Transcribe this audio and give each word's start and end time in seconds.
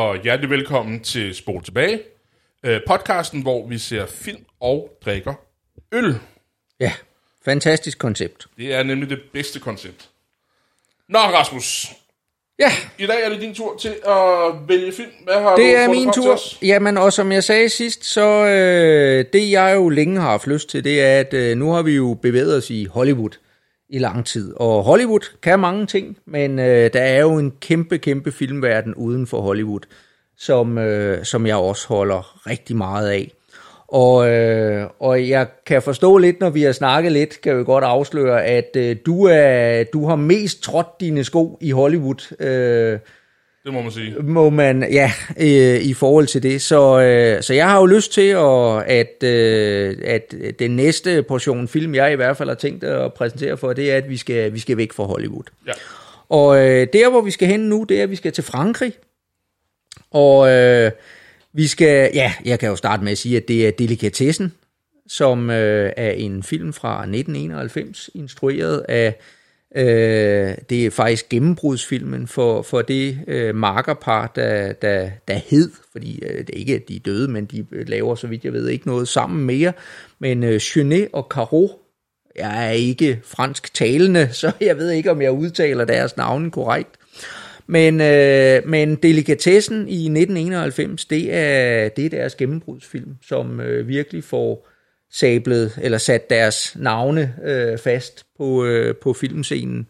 og 0.00 0.22
hjertelig 0.22 0.50
velkommen 0.50 1.00
til 1.00 1.34
Spol 1.34 1.62
Tilbage, 1.62 2.00
øh, 2.64 2.80
podcasten, 2.86 3.42
hvor 3.42 3.66
vi 3.66 3.78
ser 3.78 4.06
film 4.06 4.44
og 4.60 4.98
drikker 5.04 5.34
øl. 5.92 6.18
Ja, 6.80 6.92
fantastisk 7.44 7.98
koncept. 7.98 8.46
Det 8.56 8.74
er 8.74 8.82
nemlig 8.82 9.10
det 9.10 9.20
bedste 9.32 9.60
koncept. 9.60 10.08
Nå, 11.08 11.18
Rasmus. 11.18 11.92
Ja, 12.58 12.70
I 12.98 13.06
dag 13.06 13.24
er 13.24 13.28
det 13.28 13.40
din 13.40 13.54
tur 13.54 13.76
til 13.78 13.94
at 14.06 14.68
vælge 14.68 14.92
film. 14.92 15.10
Hvad 15.24 15.34
har 15.34 15.56
du 15.56 15.62
det 15.62 15.76
er 15.76 15.86
fundet 15.86 16.04
min 16.04 16.12
tur. 16.12 16.38
Jamen, 16.62 16.98
og 16.98 17.12
som 17.12 17.32
jeg 17.32 17.44
sagde 17.44 17.68
sidst, 17.68 18.04
så 18.04 18.46
øh, 18.46 19.24
det 19.32 19.50
jeg 19.50 19.74
jo 19.74 19.88
længe 19.88 20.20
har 20.20 20.30
haft 20.30 20.46
lyst 20.46 20.68
til, 20.68 20.84
det 20.84 21.02
er, 21.02 21.20
at 21.20 21.34
øh, 21.34 21.56
nu 21.56 21.72
har 21.72 21.82
vi 21.82 21.92
jo 21.96 22.18
bevæget 22.22 22.56
os 22.56 22.70
i 22.70 22.84
Hollywood 22.84 23.30
i 23.90 23.98
lang 23.98 24.26
tid. 24.26 24.54
Og 24.56 24.82
Hollywood 24.82 25.36
kan 25.42 25.60
mange 25.60 25.86
ting, 25.86 26.16
men 26.26 26.58
øh, 26.58 26.92
der 26.92 27.00
er 27.00 27.20
jo 27.20 27.38
en 27.38 27.52
kæmpe, 27.60 27.98
kæmpe 27.98 28.32
filmverden 28.32 28.94
uden 28.94 29.26
for 29.26 29.40
Hollywood, 29.40 29.80
som, 30.38 30.78
øh, 30.78 31.24
som 31.24 31.46
jeg 31.46 31.56
også 31.56 31.88
holder 31.88 32.46
rigtig 32.46 32.76
meget 32.76 33.08
af. 33.08 33.32
Og, 33.88 34.30
øh, 34.30 34.86
og 35.00 35.28
jeg 35.28 35.46
kan 35.66 35.82
forstå 35.82 36.18
lidt, 36.18 36.40
når 36.40 36.50
vi 36.50 36.62
har 36.62 36.72
snakket 36.72 37.12
lidt, 37.12 37.40
kan 37.40 37.58
vi 37.58 37.64
godt 37.64 37.84
afsløre, 37.84 38.44
at 38.44 38.76
øh, 38.76 38.96
du, 39.06 39.24
er, 39.24 39.84
du 39.92 40.06
har 40.06 40.16
mest 40.16 40.62
trådt 40.62 41.00
dine 41.00 41.24
sko 41.24 41.58
i 41.60 41.70
Hollywood. 41.70 42.42
Øh, 42.44 42.98
det 43.64 43.72
må 43.72 43.82
man 43.82 43.92
sige. 43.92 44.22
må 44.22 44.50
man, 44.50 44.92
ja, 44.92 45.12
øh, 45.40 45.80
i 45.80 45.94
forhold 45.94 46.26
til 46.26 46.42
det. 46.42 46.62
Så, 46.62 47.00
øh, 47.00 47.42
så 47.42 47.54
jeg 47.54 47.68
har 47.68 47.78
jo 47.80 47.86
lyst 47.86 48.12
til, 48.12 48.28
at, 48.28 48.82
at, 48.86 49.22
øh, 49.22 49.96
at 50.04 50.34
den 50.58 50.76
næste 50.76 51.22
portion 51.22 51.68
film, 51.68 51.94
jeg 51.94 52.12
i 52.12 52.16
hvert 52.16 52.36
fald 52.36 52.48
har 52.48 52.56
tænkt 52.56 52.84
at 52.84 53.14
præsentere 53.14 53.56
for, 53.56 53.72
det 53.72 53.92
er, 53.92 53.96
at 53.96 54.08
vi 54.08 54.16
skal, 54.16 54.52
vi 54.52 54.58
skal 54.58 54.76
væk 54.76 54.92
fra 54.92 55.04
Hollywood. 55.04 55.44
Ja. 55.66 55.72
Og 56.28 56.58
øh, 56.58 56.86
der, 56.92 57.10
hvor 57.10 57.20
vi 57.20 57.30
skal 57.30 57.48
hen 57.48 57.60
nu, 57.60 57.86
det 57.88 57.98
er, 57.98 58.02
at 58.02 58.10
vi 58.10 58.16
skal 58.16 58.32
til 58.32 58.44
Frankrig. 58.44 58.92
Og 60.10 60.50
øh, 60.50 60.90
vi 61.52 61.66
skal, 61.66 62.10
ja, 62.14 62.32
jeg 62.44 62.58
kan 62.58 62.68
jo 62.68 62.76
starte 62.76 63.04
med 63.04 63.12
at 63.12 63.18
sige, 63.18 63.36
at 63.36 63.48
det 63.48 63.66
er 63.66 63.70
Delikatessen, 63.70 64.52
som 65.08 65.50
øh, 65.50 65.92
er 65.96 66.10
en 66.10 66.42
film 66.42 66.72
fra 66.72 67.00
1991, 67.00 68.10
instrueret 68.14 68.84
af, 68.88 69.20
øh, 69.76 70.54
det 70.70 70.86
er 70.86 70.90
faktisk 70.90 71.28
gennembrudsfilmen 71.28 72.26
for, 72.26 72.62
for 72.62 72.82
det 72.82 73.18
øh, 73.26 73.54
markerpar, 73.54 74.32
der, 74.34 74.72
der, 74.72 75.10
der 75.28 75.34
hed, 75.34 75.70
fordi 75.92 76.22
øh, 76.22 76.38
det 76.38 76.50
er 76.50 76.58
ikke, 76.58 76.74
at 76.74 76.88
de 76.88 76.96
er 76.96 77.00
døde, 77.00 77.28
men 77.28 77.44
de 77.44 77.66
øh, 77.72 77.88
laver, 77.88 78.14
så 78.14 78.26
vidt 78.26 78.44
jeg 78.44 78.52
ved, 78.52 78.68
ikke 78.68 78.86
noget 78.86 79.08
sammen 79.08 79.46
mere, 79.46 79.72
men 80.18 80.42
øh, 80.42 80.60
Genet 80.62 81.08
og 81.12 81.26
Caro, 81.30 81.80
jeg 82.36 82.66
er 82.66 82.70
ikke 82.70 83.20
fransk 83.24 83.74
talende, 83.74 84.28
så 84.32 84.52
jeg 84.60 84.76
ved 84.76 84.90
ikke, 84.90 85.10
om 85.10 85.22
jeg 85.22 85.32
udtaler 85.32 85.84
deres 85.84 86.16
navne 86.16 86.50
korrekt. 86.50 86.90
Men, 87.66 88.00
øh, 88.00 88.68
men 88.68 88.94
Delikatessen 88.94 89.88
i 89.88 90.04
1991, 90.04 91.04
det 91.04 91.34
er, 91.34 91.88
det 91.88 92.06
er 92.06 92.10
deres 92.10 92.34
gennembrudsfilm, 92.34 93.16
som 93.22 93.60
øh, 93.60 93.88
virkelig 93.88 94.24
får 94.24 94.69
sablet 95.12 95.78
eller 95.82 95.98
sat 95.98 96.30
deres 96.30 96.76
navne 96.76 97.34
øh, 97.44 97.78
fast 97.78 98.24
på, 98.38 98.64
øh, 98.64 98.96
på 98.96 99.12
filmscenen. 99.12 99.86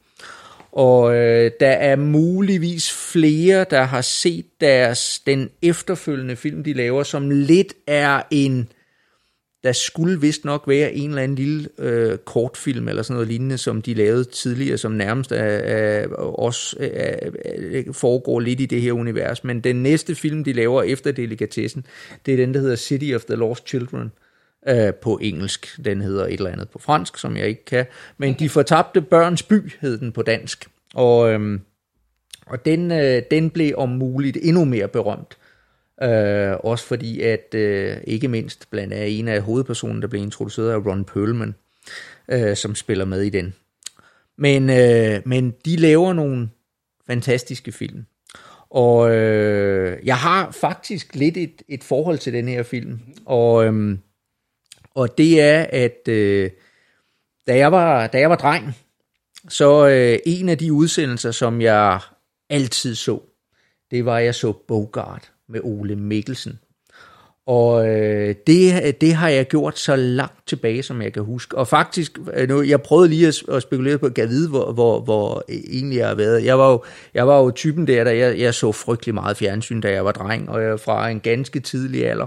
Og 0.72 1.16
øh, 1.16 1.50
der 1.60 1.70
er 1.70 1.96
muligvis 1.96 2.92
flere, 3.12 3.66
der 3.70 3.82
har 3.82 4.00
set 4.00 4.46
deres 4.60 5.22
den 5.26 5.50
efterfølgende 5.62 6.36
film, 6.36 6.64
de 6.64 6.72
laver, 6.72 7.02
som 7.02 7.30
lidt 7.30 7.74
er 7.86 8.22
en 8.30 8.68
der 9.62 9.72
skulle 9.72 10.20
vist 10.20 10.44
nok 10.44 10.68
være 10.68 10.94
en 10.94 11.08
eller 11.08 11.22
anden 11.22 11.34
lille 11.34 11.68
øh, 11.78 12.18
kortfilm 12.18 12.88
eller 12.88 13.02
sådan 13.02 13.14
noget 13.14 13.28
lignende, 13.28 13.58
som 13.58 13.82
de 13.82 13.94
lavede 13.94 14.24
tidligere, 14.24 14.78
som 14.78 14.92
nærmest 14.92 15.32
er, 15.32 15.44
er, 15.44 16.08
også 16.16 16.76
er, 16.80 17.30
er, 17.44 17.92
foregår 17.92 18.40
lidt 18.40 18.60
i 18.60 18.66
det 18.66 18.82
her 18.82 18.92
univers. 18.92 19.44
Men 19.44 19.60
den 19.60 19.82
næste 19.82 20.14
film, 20.14 20.44
de 20.44 20.52
laver 20.52 20.82
efter 20.82 21.12
Delikatessen, 21.12 21.86
det 22.26 22.34
er 22.34 22.36
den, 22.36 22.54
der 22.54 22.60
hedder 22.60 22.76
City 22.76 23.12
of 23.14 23.24
the 23.24 23.36
Lost 23.36 23.68
Children 23.68 24.04
øh, 24.04 24.29
Øh, 24.68 24.94
på 24.94 25.18
engelsk. 25.22 25.84
Den 25.84 26.00
hedder 26.00 26.26
et 26.26 26.32
eller 26.32 26.50
andet 26.50 26.70
på 26.70 26.78
fransk, 26.78 27.18
som 27.18 27.36
jeg 27.36 27.48
ikke 27.48 27.64
kan. 27.64 27.86
Men 28.18 28.34
De 28.38 28.48
fortabte 28.48 29.00
børns 29.00 29.42
by 29.42 29.72
hed 29.80 29.98
den 29.98 30.12
på 30.12 30.22
dansk. 30.22 30.68
Og, 30.94 31.32
øhm, 31.32 31.60
og 32.46 32.64
den, 32.64 32.92
øh, 32.92 33.22
den 33.30 33.50
blev 33.50 33.74
om 33.76 33.88
muligt 33.88 34.38
endnu 34.42 34.64
mere 34.64 34.88
berømt. 34.88 35.36
Øh, 36.02 36.52
også 36.64 36.86
fordi, 36.86 37.20
at 37.20 37.54
øh, 37.54 37.96
ikke 38.04 38.28
mindst 38.28 38.70
blandt 38.70 38.92
andet 38.92 39.18
en 39.18 39.28
af 39.28 39.42
hovedpersonerne, 39.42 40.02
der 40.02 40.08
blev 40.08 40.22
introduceret 40.22 40.70
af 40.70 40.86
Ron 40.86 41.04
Perlman, 41.04 41.54
øh, 42.28 42.56
som 42.56 42.74
spiller 42.74 43.04
med 43.04 43.22
i 43.22 43.30
den. 43.30 43.54
Men, 44.38 44.70
øh, 44.70 45.22
men 45.24 45.54
de 45.64 45.76
laver 45.76 46.12
nogle 46.12 46.48
fantastiske 47.06 47.72
film. 47.72 48.04
Og 48.70 49.10
øh, 49.16 49.98
jeg 50.06 50.16
har 50.16 50.50
faktisk 50.50 51.14
lidt 51.14 51.36
et, 51.36 51.62
et 51.68 51.84
forhold 51.84 52.18
til 52.18 52.32
den 52.32 52.48
her 52.48 52.62
film. 52.62 53.00
Og, 53.26 53.64
øh, 53.64 53.98
og 54.94 55.18
det 55.18 55.40
er, 55.40 55.66
at 55.72 56.08
øh, 56.08 56.50
da, 57.46 57.56
jeg 57.56 57.72
var, 57.72 58.06
da 58.06 58.18
jeg 58.18 58.30
var 58.30 58.36
dreng, 58.36 58.76
så 59.48 59.88
øh, 59.88 60.18
en 60.26 60.48
af 60.48 60.58
de 60.58 60.72
udsendelser, 60.72 61.30
som 61.30 61.60
jeg 61.60 62.00
altid 62.50 62.94
så, 62.94 63.20
det 63.90 64.04
var, 64.04 64.16
at 64.16 64.24
jeg 64.24 64.34
så 64.34 64.52
Bogart 64.52 65.32
med 65.48 65.60
Ole 65.62 65.96
Mikkelsen. 65.96 66.58
Og 67.46 67.88
øh, 67.88 68.34
det, 68.46 69.00
det 69.00 69.14
har 69.14 69.28
jeg 69.28 69.48
gjort 69.48 69.78
så 69.78 69.96
langt 69.96 70.46
tilbage, 70.46 70.82
som 70.82 71.02
jeg 71.02 71.12
kan 71.12 71.22
huske. 71.22 71.58
Og 71.58 71.68
faktisk, 71.68 72.18
øh, 72.34 72.48
nu, 72.48 72.62
jeg 72.62 72.82
prøvede 72.82 73.08
lige 73.08 73.28
at, 73.28 73.42
at 73.48 73.62
spekulere 73.62 73.98
på, 73.98 74.06
at 74.06 74.18
jeg 74.18 74.28
vide, 74.28 74.48
hvor, 74.48 74.72
hvor, 74.72 75.00
hvor 75.00 75.44
egentlig 75.48 75.98
jeg 75.98 76.08
har 76.08 76.14
været. 76.14 76.44
Jeg 76.44 76.58
var 76.58 76.70
jo, 76.70 76.82
jeg 77.14 77.26
var 77.26 77.38
jo 77.38 77.50
typen 77.50 77.86
der, 77.86 78.04
der 78.04 78.10
jeg, 78.10 78.38
jeg 78.38 78.54
så 78.54 78.72
frygtelig 78.72 79.14
meget 79.14 79.36
fjernsyn, 79.36 79.80
da 79.80 79.92
jeg 79.92 80.04
var 80.04 80.12
dreng, 80.12 80.48
og 80.48 80.62
jeg 80.62 80.80
fra 80.80 81.08
en 81.08 81.20
ganske 81.20 81.60
tidlig 81.60 82.06
alder. 82.06 82.26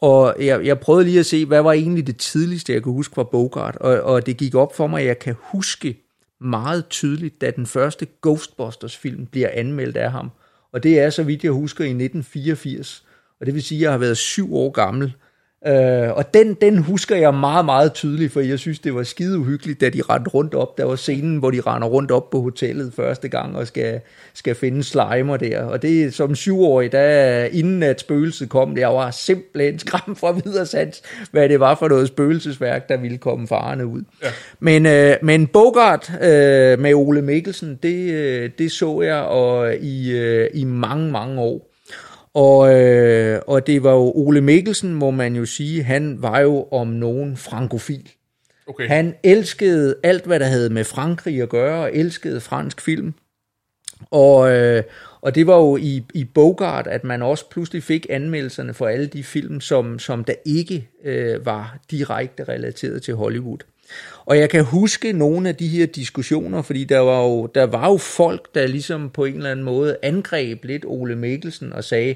Og 0.00 0.36
jeg, 0.38 0.66
jeg 0.66 0.80
prøvede 0.80 1.04
lige 1.04 1.18
at 1.18 1.26
se, 1.26 1.46
hvad 1.46 1.62
var 1.62 1.72
egentlig 1.72 2.06
det 2.06 2.16
tidligste, 2.16 2.72
jeg 2.72 2.82
kunne 2.82 2.94
huske 2.94 3.14
fra 3.14 3.22
Bogart. 3.22 3.76
Og, 3.76 4.00
og 4.00 4.26
det 4.26 4.36
gik 4.36 4.54
op 4.54 4.76
for 4.76 4.86
mig, 4.86 5.00
at 5.00 5.06
jeg 5.06 5.18
kan 5.18 5.34
huske 5.38 5.96
meget 6.40 6.88
tydeligt, 6.88 7.40
da 7.40 7.50
den 7.50 7.66
første 7.66 8.06
Ghostbusters-film 8.22 9.26
bliver 9.26 9.48
anmeldt 9.52 9.96
af 9.96 10.10
ham. 10.10 10.30
Og 10.72 10.82
det 10.82 10.98
er, 10.98 11.10
så 11.10 11.22
vidt 11.22 11.44
jeg 11.44 11.52
husker, 11.52 11.84
i 11.84 11.88
1984. 11.88 13.04
Og 13.40 13.46
det 13.46 13.54
vil 13.54 13.62
sige, 13.62 13.78
at 13.78 13.82
jeg 13.82 13.90
har 13.90 13.98
været 13.98 14.16
syv 14.16 14.54
år 14.54 14.70
gammel. 14.70 15.14
Øh, 15.66 16.12
og 16.12 16.34
den, 16.34 16.54
den 16.54 16.78
husker 16.78 17.16
jeg 17.16 17.34
meget, 17.34 17.64
meget 17.64 17.92
tydeligt, 17.92 18.32
for 18.32 18.40
jeg 18.40 18.58
synes, 18.58 18.78
det 18.78 18.94
var 18.94 19.02
skide 19.02 19.38
uhyggeligt, 19.38 19.80
da 19.80 19.88
de 19.88 20.02
rendte 20.02 20.30
rundt 20.30 20.54
op. 20.54 20.78
Der 20.78 20.84
var 20.84 20.96
scenen, 20.96 21.38
hvor 21.38 21.50
de 21.50 21.60
render 21.60 21.88
rundt 21.88 22.10
op 22.10 22.30
på 22.30 22.40
hotellet 22.40 22.92
første 22.96 23.28
gang 23.28 23.56
og 23.56 23.66
skal, 23.66 24.00
skal 24.34 24.54
finde 24.54 24.84
slimer 24.84 25.36
der. 25.36 25.62
Og 25.62 25.82
det 25.82 26.04
er 26.04 26.10
som 26.10 26.34
syvårig, 26.34 26.92
der, 26.92 27.44
inden 27.44 27.82
at 27.82 28.00
spøgelset 28.00 28.48
kom, 28.48 28.76
jeg 28.76 28.88
var 28.88 29.10
simpelthen 29.10 29.78
skræmt 29.88 30.18
fra 30.18 30.32
videre 30.32 30.66
sans, 30.66 31.02
hvad 31.30 31.48
det 31.48 31.60
var 31.60 31.74
for 31.74 31.88
noget 31.88 32.08
spøgelsesværk, 32.08 32.88
der 32.88 32.96
ville 32.96 33.18
komme 33.18 33.48
farerne 33.48 33.86
ud. 33.86 34.02
Ja. 34.22 34.28
Men, 34.60 34.86
øh, 34.86 35.16
men 35.22 35.46
Bogart 35.46 36.12
øh, 36.14 36.78
med 36.78 36.94
Ole 36.94 37.22
Mikkelsen, 37.22 37.78
det, 37.82 38.10
øh, 38.12 38.50
det 38.58 38.72
så 38.72 39.02
jeg 39.02 39.20
og 39.22 39.74
i, 39.74 40.12
øh, 40.12 40.48
i 40.54 40.64
mange, 40.64 41.12
mange 41.12 41.40
år. 41.40 41.69
Og, 42.34 42.74
øh, 42.74 43.40
og 43.46 43.66
det 43.66 43.82
var 43.82 43.92
jo 43.92 44.12
Ole 44.14 44.40
Mikkelsen, 44.40 44.94
må 44.94 45.10
man 45.10 45.36
jo 45.36 45.44
sige, 45.44 45.82
han 45.82 46.22
var 46.22 46.38
jo 46.40 46.68
om 46.70 46.88
nogen 46.88 47.36
frankofil. 47.36 48.10
Okay. 48.66 48.88
Han 48.88 49.14
elskede 49.22 49.94
alt, 50.02 50.24
hvad 50.26 50.40
der 50.40 50.46
havde 50.46 50.70
med 50.70 50.84
Frankrig 50.84 51.42
at 51.42 51.48
gøre, 51.48 51.82
og 51.82 51.94
elskede 51.94 52.40
fransk 52.40 52.80
film. 52.80 53.14
Og, 54.10 54.52
øh, 54.52 54.82
og 55.20 55.34
det 55.34 55.46
var 55.46 55.56
jo 55.56 55.76
i, 55.76 56.04
i 56.14 56.24
Bogart, 56.24 56.86
at 56.86 57.04
man 57.04 57.22
også 57.22 57.50
pludselig 57.50 57.82
fik 57.82 58.06
anmeldelserne 58.10 58.74
for 58.74 58.86
alle 58.86 59.06
de 59.06 59.24
film, 59.24 59.60
som, 59.60 59.98
som 59.98 60.24
der 60.24 60.34
ikke 60.44 60.88
øh, 61.04 61.46
var 61.46 61.78
direkte 61.90 62.44
relateret 62.44 63.02
til 63.02 63.14
Hollywood. 63.14 63.58
Og 64.30 64.38
jeg 64.38 64.50
kan 64.50 64.64
huske 64.64 65.12
nogle 65.12 65.48
af 65.48 65.56
de 65.56 65.68
her 65.68 65.86
diskussioner, 65.86 66.62
fordi 66.62 66.84
der 66.84 66.98
var 66.98 67.22
jo, 67.22 67.46
der 67.46 67.66
var 67.66 67.88
jo 67.88 67.96
folk, 67.96 68.54
der 68.54 68.66
ligesom 68.66 69.10
på 69.14 69.24
en 69.24 69.34
eller 69.34 69.50
anden 69.50 69.64
måde 69.64 69.96
angreb 70.02 70.64
lidt 70.64 70.84
Ole 70.86 71.16
Mikkelsen 71.16 71.72
og 71.72 71.84
sagde, 71.84 72.14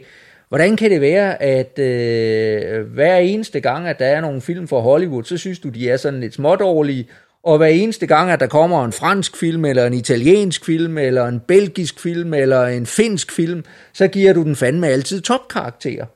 hvordan 0.49 0.76
kan 0.76 0.90
det 0.90 1.00
være, 1.00 1.43
at 1.43 1.78
øh, 1.78 2.87
hver 2.87 3.16
eneste 3.16 3.61
gang, 3.61 3.88
at 3.88 3.99
der 3.99 4.06
er 4.06 4.20
nogle 4.20 4.40
film 4.40 4.69
fra 4.69 4.81
Hollywood, 4.81 5.25
så 5.25 5.37
synes 5.37 5.58
du, 5.58 5.69
de 5.69 5.90
er 5.90 5.96
sådan 5.96 6.20
lidt 6.20 6.34
smådårlige, 6.34 7.08
og 7.43 7.56
hver 7.56 7.66
eneste 7.66 8.06
gang, 8.06 8.31
at 8.31 8.40
der 8.40 8.46
kommer 8.46 8.84
en 8.84 8.93
fransk 8.93 9.37
film, 9.37 9.64
eller 9.64 9.87
en 9.87 9.94
italiensk 9.94 10.64
film, 10.64 10.99
eller 10.99 11.26
en 11.26 11.40
belgisk 11.40 12.00
film, 12.00 12.34
eller 12.34 12.66
en 12.66 12.87
finsk 12.87 13.32
film, 13.32 13.64
så 13.93 14.08
giver 14.08 14.32
du 14.32 14.43
den 14.43 14.56
fandme 14.56 14.87
altid 14.87 15.20
topkarakterer 15.20 16.06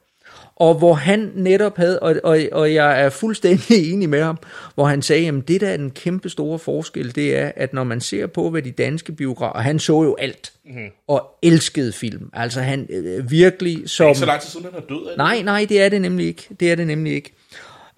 og 0.59 0.75
hvor 0.75 0.95
han 0.95 1.33
netop 1.35 1.77
havde, 1.77 2.01
og, 2.01 2.15
og, 2.25 2.39
og 2.53 2.75
jeg 2.75 3.03
er 3.03 3.11
fuldstændig 3.11 3.91
enig 3.93 4.09
med 4.09 4.23
ham, 4.23 4.39
hvor 4.75 4.87
han 4.87 5.03
sagde, 5.03 5.29
at 5.29 5.49
det 5.49 5.61
der 5.61 5.69
er 5.69 5.77
den 5.77 5.91
kæmpe 5.91 6.29
store 6.29 6.59
forskel, 6.59 7.15
det 7.15 7.37
er, 7.37 7.53
at 7.57 7.73
når 7.73 7.85
man 7.85 8.01
ser 8.01 8.27
på, 8.27 8.51
hvad 8.51 8.63
de 8.63 8.71
danske 8.71 9.13
biografer, 9.13 9.53
og 9.53 9.65
han 9.65 9.79
så 9.79 10.03
jo 10.03 10.17
alt, 10.19 10.53
mm-hmm. 10.65 10.89
og 11.09 11.39
elskede 11.43 11.93
film, 11.93 12.31
altså 12.33 12.61
han 12.61 12.87
øh, 12.91 13.31
virkelig 13.31 13.91
som... 13.91 14.05
Det 14.05 14.07
er 14.07 14.09
ikke 14.09 14.19
så 14.19 14.27
lang 14.27 14.41
tid 14.41 14.51
siden, 14.51 14.67
han 14.73 14.75
er 14.75 14.87
død 14.87 15.09
det. 15.09 15.17
Nej, 15.17 15.43
nej, 15.43 15.67
det 15.69 15.81
er 15.81 15.89
det 15.89 16.03
nemlig 16.03 16.27
ikke. 16.27 16.49
Det 16.61 16.73
er 16.73 16.75
det 16.75 16.87
nemlig 16.87 17.13
ikke. 17.13 17.33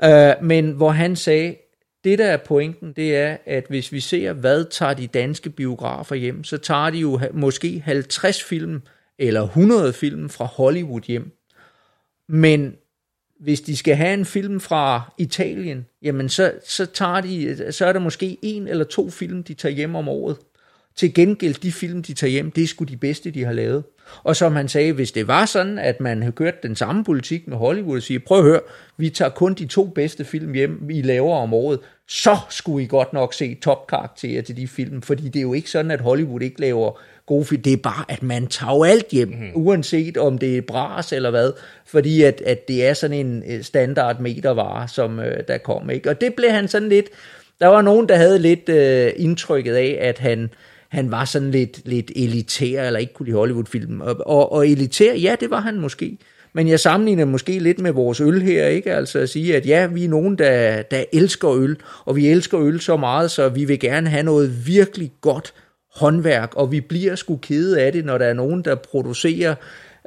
Uh, 0.04 0.44
men 0.44 0.70
hvor 0.70 0.90
han 0.90 1.16
sagde, 1.16 1.56
det 2.04 2.18
der 2.18 2.26
er 2.26 2.36
pointen, 2.36 2.92
det 2.96 3.16
er, 3.16 3.36
at 3.46 3.64
hvis 3.68 3.92
vi 3.92 4.00
ser, 4.00 4.32
hvad 4.32 4.64
tager 4.70 4.94
de 4.94 5.06
danske 5.06 5.50
biografer 5.50 6.14
hjem, 6.14 6.44
så 6.44 6.58
tager 6.58 6.90
de 6.90 6.98
jo 6.98 7.20
måske 7.32 7.82
50 7.84 8.44
film 8.44 8.82
eller 9.18 9.42
100 9.42 9.92
film 9.92 10.28
fra 10.28 10.44
Hollywood 10.44 11.02
hjem. 11.06 11.32
Men 12.32 12.74
hvis 13.40 13.60
de 13.60 13.76
skal 13.76 13.96
have 13.96 14.14
en 14.14 14.24
film 14.24 14.60
fra 14.60 15.12
Italien, 15.18 15.86
jamen 16.02 16.28
så, 16.28 16.52
så, 16.66 16.86
tager 16.86 17.20
de, 17.20 17.66
så 17.72 17.86
er 17.86 17.92
der 17.92 18.00
måske 18.00 18.38
en 18.42 18.68
eller 18.68 18.84
to 18.84 19.10
film, 19.10 19.42
de 19.42 19.54
tager 19.54 19.74
hjem 19.74 19.94
om 19.94 20.08
året. 20.08 20.36
Til 20.96 21.14
gengæld, 21.14 21.54
de 21.54 21.72
film, 21.72 22.02
de 22.02 22.14
tager 22.14 22.30
hjem, 22.30 22.50
det 22.50 22.62
er 22.62 22.66
sgu 22.66 22.84
de 22.84 22.96
bedste, 22.96 23.30
de 23.30 23.44
har 23.44 23.52
lavet. 23.52 23.84
Og 24.22 24.36
som 24.36 24.56
han 24.56 24.68
sagde, 24.68 24.92
hvis 24.92 25.12
det 25.12 25.28
var 25.28 25.46
sådan, 25.46 25.78
at 25.78 26.00
man 26.00 26.22
havde 26.22 26.32
kørt 26.32 26.62
den 26.62 26.76
samme 26.76 27.04
politik 27.04 27.48
med 27.48 27.56
Hollywood 27.56 27.96
og 27.96 28.02
sige, 28.02 28.20
prøv 28.20 28.38
at 28.38 28.44
høre, 28.44 28.60
vi 28.96 29.10
tager 29.10 29.30
kun 29.30 29.54
de 29.54 29.66
to 29.66 29.86
bedste 29.86 30.24
film 30.24 30.52
hjem, 30.52 30.90
I 30.90 31.02
laver 31.02 31.36
om 31.36 31.54
året, 31.54 31.78
så 32.08 32.36
skulle 32.50 32.84
I 32.84 32.86
godt 32.86 33.12
nok 33.12 33.34
se 33.34 33.54
topkarakterer 33.54 34.42
til 34.42 34.56
de 34.56 34.68
film, 34.68 35.02
fordi 35.02 35.28
det 35.28 35.36
er 35.36 35.42
jo 35.42 35.52
ikke 35.52 35.70
sådan, 35.70 35.90
at 35.90 36.00
Hollywood 36.00 36.42
ikke 36.42 36.60
laver 36.60 37.00
gode 37.30 37.44
film. 37.44 37.62
Det 37.62 37.72
er 37.72 37.76
bare, 37.76 38.04
at 38.08 38.22
man 38.22 38.46
tager 38.46 38.84
alt 38.84 39.08
hjem, 39.08 39.28
mm. 39.28 39.50
uanset 39.54 40.16
om 40.16 40.38
det 40.38 40.58
er 40.58 40.62
bras 40.62 41.12
eller 41.12 41.30
hvad, 41.30 41.52
fordi 41.86 42.22
at, 42.22 42.42
at 42.46 42.68
det 42.68 42.86
er 42.86 42.94
sådan 42.94 43.26
en 43.26 43.42
øh, 43.50 43.62
standard 43.62 44.20
metervare, 44.20 44.88
som 44.88 45.20
øh, 45.20 45.38
der 45.48 45.58
kom. 45.58 45.90
Ikke? 45.90 46.10
Og 46.10 46.20
det 46.20 46.34
blev 46.34 46.50
han 46.50 46.68
sådan 46.68 46.88
lidt, 46.88 47.06
der 47.60 47.66
var 47.66 47.82
nogen, 47.82 48.08
der 48.08 48.16
havde 48.16 48.38
lidt 48.38 48.68
øh, 48.68 49.12
indtrykket 49.16 49.74
af, 49.74 49.98
at 50.00 50.18
han, 50.18 50.50
han 50.88 51.10
var 51.10 51.24
sådan 51.24 51.50
lidt, 51.50 51.80
lidt 51.84 52.10
elitær, 52.16 52.84
eller 52.86 53.00
ikke 53.00 53.14
kunne 53.14 53.26
lide 53.26 53.36
Hollywood-film. 53.36 54.00
Og, 54.00 54.16
og, 54.26 54.52
og 54.52 54.68
elitær, 54.68 55.14
ja, 55.14 55.36
det 55.40 55.50
var 55.50 55.60
han 55.60 55.80
måske. 55.80 56.18
Men 56.52 56.68
jeg 56.68 56.80
sammenligner 56.80 57.24
måske 57.24 57.58
lidt 57.58 57.78
med 57.78 57.92
vores 57.92 58.20
øl 58.20 58.42
her, 58.42 58.66
ikke? 58.66 58.94
Altså 58.94 59.18
at 59.18 59.28
sige, 59.28 59.56
at 59.56 59.66
ja, 59.66 59.86
vi 59.86 60.04
er 60.04 60.08
nogen, 60.08 60.38
der, 60.38 60.82
der 60.82 61.04
elsker 61.12 61.50
øl, 61.54 61.76
og 62.04 62.16
vi 62.16 62.28
elsker 62.28 62.60
øl 62.60 62.80
så 62.80 62.96
meget, 62.96 63.30
så 63.30 63.48
vi 63.48 63.64
vil 63.64 63.80
gerne 63.80 64.10
have 64.10 64.22
noget 64.22 64.66
virkelig 64.66 65.12
godt 65.20 65.54
håndværk, 65.94 66.54
og 66.56 66.72
vi 66.72 66.80
bliver 66.80 67.14
sgu 67.14 67.36
kede 67.36 67.80
af 67.80 67.92
det, 67.92 68.04
når 68.04 68.18
der 68.18 68.26
er 68.26 68.34
nogen, 68.34 68.62
der 68.62 68.74
producerer 68.74 69.54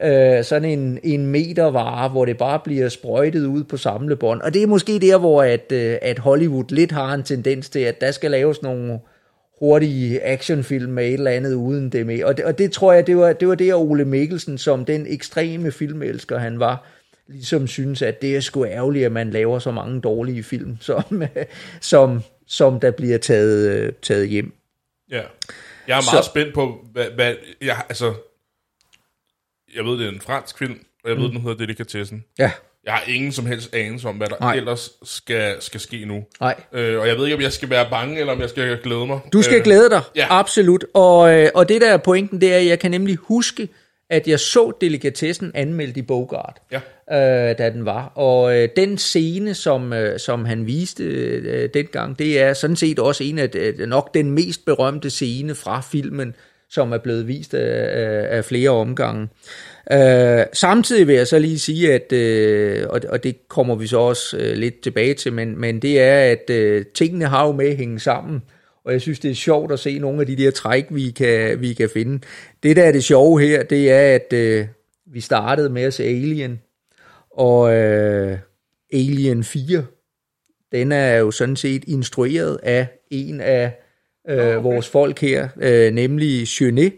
øh, 0.04 0.44
sådan 0.44 0.70
en, 0.70 1.00
en 1.04 1.28
metervare, 1.28 2.10
hvor 2.10 2.26
det 2.26 2.38
bare 2.38 2.60
bliver 2.64 2.90
sprøjtet 2.90 3.46
ud 3.46 3.64
på 3.64 3.78
samlebånd. 3.78 4.42
Og 4.42 4.54
det 4.54 4.64
er 4.64 4.68
måske 4.68 5.00
der, 5.00 5.18
hvor 5.18 5.44
at, 5.44 5.72
øh, 5.72 5.98
at 6.02 6.20
Hollywood 6.20 6.66
lidt 6.70 6.92
har 6.92 7.14
en 7.14 7.24
tendens 7.24 7.70
til, 7.70 7.80
at 7.80 8.02
der 8.02 8.12
skal 8.12 8.32
laves 8.32 8.62
nogle 8.62 9.00
hurtige 9.60 10.24
actionfilm 10.24 10.92
med 10.92 11.08
et 11.08 11.14
eller 11.14 11.32
andet 11.32 11.54
uden 11.54 11.90
det 11.90 12.06
med. 12.06 12.24
Og 12.24 12.38
det, 12.38 12.46
og 12.46 12.58
det 12.58 12.72
tror 12.72 12.94
jeg, 12.94 13.08
det 13.08 13.18
var, 13.18 13.34
det 13.34 13.48
var 13.48 13.56
det, 13.56 13.74
Ole 13.74 14.06
Mikkelsen, 14.06 14.58
som 14.58 14.86
den 14.86 15.06
ekstreme 15.10 15.72
filmelsker 15.72 16.38
han 16.38 16.60
var, 16.60 16.86
ligesom 17.28 17.68
synes, 17.68 18.02
at 18.02 18.22
det 18.22 18.36
er 18.36 18.40
sgu 18.40 18.66
ærgerligt, 18.66 19.06
at 19.06 19.12
man 19.12 19.30
laver 19.30 19.60
så 19.60 19.72
mange 19.72 20.02
dårlige 20.02 20.44
film, 20.44 20.78
som, 20.82 21.24
som, 21.82 22.22
som 22.48 22.80
der 22.80 22.92
bliver 22.92 23.18
taget, 23.18 23.70
øh, 23.70 23.94
taget 24.02 24.28
hjem. 24.28 24.54
Ja. 25.12 25.22
Jeg 25.88 25.98
er 25.98 26.12
meget 26.14 26.26
Så- 26.26 26.30
spændt 26.32 26.54
på, 26.54 26.86
hvad, 26.92 27.06
hvad 27.10 27.36
jeg, 27.62 27.84
altså, 27.90 28.14
jeg 29.76 29.86
ved, 29.86 29.98
det 30.00 30.06
er 30.06 30.12
en 30.12 30.22
fransk 30.22 30.58
film, 30.58 30.80
og 31.04 31.10
jeg 31.10 31.18
ved, 31.18 31.30
den 31.30 31.42
hedder 31.42 31.58
Delikatessen. 31.58 32.26
Ja, 32.40 32.52
Jeg 32.86 32.94
har 32.94 33.04
ingen 33.08 33.32
som 33.32 33.46
helst 33.46 33.74
anelse 33.76 34.08
om, 34.08 34.16
hvad 34.16 34.28
der 34.28 34.36
Nej. 34.40 34.56
ellers 34.56 34.90
skal, 35.04 35.62
skal 35.62 35.80
ske 35.80 36.06
nu. 36.06 36.24
nej. 36.40 36.56
Øh, 36.74 37.00
og 37.00 37.08
jeg 37.08 37.18
ved 37.18 37.26
ikke, 37.26 37.36
om 37.36 37.42
jeg 37.42 37.54
skal 37.54 37.70
være 37.70 37.90
bange, 37.90 38.20
eller 38.20 38.34
om 38.34 38.42
jeg 38.42 38.50
skal 38.50 38.78
glæde 38.84 39.06
mig. 39.06 39.20
Du 39.34 39.42
skal 39.42 39.58
øh, 39.58 39.64
glæde 39.64 39.90
dig, 39.90 40.02
ja. 40.16 40.28
absolut. 40.30 40.86
Og, 40.94 41.34
øh, 41.40 41.50
og 41.56 41.70
det 41.70 41.82
der 41.82 41.94
er 41.94 41.98
pointen, 41.98 42.42
det 42.42 42.54
er, 42.54 42.58
at 42.58 42.66
jeg 42.66 42.80
kan 42.80 42.92
nemlig 42.92 43.16
huske, 43.16 43.70
at 44.14 44.28
jeg 44.28 44.40
så 44.40 44.72
delikatessen 44.82 45.52
anmeldt 45.54 45.98
i 45.98 46.02
Bogart, 46.02 46.58
Ja. 46.72 47.50
øh, 47.50 47.58
da 47.58 47.70
den 47.70 47.86
var. 47.86 48.06
Og 48.16 48.58
øh, 48.58 48.70
den 48.76 48.98
scene, 48.98 49.54
som, 49.54 49.94
øh, 49.94 50.20
som 50.20 50.46
han 50.46 50.68
viste 50.68 51.04
øh, 51.04 51.70
dengang, 51.74 52.20
det 52.20 52.42
er 52.42 52.54
sådan 52.54 52.76
set 52.76 53.00
også 53.00 53.24
en 53.24 53.40
af 53.40 53.50
øh, 53.56 53.80
nok 53.80 54.14
den 54.14 54.32
mest 54.32 54.66
berømte 54.66 55.10
scene 55.10 55.56
fra 55.56 55.82
filmen, 55.92 56.36
som 56.70 56.92
er 56.92 56.98
blevet 56.98 57.28
vist 57.28 57.54
af, 57.54 58.02
af, 58.02 58.38
af 58.38 58.46
flere 58.46 58.70
omgange. 58.70 59.28
Øh, 59.92 60.46
samtidig 60.54 61.08
vil 61.08 61.16
jeg 61.16 61.28
så 61.28 61.40
lige 61.40 61.60
sige, 61.60 61.94
at, 61.94 62.12
øh, 62.14 62.86
og, 62.90 63.02
og 63.10 63.24
det 63.24 63.48
kommer 63.48 63.76
vi 63.76 63.88
så 63.88 63.98
også 63.98 64.38
øh, 64.38 64.58
lidt 64.58 64.82
tilbage 64.82 65.14
til, 65.14 65.34
men, 65.34 65.60
men 65.62 65.80
det 65.80 66.02
er, 66.02 66.32
at 66.32 66.50
øh, 66.50 66.86
tingene 66.96 67.26
har 67.26 67.46
jo 67.46 67.52
med 67.52 67.70
at 67.70 67.78
hænge 67.78 68.00
sammen, 68.00 68.42
og 68.86 68.94
jeg 68.94 69.02
synes, 69.02 69.20
det 69.20 69.32
er 69.32 69.36
sjovt 69.36 69.72
at 69.72 69.80
se 69.80 70.00
nogle 70.00 70.22
af 70.22 70.28
de 70.28 70.36
der 70.36 70.52
træk, 70.52 70.86
vi 70.90 71.12
kan, 71.12 71.62
vi 71.62 71.74
kan 71.74 71.90
finde. 71.90 72.20
Det, 72.64 72.76
der 72.76 72.84
er 72.84 72.92
det 72.92 73.04
sjove 73.04 73.42
her, 73.42 73.64
det 73.64 73.92
er, 73.92 74.16
at 74.16 74.34
øh, 74.34 74.68
vi 75.06 75.22
startede 75.22 75.70
med 75.70 75.82
at 75.82 75.94
se 75.94 76.04
Alien, 76.04 76.62
og 77.32 77.74
øh, 77.74 78.38
Alien 78.94 79.44
4, 79.44 79.86
den 80.72 80.92
er 80.92 81.16
jo 81.16 81.32
sådan 81.32 81.56
set 81.56 81.84
instrueret 81.88 82.60
af 82.64 82.88
en 83.12 83.42
af 83.42 83.80
øh, 84.30 84.38
okay. 84.38 84.56
vores 84.56 84.90
folk 84.90 85.20
her, 85.20 85.48
øh, 85.62 85.94
nemlig 85.94 86.48
Jeunet. 86.62 86.94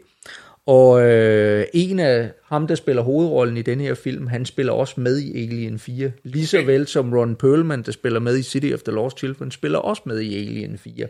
Og 0.67 1.01
øh, 1.01 1.65
en 1.73 1.99
af 1.99 2.31
ham, 2.43 2.67
der 2.67 2.75
spiller 2.75 3.01
hovedrollen 3.01 3.57
i 3.57 3.61
den 3.61 3.79
her 3.79 3.93
film, 3.93 4.27
han 4.27 4.45
spiller 4.45 4.73
også 4.73 5.01
med 5.01 5.19
i 5.19 5.43
Alien 5.43 5.79
4. 5.79 6.11
Lige 6.23 6.47
så 6.47 6.61
vel 6.61 6.87
som 6.87 7.13
Ron 7.13 7.35
Perlman, 7.35 7.81
der 7.81 7.91
spiller 7.91 8.19
med 8.19 8.37
i 8.37 8.43
City 8.43 8.73
of 8.73 8.81
the 8.81 8.91
Lost 8.93 9.17
Children, 9.17 9.51
spiller 9.51 9.79
også 9.79 10.01
med 10.05 10.19
i 10.19 10.35
Alien 10.35 10.77
4. 10.77 11.07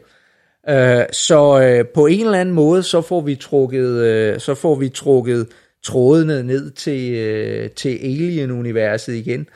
Øh, 0.70 1.06
så 1.12 1.62
øh, 1.62 1.86
på 1.88 2.06
en 2.06 2.26
eller 2.26 2.40
anden 2.40 2.56
måde, 2.56 2.84
så 2.84 3.02
får 3.02 3.22
vi 3.22 3.36
trukket, 3.36 3.90
øh, 3.90 4.40
så 4.40 4.56
får 4.56 4.76
vi 4.76 4.90
trukket 4.90 5.48
trådene 5.84 6.44
ned 6.44 6.72
til, 6.72 7.14
øh, 7.14 7.70
til 7.70 7.98
Alien-universet 8.04 9.14
igen. 9.14 9.48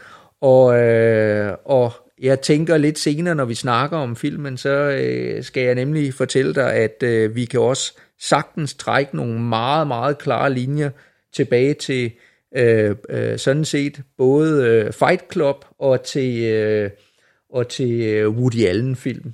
Og, 0.41 0.79
øh, 0.79 1.53
og 1.65 1.91
jeg 2.21 2.41
tænker 2.41 2.77
lidt 2.77 2.99
senere, 2.99 3.35
når 3.35 3.45
vi 3.45 3.55
snakker 3.55 3.97
om 3.97 4.15
filmen, 4.15 4.57
så 4.57 4.69
øh, 4.69 5.43
skal 5.43 5.63
jeg 5.63 5.75
nemlig 5.75 6.13
fortælle 6.13 6.55
dig, 6.55 6.73
at 6.73 7.03
øh, 7.03 7.35
vi 7.35 7.45
kan 7.45 7.59
også 7.59 7.93
sagtens 8.19 8.73
trække 8.73 9.15
nogle 9.15 9.39
meget, 9.39 9.87
meget 9.87 10.17
klare 10.17 10.53
linjer 10.53 10.89
tilbage 11.33 11.73
til 11.73 12.11
øh, 12.55 12.95
øh, 13.09 13.37
sådan 13.37 13.65
set 13.65 14.01
både 14.17 14.65
øh, 14.67 14.93
Fight 14.93 15.33
Club 15.33 15.65
og 15.79 16.03
til, 16.03 16.43
øh, 16.43 16.89
og 17.49 17.67
til 17.67 18.01
øh, 18.01 18.29
Woody 18.29 18.65
Allen-film. 18.65 19.33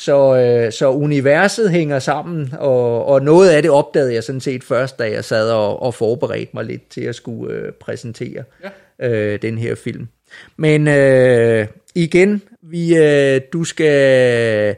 Så, 0.00 0.36
øh, 0.36 0.72
så 0.72 0.90
universet 0.90 1.70
hænger 1.70 1.98
sammen, 1.98 2.54
og, 2.58 3.06
og 3.06 3.22
noget 3.22 3.50
af 3.50 3.62
det 3.62 3.70
opdagede 3.70 4.14
jeg 4.14 4.24
sådan 4.24 4.40
set 4.40 4.64
først, 4.64 4.98
da 4.98 5.10
jeg 5.10 5.24
sad 5.24 5.50
og, 5.50 5.82
og 5.82 5.94
forberedte 5.94 6.50
mig 6.54 6.64
lidt 6.64 6.90
til 6.90 7.00
at 7.00 7.14
skulle 7.14 7.54
øh, 7.54 7.72
præsentere 7.72 8.44
ja. 9.00 9.08
øh, 9.08 9.42
den 9.42 9.58
her 9.58 9.74
film. 9.74 10.08
Men 10.56 10.88
øh, 10.88 11.66
igen, 11.94 12.42
vi, 12.62 12.96
øh, 12.96 13.40
du 13.52 13.64
skal... 13.64 14.76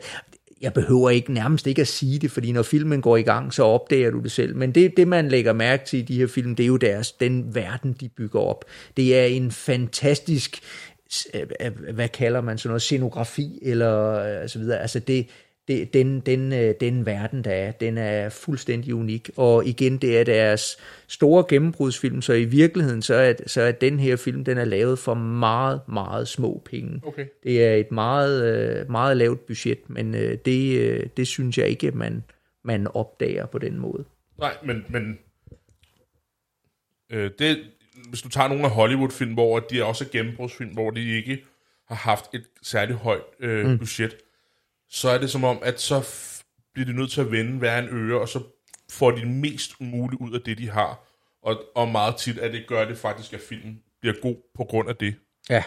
Jeg 0.63 0.73
behøver 0.73 1.11
ikke 1.11 1.33
nærmest 1.33 1.67
ikke 1.67 1.83
at 1.83 1.89
sige 1.89 2.19
det, 2.19 2.31
fordi 2.31 2.53
når 2.53 2.63
filmen 2.63 3.01
går 3.01 3.17
i 3.17 3.23
gang, 3.23 3.55
så 3.55 3.63
opdager 3.63 4.11
du 4.11 4.21
det 4.21 4.33
selv. 4.33 4.57
Men 4.57 4.73
det, 4.73 4.97
det 4.97 5.09
man 5.09 5.29
lægger 5.29 5.53
mærke 5.53 5.85
til 5.85 5.99
i 5.99 6.03
de 6.03 6.19
her 6.19 6.27
film, 6.27 6.57
det 6.57 6.63
er 6.63 6.67
jo 6.69 6.77
deres, 6.77 7.13
den 7.13 7.55
verden, 7.55 7.97
de 8.01 8.09
bygger 8.09 8.41
op. 8.41 8.65
Det 8.97 9.19
er 9.19 9.25
en 9.25 9.51
fantastisk 9.51 10.61
hvad 11.93 12.09
kalder 12.09 12.41
man 12.41 12.59
sådan 12.59 12.71
noget, 12.71 12.83
scenografi 12.83 13.59
eller 13.63 14.13
øh, 14.43 14.49
så 14.49 14.59
videre. 14.59 14.81
Altså 14.81 14.99
det, 14.99 15.27
det, 15.69 15.95
den, 15.95 16.21
den, 16.21 16.53
øh, 16.53 16.75
den 16.81 17.07
verden, 17.07 17.45
der 17.45 17.51
er, 17.51 17.73
den 17.73 17.99
er 17.99 18.29
fuldstændig 18.29 18.95
unik. 18.95 19.31
Og 19.37 19.67
igen, 19.67 19.99
det 19.99 20.19
er 20.19 20.25
deres 20.25 20.77
store 21.09 21.45
gennembrudsfilm, 21.49 22.23
så 22.23 22.33
i 22.33 22.45
virkeligheden, 22.45 23.03
så 23.03 23.15
er, 23.15 23.35
så 23.47 23.63
er 23.63 23.73
den 23.73 24.01
her 24.01 24.17
film, 24.17 24.45
den 24.45 24.59
er 24.59 24.65
lavet 24.65 24.99
for 24.99 25.15
meget, 25.15 25.81
meget 25.89 26.29
små 26.29 26.63
penge. 26.65 27.01
Okay. 27.05 27.27
Det 27.43 27.65
er 27.65 27.75
et 27.75 27.93
meget, 27.93 28.45
øh, 28.45 28.91
meget 28.91 29.17
lavt 29.17 29.47
budget, 29.47 29.91
men 29.91 30.13
det, 30.45 31.17
det 31.17 31.27
synes 31.27 31.59
jeg 31.59 31.69
ikke, 31.69 31.91
man, 31.91 32.25
man 32.63 32.87
opdager 32.87 33.47
på 33.47 33.59
den 33.59 33.79
måde. 33.79 34.05
Nej, 34.39 34.57
men, 34.65 34.85
men 34.89 35.19
øh, 37.11 37.31
det, 37.39 37.59
hvis 38.09 38.23
du 38.23 38.29
tager 38.29 38.49
nogle 38.49 38.65
af 38.65 38.71
Hollywood-film, 38.71 39.33
hvor 39.33 39.61
de 39.61 39.81
er 39.81 39.85
også 39.85 40.09
gennembrudsfilm, 40.13 40.71
hvor 40.71 40.91
de 40.91 41.17
ikke 41.17 41.45
har 41.89 41.95
haft 41.95 42.25
et 42.35 42.45
særligt 42.63 42.99
højt 42.99 43.23
øh, 43.41 43.67
mm. 43.67 43.79
budget, 43.79 44.15
så 44.91 45.09
er 45.09 45.19
det 45.19 45.31
som 45.31 45.45
om, 45.45 45.59
at 45.63 45.81
så 45.81 45.99
f- 46.01 46.43
bliver 46.75 46.87
de 46.87 46.93
nødt 46.93 47.11
til 47.11 47.21
at 47.21 47.33
vende 47.33 47.59
hver 47.59 47.79
en 47.79 47.89
øre, 47.91 48.21
og 48.21 48.29
så 48.29 48.43
får 48.91 49.11
de 49.11 49.27
mest 49.27 49.81
muligt 49.81 50.21
ud 50.23 50.35
af 50.35 50.41
det, 50.41 50.59
de 50.59 50.71
har. 50.71 51.05
Og, 51.43 51.63
og 51.75 51.89
meget 51.89 52.17
tit, 52.17 52.39
at 52.39 52.53
det 52.53 52.65
gør 52.67 52.85
det 52.85 52.99
faktisk, 52.99 53.33
at 53.33 53.41
filmen 53.41 53.83
bliver 54.01 54.15
god 54.23 54.37
på 54.55 54.65
grund 54.65 54.89
af 54.89 54.97
det. 54.97 55.15
Ja. 55.51 55.63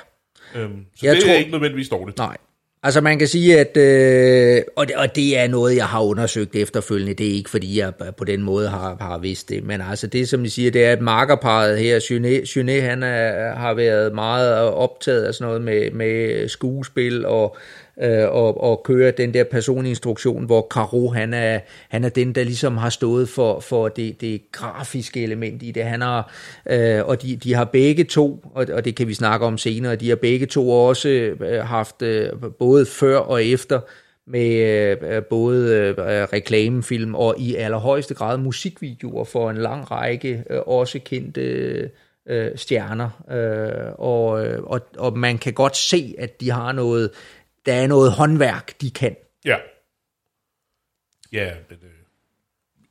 Øhm, 0.55 0.85
så 0.95 1.05
Jeg 1.05 1.15
det 1.15 1.23
tror- 1.23 1.31
er 1.33 1.37
ikke 1.37 1.51
nødvendigvis 1.51 1.89
dårligt. 1.89 2.17
Nej. 2.17 2.37
Altså 2.85 3.01
man 3.01 3.19
kan 3.19 3.27
sige, 3.27 3.59
at, 3.59 3.77
øh, 3.77 4.61
og, 4.75 4.87
det, 4.87 4.95
og 4.95 5.15
det 5.15 5.39
er 5.39 5.47
noget, 5.47 5.75
jeg 5.75 5.85
har 5.85 6.01
undersøgt 6.01 6.55
efterfølgende, 6.55 7.13
det 7.13 7.27
er 7.27 7.31
ikke 7.31 7.49
fordi, 7.49 7.79
jeg 7.79 7.93
på 8.17 8.23
den 8.23 8.41
måde 8.41 8.67
har, 8.69 8.97
har 9.01 9.17
vidst 9.17 9.49
det, 9.49 9.63
men 9.63 9.81
altså 9.81 10.07
det, 10.07 10.29
som 10.29 10.45
I 10.45 10.49
siger, 10.49 10.71
det 10.71 10.85
er, 10.85 10.91
at 10.91 11.01
markerparet 11.01 11.79
her, 11.79 11.99
Junet, 12.55 12.83
han 12.83 13.03
er, 13.03 13.55
har 13.55 13.73
været 13.73 14.13
meget 14.13 14.59
optaget 14.59 15.23
af 15.23 15.33
sådan 15.33 15.47
noget 15.47 15.61
med, 15.61 15.91
med 15.91 16.47
skuespil, 16.47 17.25
og 17.25 17.57
øh, 18.01 18.29
og, 18.29 18.63
og 18.63 18.81
køre 18.83 19.11
den 19.11 19.33
der 19.33 19.43
personinstruktion, 19.43 20.45
hvor 20.45 20.67
Caro, 20.69 21.09
han 21.09 21.33
er, 21.33 21.59
han 21.89 22.03
er 22.03 22.09
den, 22.09 22.35
der 22.35 22.43
ligesom 22.43 22.77
har 22.77 22.89
stået 22.89 23.29
for, 23.29 23.59
for 23.59 23.87
det, 23.87 24.21
det 24.21 24.41
grafiske 24.51 25.23
element 25.23 25.63
i 25.63 25.71
det. 25.71 25.83
Han 25.83 26.01
har, 26.01 26.33
øh, 26.69 27.05
og 27.05 27.21
de, 27.21 27.35
de 27.35 27.53
har 27.53 27.65
begge 27.65 28.03
to, 28.03 28.45
og, 28.53 28.65
og 28.73 28.85
det 28.85 28.95
kan 28.95 29.07
vi 29.07 29.13
snakke 29.13 29.45
om 29.45 29.57
senere, 29.57 29.95
de 29.95 30.09
har 30.09 30.15
begge 30.15 30.45
to 30.45 30.69
også 30.71 31.09
øh, 31.09 31.59
haft, 31.63 32.01
øh, 32.01 32.29
både 32.59 32.85
før 32.85 33.17
og 33.17 33.43
efter, 33.43 33.79
med 34.27 34.55
øh, 35.01 35.23
både 35.23 35.75
øh, 35.75 35.95
reklamefilm 36.33 37.15
og 37.15 37.35
i 37.39 37.55
allerhøjeste 37.55 38.13
grad 38.13 38.37
musikvideoer 38.37 39.23
for 39.23 39.49
en 39.49 39.57
lang 39.57 39.91
række 39.91 40.43
øh, 40.49 40.59
også 40.65 40.99
kendte 40.99 41.41
øh, 42.29 42.51
stjerner. 42.55 43.09
Øh, 43.31 43.93
og, 43.97 44.45
øh, 44.45 44.63
og, 44.63 44.81
og 44.97 45.17
man 45.17 45.37
kan 45.37 45.53
godt 45.53 45.77
se, 45.77 46.15
at 46.17 46.41
de 46.41 46.51
har 46.51 46.71
noget, 46.71 47.09
der 47.65 47.73
er 47.73 47.87
noget 47.87 48.11
håndværk, 48.11 48.81
de 48.81 48.91
kan. 48.91 49.15
Ja. 49.45 49.57
Ja, 51.31 51.53
men, 51.69 51.77
øh, 51.83 51.89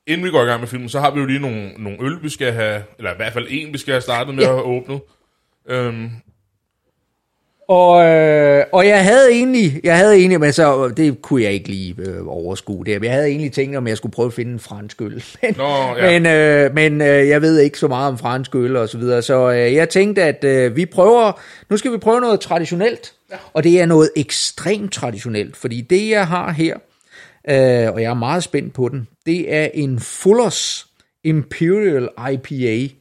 inden 0.06 0.26
vi 0.26 0.30
går 0.30 0.42
i 0.42 0.46
gang 0.46 0.60
med 0.60 0.68
filmen, 0.68 0.88
så 0.88 1.00
har 1.00 1.10
vi 1.10 1.20
jo 1.20 1.26
lige 1.26 1.38
nogle, 1.38 1.72
nogle 1.72 1.98
øl, 2.00 2.22
vi 2.22 2.28
skal 2.28 2.52
have, 2.52 2.84
eller 2.98 3.12
i 3.12 3.16
hvert 3.16 3.32
fald 3.32 3.46
en, 3.50 3.72
vi 3.72 3.78
skal 3.78 3.92
have 3.92 4.00
startet 4.00 4.34
med 4.34 4.42
Ja. 4.44 4.48
at 4.48 4.54
have 4.54 4.64
åbnet. 4.66 5.00
Øhm, 5.66 6.10
Og, 7.68 8.04
øh, 8.04 8.64
og 8.72 8.86
jeg 8.86 9.04
havde 9.04 9.32
egentlig, 9.32 9.80
jeg 9.84 9.96
havde 9.96 10.14
egentlig, 10.16 10.40
men 10.40 10.52
så, 10.52 10.88
det 10.88 11.22
kunne 11.22 11.42
jeg 11.42 11.52
ikke 11.52 11.68
lige 11.68 11.94
øh, 11.98 12.26
overskue 12.26 12.84
det. 12.84 13.02
Jeg 13.02 13.12
havde 13.12 13.26
egentlig 13.26 13.52
tænkt, 13.52 13.76
om 13.76 13.86
jeg 13.86 13.96
skulle 13.96 14.12
prøve 14.12 14.26
at 14.26 14.32
finde 14.32 14.52
en 14.52 14.58
fransk 14.58 15.02
øl. 15.02 15.24
Men, 15.42 15.54
Nå, 15.56 15.96
ja. 15.98 16.10
men, 16.10 16.26
øh, 16.26 16.74
men 16.74 17.00
øh, 17.00 17.28
jeg 17.28 17.42
ved 17.42 17.58
ikke 17.58 17.78
så 17.78 17.88
meget 17.88 18.08
om 18.08 18.18
fransk 18.18 18.54
øl 18.54 18.76
og 18.76 18.88
så 18.88 18.98
videre. 18.98 19.22
Så 19.22 19.50
øh, 19.50 19.74
jeg 19.74 19.88
tænkte, 19.88 20.22
at 20.22 20.44
øh, 20.44 20.76
vi 20.76 20.86
prøver, 20.86 21.40
nu 21.70 21.76
skal 21.76 21.92
vi 21.92 21.98
prøve 21.98 22.20
noget 22.20 22.40
traditionelt. 22.40 23.12
Ja. 23.30 23.36
Og 23.52 23.64
det 23.64 23.80
er 23.80 23.86
noget 23.86 24.10
ekstremt 24.16 24.92
traditionelt, 24.92 25.56
fordi 25.56 25.80
det 25.80 26.10
jeg 26.10 26.26
har 26.26 26.50
her, 26.50 26.76
øh, 27.48 27.92
og 27.92 28.02
jeg 28.02 28.10
er 28.10 28.14
meget 28.14 28.42
spændt 28.42 28.74
på 28.74 28.88
den, 28.88 29.08
det 29.26 29.54
er 29.54 29.68
en 29.74 30.00
Fullers 30.00 30.86
Imperial 31.24 32.08
IPA. 32.32 32.94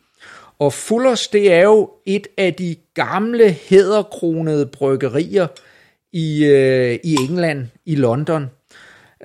Og 0.59 0.73
Fullers, 0.73 1.27
det 1.27 1.53
er 1.53 1.63
jo 1.63 1.89
et 2.05 2.27
af 2.37 2.53
de 2.53 2.75
gamle 2.93 3.51
hæderkronede 3.51 4.65
bryggerier 4.65 5.47
i, 6.13 6.45
øh, 6.45 6.99
i 7.03 7.15
England, 7.29 7.67
i 7.85 7.95
London, 7.95 8.45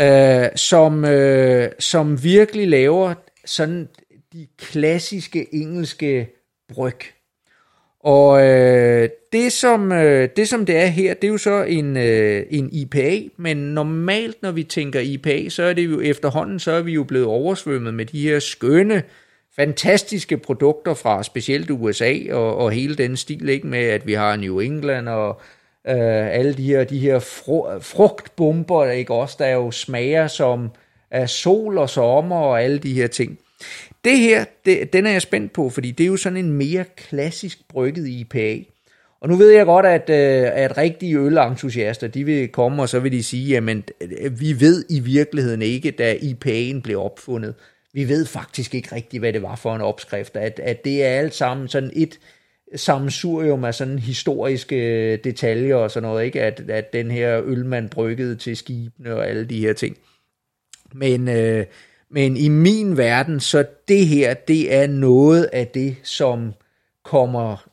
øh, 0.00 0.46
som, 0.56 1.04
øh, 1.04 1.68
som 1.78 2.22
virkelig 2.22 2.68
laver 2.68 3.14
sådan 3.44 3.88
de 4.32 4.46
klassiske 4.58 5.54
engelske 5.54 6.28
bryg. 6.74 7.00
Og 8.00 8.46
øh, 8.46 9.08
det, 9.32 9.52
som, 9.52 9.92
øh, 9.92 10.28
det 10.36 10.48
som 10.48 10.66
det 10.66 10.76
er 10.76 10.86
her, 10.86 11.14
det 11.14 11.24
er 11.24 11.32
jo 11.32 11.38
så 11.38 11.62
en, 11.62 11.96
øh, 11.96 12.46
en 12.50 12.68
IPA, 12.72 13.20
men 13.36 13.56
normalt 13.56 14.42
når 14.42 14.50
vi 14.50 14.62
tænker 14.62 15.00
IPA, 15.00 15.48
så 15.48 15.62
er 15.62 15.72
det 15.72 15.84
jo 15.84 16.00
efterhånden, 16.00 16.58
så 16.58 16.72
er 16.72 16.82
vi 16.82 16.92
jo 16.92 17.04
blevet 17.04 17.26
oversvømmet 17.26 17.94
med 17.94 18.06
de 18.06 18.22
her 18.22 18.38
skønne, 18.38 19.02
fantastiske 19.58 20.36
produkter 20.36 20.94
fra 20.94 21.22
specielt 21.22 21.70
USA 21.70 22.14
og, 22.30 22.56
og 22.56 22.70
hele 22.70 22.96
den 22.96 23.16
stil, 23.16 23.48
ikke 23.48 23.66
med 23.66 23.84
at 23.84 24.06
vi 24.06 24.12
har 24.12 24.36
New 24.36 24.58
England 24.58 25.08
og 25.08 25.40
øh, 25.88 26.34
alle 26.34 26.54
de 26.54 26.62
her, 26.62 26.84
de 26.84 26.98
her 26.98 27.18
fru, 27.18 27.80
frugtbomber, 27.80 28.90
ikke 28.90 29.14
også, 29.14 29.36
der 29.38 29.48
jo 29.48 29.70
smager 29.70 30.26
som 30.26 30.70
af 31.10 31.28
sol 31.28 31.78
og 31.78 31.90
sommer 31.90 32.36
og 32.36 32.62
alle 32.62 32.78
de 32.78 32.92
her 32.94 33.06
ting. 33.06 33.38
Det 34.04 34.18
her, 34.18 34.44
det, 34.64 34.92
den 34.92 35.06
er 35.06 35.10
jeg 35.10 35.22
spændt 35.22 35.52
på, 35.52 35.70
fordi 35.70 35.90
det 35.90 36.04
er 36.04 36.08
jo 36.08 36.16
sådan 36.16 36.36
en 36.36 36.52
mere 36.52 36.84
klassisk 36.96 37.58
brygget 37.68 38.08
IPA. 38.08 38.58
Og 39.20 39.28
nu 39.28 39.36
ved 39.36 39.50
jeg 39.50 39.66
godt, 39.66 39.86
at, 39.86 40.10
øh, 40.10 40.50
at 40.52 40.78
rigtige 40.78 41.18
ølentusiaster, 41.18 42.08
de 42.08 42.24
vil 42.24 42.48
komme, 42.48 42.82
og 42.82 42.88
så 42.88 43.00
vil 43.00 43.12
de 43.12 43.22
sige, 43.22 43.48
jamen, 43.48 43.84
øh, 44.00 44.40
vi 44.40 44.60
ved 44.60 44.84
i 44.90 45.00
virkeligheden 45.00 45.62
ikke, 45.62 45.90
da 45.90 46.14
IPA'en 46.14 46.80
blev 46.80 47.00
opfundet. 47.04 47.54
Vi 47.92 48.08
ved 48.08 48.26
faktisk 48.26 48.74
ikke 48.74 48.94
rigtigt, 48.94 49.20
hvad 49.20 49.32
det 49.32 49.42
var 49.42 49.56
for 49.56 49.74
en 49.74 49.80
opskrift. 49.80 50.36
At, 50.36 50.60
at 50.60 50.84
det 50.84 51.04
er 51.04 51.08
alt 51.08 51.34
sammen 51.34 51.68
sådan 51.68 51.90
et 51.92 52.18
sammensurium 52.76 53.64
af 53.64 53.74
sådan 53.74 53.98
historiske 53.98 54.76
øh, 54.76 55.18
detaljer 55.24 55.76
og 55.76 55.90
sådan 55.90 56.08
noget, 56.08 56.24
ikke? 56.24 56.42
At, 56.42 56.70
at 56.70 56.92
den 56.92 57.10
her 57.10 57.42
øl, 57.44 57.66
man 57.66 57.88
bryggede 57.88 58.36
til 58.36 58.56
skibene 58.56 59.14
og 59.14 59.28
alle 59.28 59.44
de 59.44 59.60
her 59.60 59.72
ting. 59.72 59.96
Men, 60.94 61.28
øh, 61.28 61.66
men 62.10 62.36
i 62.36 62.48
min 62.48 62.96
verden, 62.96 63.40
så 63.40 63.64
det 63.88 64.06
her, 64.06 64.34
det 64.34 64.74
er 64.74 64.86
noget 64.86 65.44
af 65.44 65.66
det, 65.66 65.96
som 66.02 66.52
kommer 67.04 67.68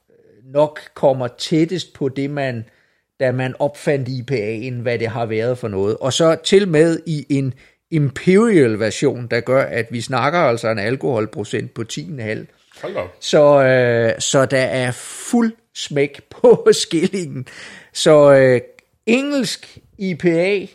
nok 0.45 0.79
kommer 0.93 1.27
tættest 1.27 1.93
på 1.93 2.10
det, 2.10 2.29
man, 2.29 2.65
da 3.19 3.31
man 3.31 3.55
opfandt 3.60 4.10
IPA'en, 4.10 4.81
hvad 4.81 5.00
det 5.00 5.07
har 5.07 5.25
været 5.25 5.57
for 5.57 5.67
noget. 5.67 5.98
Og 5.98 6.13
så 6.13 6.38
til 6.43 6.67
med 6.67 7.00
i 7.05 7.25
en 7.29 7.53
imperial 7.95 8.79
version, 8.79 9.27
der 9.31 9.39
gør, 9.39 9.63
at 9.63 9.87
vi 9.91 10.01
snakker 10.01 10.39
altså 10.39 10.69
en 10.69 10.79
alkoholprocent 10.79 11.73
på 11.73 11.83
10,5. 11.93 12.01
hold 12.81 12.93
da 12.93 12.99
op. 12.99 13.15
Så, 13.19 13.63
øh, 13.63 14.21
så 14.21 14.45
der 14.45 14.61
er 14.61 14.91
fuld 14.91 15.51
smæk 15.75 16.21
på 16.29 16.67
skillingen. 16.83 17.47
Så 17.93 18.33
øh, 18.33 18.61
engelsk 19.05 19.77
IPA 19.97 20.67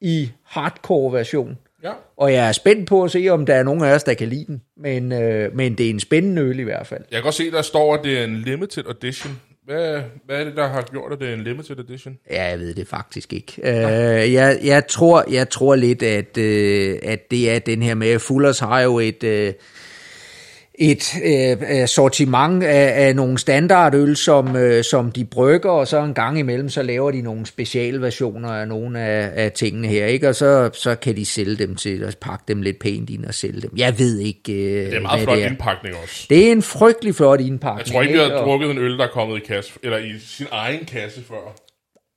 i 0.00 0.30
hardcore 0.44 1.12
version. 1.12 1.58
Ja. 1.82 1.92
Og 2.16 2.32
jeg 2.32 2.48
er 2.48 2.52
spændt 2.52 2.88
på 2.88 3.04
at 3.04 3.10
se, 3.10 3.28
om 3.28 3.46
der 3.46 3.54
er 3.54 3.62
nogen 3.62 3.84
af 3.84 3.94
os, 3.94 4.04
der 4.04 4.14
kan 4.14 4.28
lide 4.28 4.44
den. 4.46 4.62
Men, 4.76 5.12
øh, 5.12 5.56
men 5.56 5.78
det 5.78 5.86
er 5.86 5.90
en 5.90 6.00
spændende 6.00 6.42
øl 6.42 6.58
i 6.58 6.62
hvert 6.62 6.86
fald. 6.86 7.00
Jeg 7.10 7.16
kan 7.16 7.22
godt 7.22 7.34
se, 7.34 7.50
der 7.50 7.62
står, 7.62 7.94
at 7.94 8.00
det 8.04 8.18
er 8.18 8.24
en 8.24 8.36
limited 8.36 8.84
edition. 8.90 9.40
Hvad, 9.66 10.02
hvad 10.26 10.40
er 10.40 10.44
det, 10.44 10.56
der 10.56 10.68
har 10.68 10.82
gjort, 10.82 11.12
at 11.12 11.18
det 11.18 11.28
er 11.28 11.34
en 11.34 11.44
limited 11.44 11.78
edition? 11.78 12.18
Ja, 12.30 12.44
jeg 12.44 12.58
ved 12.58 12.74
det 12.74 12.88
faktisk 12.88 13.32
ikke. 13.32 13.52
Uh, 13.58 14.32
jeg, 14.32 14.58
jeg, 14.64 14.86
tror, 14.86 15.24
jeg 15.30 15.48
tror 15.48 15.74
lidt, 15.74 16.02
at, 16.02 16.38
uh, 16.38 17.10
at 17.10 17.30
det 17.30 17.50
er 17.50 17.58
den 17.58 17.82
her 17.82 17.94
med, 17.94 18.18
Fullers 18.18 18.58
har 18.58 18.80
jo 18.80 18.98
et, 18.98 19.24
Uh, 19.24 19.54
et 20.78 21.14
øh, 21.24 21.88
sortiment 21.88 22.62
af, 22.64 23.06
af 23.06 23.16
nogle 23.16 23.38
standardøl, 23.38 24.16
som, 24.16 24.56
øh, 24.56 24.84
som 24.84 25.12
de 25.12 25.24
brygger, 25.24 25.70
og 25.70 25.88
så 25.88 26.02
en 26.02 26.14
gang 26.14 26.38
imellem, 26.38 26.68
så 26.68 26.82
laver 26.82 27.10
de 27.10 27.22
nogle 27.22 27.46
specialversioner 27.46 28.48
af 28.48 28.68
nogle 28.68 29.00
af, 29.00 29.44
af 29.44 29.52
tingene 29.52 29.88
her, 29.88 30.06
ikke? 30.06 30.28
og 30.28 30.34
så, 30.34 30.70
så 30.72 30.94
kan 30.94 31.16
de 31.16 31.26
sælge 31.26 31.56
dem 31.56 31.76
til, 31.76 32.04
og 32.04 32.12
pakke 32.20 32.44
dem 32.48 32.62
lidt 32.62 32.78
pænt 32.78 33.10
ind 33.10 33.24
og 33.24 33.34
sælge 33.34 33.60
dem. 33.60 33.70
Jeg 33.76 33.98
ved 33.98 34.18
ikke, 34.18 34.52
øh, 34.52 34.84
Det 34.86 34.92
er 34.92 34.96
en 34.96 35.02
meget 35.02 35.22
flot 35.22 35.36
det 35.36 35.44
er. 35.44 35.48
indpakning 35.48 35.94
også. 36.02 36.26
Det 36.30 36.48
er 36.48 36.52
en 36.52 36.62
frygtelig 36.62 37.14
flot 37.14 37.40
indpakning. 37.40 37.78
Jeg 37.86 37.92
tror 37.92 38.02
ikke, 38.02 38.12
vi 38.14 38.18
har? 38.18 38.30
Og- 38.32 38.44
drukket 38.44 38.70
en 38.70 38.78
øl, 38.78 38.98
der 38.98 39.04
er 39.04 39.08
kommet 39.08 39.36
i 39.36 39.40
kasse, 39.46 39.72
eller 39.82 39.98
i 39.98 40.12
sin 40.26 40.46
egen 40.52 40.84
kasse 40.84 41.20
før. 41.28 41.56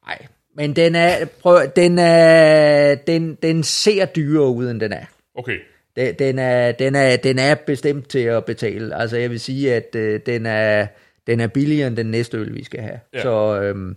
Nej, 0.07 0.17
men 0.57 0.75
den 0.75 0.95
er, 0.95 1.25
prøv, 1.41 1.61
den 1.75 1.99
er, 1.99 2.95
den, 2.95 3.37
den 3.43 3.63
ser 3.63 4.05
dyrere 4.05 4.47
ud, 4.49 4.69
end 4.71 4.79
den 4.79 4.93
er. 4.93 5.05
Okay. 5.37 5.57
Den, 5.99 6.15
den 6.19 6.39
er, 6.39 6.71
den 6.71 6.95
er, 6.95 7.15
den 7.15 7.39
er 7.39 7.55
bestemt 7.55 8.09
til 8.09 8.19
at 8.19 8.45
betale. 8.45 8.95
Altså, 8.95 9.17
jeg 9.17 9.29
vil 9.29 9.39
sige, 9.39 9.73
at 9.75 9.95
øh, 9.95 10.19
den 10.25 10.45
er, 10.45 10.87
den 11.27 11.39
er 11.39 11.47
billigere 11.47 11.87
end 11.87 11.97
den 11.97 12.05
næste 12.11 12.37
øl, 12.37 12.55
vi 12.55 12.63
skal 12.63 12.81
have. 12.81 12.99
Ja. 13.13 13.21
Så, 13.21 13.61
øhm, 13.61 13.95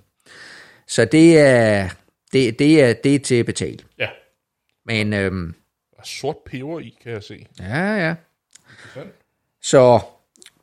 så 0.87 1.05
det 1.05 1.39
er, 1.39 1.89
det, 2.33 2.59
det 2.59 2.83
er, 2.83 2.93
det 2.93 3.15
er 3.15 3.19
til 3.19 3.35
at 3.35 3.47
betale. 3.47 3.79
Ja. 3.99 4.09
Men 4.87 5.13
øhm, 5.13 5.55
Der 5.91 5.99
er 5.99 6.05
sort 6.05 6.37
peber 6.47 6.81
i, 6.81 6.99
kan 7.03 7.13
jeg 7.13 7.23
se. 7.23 7.47
ja, 7.61 7.95
ja. 7.95 8.15
Så, 9.63 10.01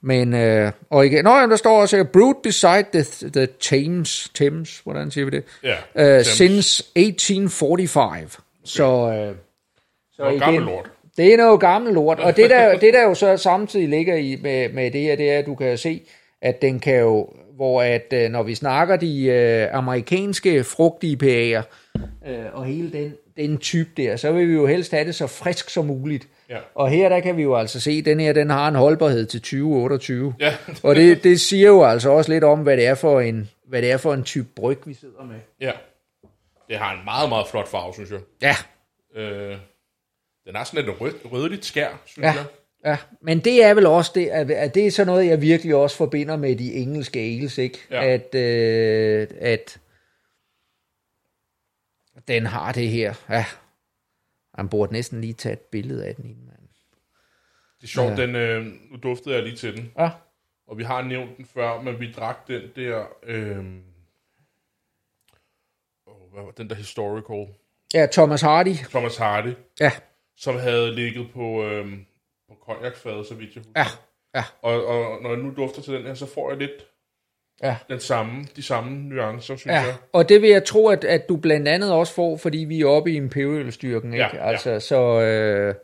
men, 0.02 0.34
øh, 0.34 0.72
og 0.90 1.06
igen, 1.06 1.24
nå, 1.24 1.36
jamen, 1.36 1.50
der 1.52 1.58
står 1.58 1.82
også, 1.82 2.04
brewed 2.14 2.36
beside 2.44 2.86
the, 2.94 3.30
the 3.30 3.48
Thames, 3.62 4.30
Thames, 4.36 4.80
hvordan 4.80 5.12
siger 5.12 5.26
vi 5.26 5.32
det? 5.32 5.44
Ja. 5.64 6.18
Uh, 6.18 6.26
since 6.26 6.84
1845. 6.96 8.28
Så, 8.64 8.84
øh, 8.84 9.36
så 10.12 10.22
Noget 10.24 10.40
gammel 10.40 10.64
lort. 10.64 10.92
Det 11.18 11.34
er 11.34 11.38
noget 11.38 11.60
gammel 11.60 11.94
lort. 11.94 12.20
Og 12.20 12.36
det 12.38 12.50
der, 12.50 12.78
det 12.78 12.94
der 12.94 13.04
jo 13.04 13.14
så 13.14 13.38
samtidig 13.38 13.90
ligger 13.90 14.16
i 14.16 14.40
med, 14.42 14.70
med 14.70 14.92
det 14.92 15.02
her, 15.02 15.16
det 15.16 15.32
er, 15.32 15.40
at 15.40 15.46
du 15.46 15.56
kan 15.56 15.78
se, 15.78 16.02
at 16.42 16.62
den 16.62 16.80
kan 16.80 17.00
jo, 17.00 17.34
hvor 17.56 17.82
at 17.82 18.14
øh, 18.14 18.30
når 18.32 18.44
vi 18.44 18.56
snakker 18.56 18.96
de 18.96 19.26
øh, 19.26 19.68
amerikanske 19.76 20.64
frugt-IPA'er, 20.64 21.64
øh, 22.30 22.46
og 22.54 22.66
hele 22.66 22.92
den, 22.92 23.14
den 23.38 23.58
type 23.58 23.90
der, 23.98 24.16
så 24.16 24.32
vil 24.32 24.48
vi 24.48 24.54
jo 24.54 24.66
helst 24.66 24.92
have 24.92 25.06
det 25.06 25.16
så 25.16 25.28
frisk 25.28 25.70
som 25.70 25.86
muligt. 25.86 26.28
Ja. 26.50 26.58
Og 26.76 26.90
her 26.90 27.10
der 27.10 27.20
kan 27.20 27.38
vi 27.38 27.42
jo 27.44 27.56
altså 27.56 27.80
se, 27.80 27.92
at 27.92 28.06
den 28.06 28.20
her 28.20 28.34
den 28.34 28.50
har 28.50 28.68
en 28.68 28.76
holdbarhed 28.76 29.26
til 29.26 29.42
2028. 29.42 30.34
Ja. 30.40 30.54
Og 30.84 30.96
det, 30.96 31.24
det 31.24 31.40
siger 31.40 31.68
jo 31.68 31.84
altså 31.84 32.10
også 32.10 32.32
lidt 32.32 32.44
om, 32.44 32.60
hvad 32.60 32.78
det 32.78 32.88
er 32.88 32.96
for 32.96 33.20
en, 33.20 33.50
hvad 33.68 33.82
det 33.82 33.92
er 33.92 33.98
for 33.98 34.14
en 34.14 34.24
type 34.24 34.48
bryg, 34.56 34.78
vi 34.86 34.94
sidder 34.94 35.24
med. 35.24 35.36
ja. 35.62 35.72
Det 36.70 36.78
har 36.78 36.94
en 36.94 37.00
meget, 37.06 37.30
meget 37.30 37.48
flot 37.48 37.68
farve, 37.68 37.94
synes 37.94 38.12
jeg. 38.12 38.20
Ja, 38.42 38.56
Øh, 39.22 39.58
den 40.50 40.56
har 40.56 40.64
sådan 40.64 40.90
et 40.90 41.02
rød, 41.02 41.14
rødligt 41.32 41.66
skær, 41.66 42.02
synes 42.06 42.24
Ja, 42.26 42.32
jeg. 42.32 42.46
ja, 42.86 42.98
men 43.22 43.40
det 43.40 43.64
er 43.64 43.74
vel 43.74 43.86
også 43.86 44.12
det, 44.16 44.28
at, 44.28 44.52
at 44.52 44.76
det 44.76 44.88
er 44.88 44.92
sådan 44.92 45.08
noget, 45.08 45.26
jeg 45.28 45.42
virkelig 45.42 45.76
også 45.76 45.98
forbinder 45.98 46.36
med 46.38 46.56
de 46.56 46.74
engelske 46.74 47.20
ales, 47.20 47.58
ikke? 47.58 47.80
Ja. 47.92 48.04
At, 48.06 48.36
øh, 48.36 49.28
at 49.40 49.80
den 52.28 52.46
har 52.46 52.72
det 52.72 52.90
her. 52.90 53.14
Ja, 53.30 53.46
han 54.56 54.70
burde 54.70 54.94
næsten 54.94 55.22
lige 55.22 55.34
tage 55.34 55.54
et 55.54 55.60
billede 55.60 56.06
af 56.06 56.16
den 56.16 56.26
inden. 56.26 56.46
Man. 56.46 56.56
Det 57.78 57.84
er 57.84 57.88
sjovt, 57.88 58.20
ja. 58.20 58.26
den, 58.26 58.36
øh, 58.36 58.66
nu 58.66 58.98
duftede 59.04 59.36
jeg 59.36 59.44
lige 59.44 59.56
til 59.56 59.78
den. 59.78 59.92
Ja, 60.00 60.10
Og 60.68 60.78
vi 60.78 60.84
har 60.84 61.02
nævnt 61.02 61.38
den 61.38 61.46
før, 61.46 61.82
men 61.82 62.00
vi 62.00 62.12
drak 62.12 62.48
den 62.48 62.62
der... 62.76 63.06
Øh, 63.24 63.58
oh, 66.06 66.34
hvad 66.34 66.44
var 66.44 66.52
den 66.52 66.70
der 66.70 66.76
historical, 66.76 67.54
Ja, 67.94 68.08
Thomas 68.12 68.42
Hardy. 68.42 68.74
Thomas 68.90 69.18
Hardy, 69.18 69.54
Ja, 69.80 69.92
som 70.40 70.60
havde 70.60 70.96
ligget 70.96 71.28
på, 71.34 71.64
øhm, 71.66 72.06
på 72.50 72.56
cognacfadet, 72.66 73.26
så 73.28 73.34
vidt 73.36 73.56
jeg 73.56 73.64
husker. 73.64 73.80
ja, 73.82 73.86
ja, 74.36 74.44
Og, 74.62 74.86
og 74.86 75.24
når 75.24 75.30
jeg 75.30 75.40
nu 75.40 75.54
dufter 75.58 75.82
til 75.82 75.94
den 75.94 76.04
her, 76.04 76.14
så 76.14 76.26
får 76.34 76.50
jeg 76.50 76.58
lidt 76.60 76.86
ja. 77.64 77.76
den 77.90 78.00
samme, 78.00 78.46
de 78.56 78.64
samme 78.64 78.98
nuancer, 79.10 79.56
synes 79.56 79.66
Ja, 79.74 79.82
jeg. 79.82 79.96
og 80.14 80.30
det 80.30 80.42
vil 80.42 80.50
jeg 80.50 80.64
tro, 80.66 80.88
at, 80.88 81.04
at 81.04 81.30
du 81.30 81.38
blandt 81.38 81.68
andet 81.68 81.92
også 81.94 82.14
får, 82.14 82.38
fordi 82.38 82.58
vi 82.58 82.82
er 82.82 82.86
oppe 82.88 83.12
i 83.12 83.16
Imperial-styrken, 83.16 84.14
ikke? 84.14 84.26
Ja, 84.26 84.36
ja. 84.36 84.50
altså, 84.50 84.80
så, 84.80 85.22
øh, 85.22 85.76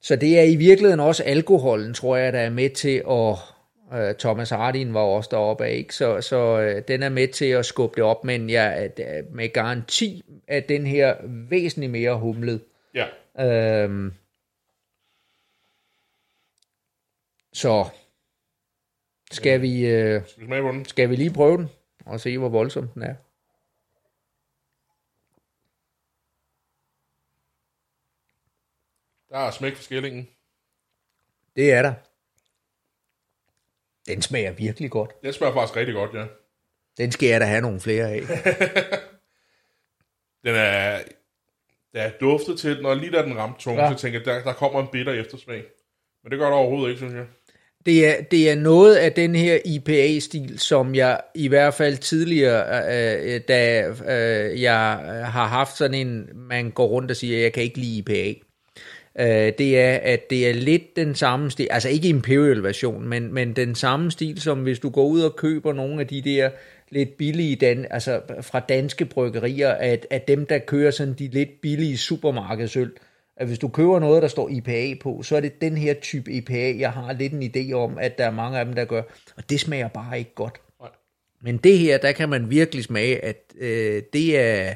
så 0.00 0.16
det 0.16 0.38
er 0.38 0.42
i 0.42 0.56
virkeligheden 0.56 1.00
også 1.00 1.22
alkoholen, 1.22 1.94
tror 1.94 2.16
jeg, 2.16 2.32
der 2.32 2.40
er 2.40 2.50
med 2.50 2.70
til 2.70 3.02
at... 3.10 3.36
Øh, 3.94 4.14
Thomas 4.18 4.50
Hardin 4.50 4.94
var 4.94 5.00
også 5.00 5.28
deroppe 5.32 5.64
af, 5.64 5.72
ikke? 5.74 5.94
Så, 5.94 6.20
så 6.20 6.60
øh, 6.60 6.82
den 6.88 7.02
er 7.02 7.08
med 7.08 7.28
til 7.28 7.44
at 7.46 7.66
skubbe 7.66 7.96
det 7.96 8.04
op, 8.04 8.24
men 8.24 8.50
jeg 8.50 8.72
at, 8.72 9.00
øh, 9.00 9.34
med 9.34 9.52
garanti 9.52 10.22
er 10.48 10.60
den 10.60 10.86
her 10.86 11.16
væsentligt 11.50 11.92
mere 11.92 12.18
humlet. 12.18 12.60
Ja. 12.94 13.06
Øhm, 13.38 14.14
så 17.52 17.90
skal 19.30 19.62
vi, 19.62 19.86
øh, 19.86 20.26
Skal 20.26 20.48
vi 20.50 20.56
den? 20.56 20.84
skal 20.84 21.10
vi 21.10 21.16
lige 21.16 21.32
prøve 21.34 21.56
den 21.56 21.68
og 22.06 22.20
se, 22.20 22.38
hvor 22.38 22.48
voldsom 22.48 22.88
den 22.88 23.02
er. 23.02 23.14
Der 29.28 29.38
er 29.38 29.50
smæk 29.50 29.76
for 29.76 29.82
skillingen. 29.82 30.28
Det 31.56 31.72
er 31.72 31.82
der. 31.82 31.94
Den 34.06 34.22
smager 34.22 34.52
virkelig 34.52 34.90
godt. 34.90 35.22
Den 35.22 35.32
smager 35.32 35.52
faktisk 35.54 35.76
rigtig 35.76 35.94
godt, 35.94 36.14
ja. 36.14 36.26
Den 36.96 37.12
skal 37.12 37.28
jeg 37.28 37.40
da 37.40 37.46
have 37.46 37.60
nogle 37.60 37.80
flere 37.80 38.10
af. 38.10 38.22
Den 40.44 40.54
er, 40.54 41.02
der 41.94 42.00
er 42.02 42.10
duftet 42.20 42.58
til 42.58 42.76
den, 42.76 42.86
og 42.86 42.96
lige 42.96 43.12
da 43.12 43.22
den 43.22 43.36
ramte 43.36 43.60
tungen, 43.62 43.84
Ja. 43.84 43.92
så 43.92 43.98
tænker 43.98 44.18
jeg, 44.18 44.26
der, 44.26 44.42
der 44.42 44.52
kommer 44.52 44.80
en 44.80 44.88
bitter 44.92 45.12
eftersmag. 45.12 45.62
Men 46.24 46.30
det 46.30 46.38
gør 46.38 46.46
der 46.46 46.54
overhovedet 46.56 46.88
ikke, 46.88 46.98
synes 46.98 47.14
jeg. 47.14 47.24
Det 47.86 48.06
er, 48.06 48.22
det 48.22 48.50
er 48.50 48.54
noget 48.54 48.96
af 48.96 49.12
den 49.12 49.34
her 49.34 49.58
IPA-stil, 49.64 50.58
som 50.58 50.94
jeg 50.94 51.20
i 51.34 51.48
hvert 51.48 51.74
fald 51.74 51.96
tidligere, 51.96 52.82
øh, 53.34 53.40
da 53.48 53.82
øh, 53.88 54.62
jeg 54.62 54.76
har 55.24 55.46
haft 55.46 55.76
sådan 55.76 56.06
en, 56.06 56.28
man 56.34 56.70
går 56.70 56.86
rundt 56.86 57.10
og 57.10 57.16
siger, 57.16 57.38
jeg 57.38 57.52
kan 57.52 57.62
ikke 57.62 57.78
lide 57.78 57.98
IPA. 57.98 58.34
Øh, 59.20 59.52
det 59.58 59.80
er, 59.80 59.98
at 60.02 60.30
det 60.30 60.48
er 60.50 60.54
lidt 60.54 60.96
den 60.96 61.14
samme 61.14 61.50
stil, 61.50 61.68
altså 61.70 61.88
ikke 61.88 62.08
Imperial-version, 62.08 63.08
men, 63.08 63.34
men 63.34 63.52
den 63.52 63.74
samme 63.74 64.10
stil, 64.10 64.40
som 64.40 64.58
hvis 64.58 64.78
du 64.78 64.90
går 64.90 65.06
ud 65.06 65.20
og 65.20 65.36
køber 65.36 65.72
nogle 65.72 66.00
af 66.00 66.06
de 66.06 66.22
der 66.22 66.50
lidt 66.92 67.16
billige, 67.16 67.56
dan, 67.56 67.86
altså 67.90 68.20
fra 68.40 68.60
danske 68.60 69.04
bryggerier, 69.04 69.70
at, 69.70 70.06
at 70.10 70.28
dem, 70.28 70.46
der 70.46 70.58
kører 70.58 70.90
sådan 70.90 71.14
de 71.14 71.28
lidt 71.28 71.60
billige 71.62 71.98
supermarkedsøl, 71.98 72.92
at 73.36 73.46
hvis 73.46 73.58
du 73.58 73.68
køber 73.68 73.98
noget, 73.98 74.22
der 74.22 74.28
står 74.28 74.48
IPA 74.48 74.94
på, 75.00 75.22
så 75.22 75.36
er 75.36 75.40
det 75.40 75.60
den 75.60 75.76
her 75.76 75.94
type 75.94 76.32
IPA, 76.32 76.78
jeg 76.78 76.92
har 76.92 77.12
lidt 77.12 77.32
en 77.32 77.42
idé 77.42 77.72
om, 77.72 77.98
at 77.98 78.18
der 78.18 78.24
er 78.24 78.30
mange 78.30 78.58
af 78.58 78.64
dem, 78.64 78.74
der 78.74 78.84
gør, 78.84 79.02
og 79.36 79.50
det 79.50 79.60
smager 79.60 79.88
bare 79.88 80.18
ikke 80.18 80.34
godt. 80.34 80.60
Men 81.44 81.56
det 81.56 81.78
her, 81.78 81.98
der 81.98 82.12
kan 82.12 82.28
man 82.28 82.50
virkelig 82.50 82.84
smage, 82.84 83.24
at 83.24 83.36
øh, 83.58 84.02
det 84.12 84.38
er 84.38 84.74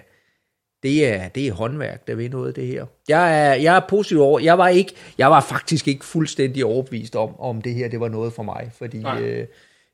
det 0.82 1.08
er, 1.08 1.28
det 1.28 1.48
er 1.48 1.52
håndværk, 1.52 2.06
der 2.06 2.14
ved 2.14 2.28
noget 2.28 2.48
af 2.48 2.54
det 2.54 2.66
her. 2.66 2.86
Jeg 3.08 3.46
er, 3.46 3.54
jeg 3.54 3.76
er 3.76 3.80
positiv 3.88 4.20
over. 4.20 4.40
Jeg 4.40 4.58
var, 4.58 4.68
ikke, 4.68 4.92
jeg 5.18 5.30
var 5.30 5.40
faktisk 5.40 5.88
ikke 5.88 6.04
fuldstændig 6.04 6.64
overbevist 6.64 7.16
om, 7.16 7.40
om 7.40 7.62
det 7.62 7.74
her 7.74 7.88
det 7.88 8.00
var 8.00 8.08
noget 8.08 8.32
for 8.32 8.42
mig. 8.42 8.70
Fordi 8.74 9.04
øh, 9.20 9.46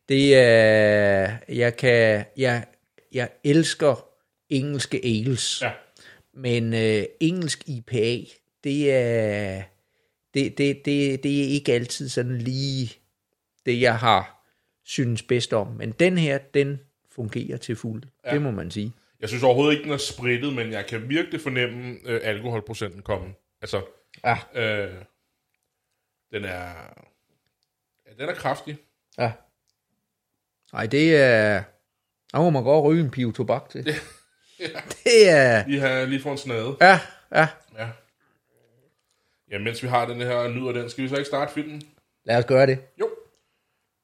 det 0.08 0.36
er, 0.36 1.36
jeg 1.48 1.76
kan, 1.76 2.24
jeg, 2.36 2.66
jeg 3.12 3.30
elsker 3.44 4.08
engelske 4.48 5.00
ales. 5.04 5.62
Ja. 5.62 5.72
Men 6.34 6.74
øh, 6.74 7.04
engelsk 7.20 7.68
IPA, 7.68 8.18
det 8.64 8.92
er, 8.92 9.62
det, 10.34 10.58
det, 10.58 10.84
det, 10.84 11.22
det 11.22 11.40
er 11.44 11.48
ikke 11.48 11.72
altid 11.72 12.08
sådan 12.08 12.38
lige 12.38 12.92
det, 13.66 13.80
jeg 13.80 13.98
har 13.98 14.44
synes 14.84 15.22
bedst 15.22 15.52
om. 15.52 15.66
Men 15.66 15.92
den 15.92 16.18
her, 16.18 16.38
den 16.38 16.80
fungerer 17.10 17.56
til 17.56 17.76
fuld. 17.76 18.02
Ja. 18.24 18.32
Det 18.34 18.42
må 18.42 18.50
man 18.50 18.70
sige. 18.70 18.92
Jeg 19.20 19.28
synes 19.28 19.42
overhovedet 19.42 19.72
ikke, 19.72 19.84
den 19.84 19.92
er 19.92 19.96
sprittet, 19.96 20.52
men 20.54 20.72
jeg 20.72 20.86
kan 20.86 21.08
virkelig 21.08 21.40
fornemme 21.40 21.96
øh, 22.04 22.20
alkoholprocenten 22.22 23.02
komme. 23.02 23.34
Altså, 23.62 23.82
Ja, 24.24 24.36
øh, 24.54 24.94
den 26.32 26.44
er... 26.44 26.72
Ja, 28.06 28.12
den 28.18 28.28
er 28.28 28.34
kraftig. 28.34 28.76
ja. 29.18 29.32
Nej, 30.72 30.86
det 30.86 31.16
er... 31.16 31.62
Der 32.32 32.38
må 32.38 32.50
man 32.50 32.64
godt 32.64 32.84
ryge 32.84 33.04
en 33.04 33.10
pive 33.10 33.32
tobak 33.32 33.68
til. 33.68 33.86
Ja. 34.60 34.80
Det 35.04 35.28
er... 35.30 35.66
Lige, 35.66 35.80
her, 35.80 36.04
lige 36.06 36.22
for 36.22 36.32
en 36.32 36.38
snade. 36.38 36.76
Ja, 36.80 37.00
ja. 37.34 37.46
Ja. 37.78 37.88
Ja, 39.50 39.58
mens 39.58 39.82
vi 39.82 39.88
har 39.88 40.06
den 40.06 40.20
her 40.20 40.48
nyder 40.48 40.72
den, 40.72 40.90
skal 40.90 41.04
vi 41.04 41.08
så 41.08 41.16
ikke 41.16 41.26
starte 41.26 41.52
filmen? 41.52 41.82
Lad 42.24 42.36
os 42.38 42.44
gøre 42.44 42.66
det. 42.66 42.78
Jo. 43.00 43.10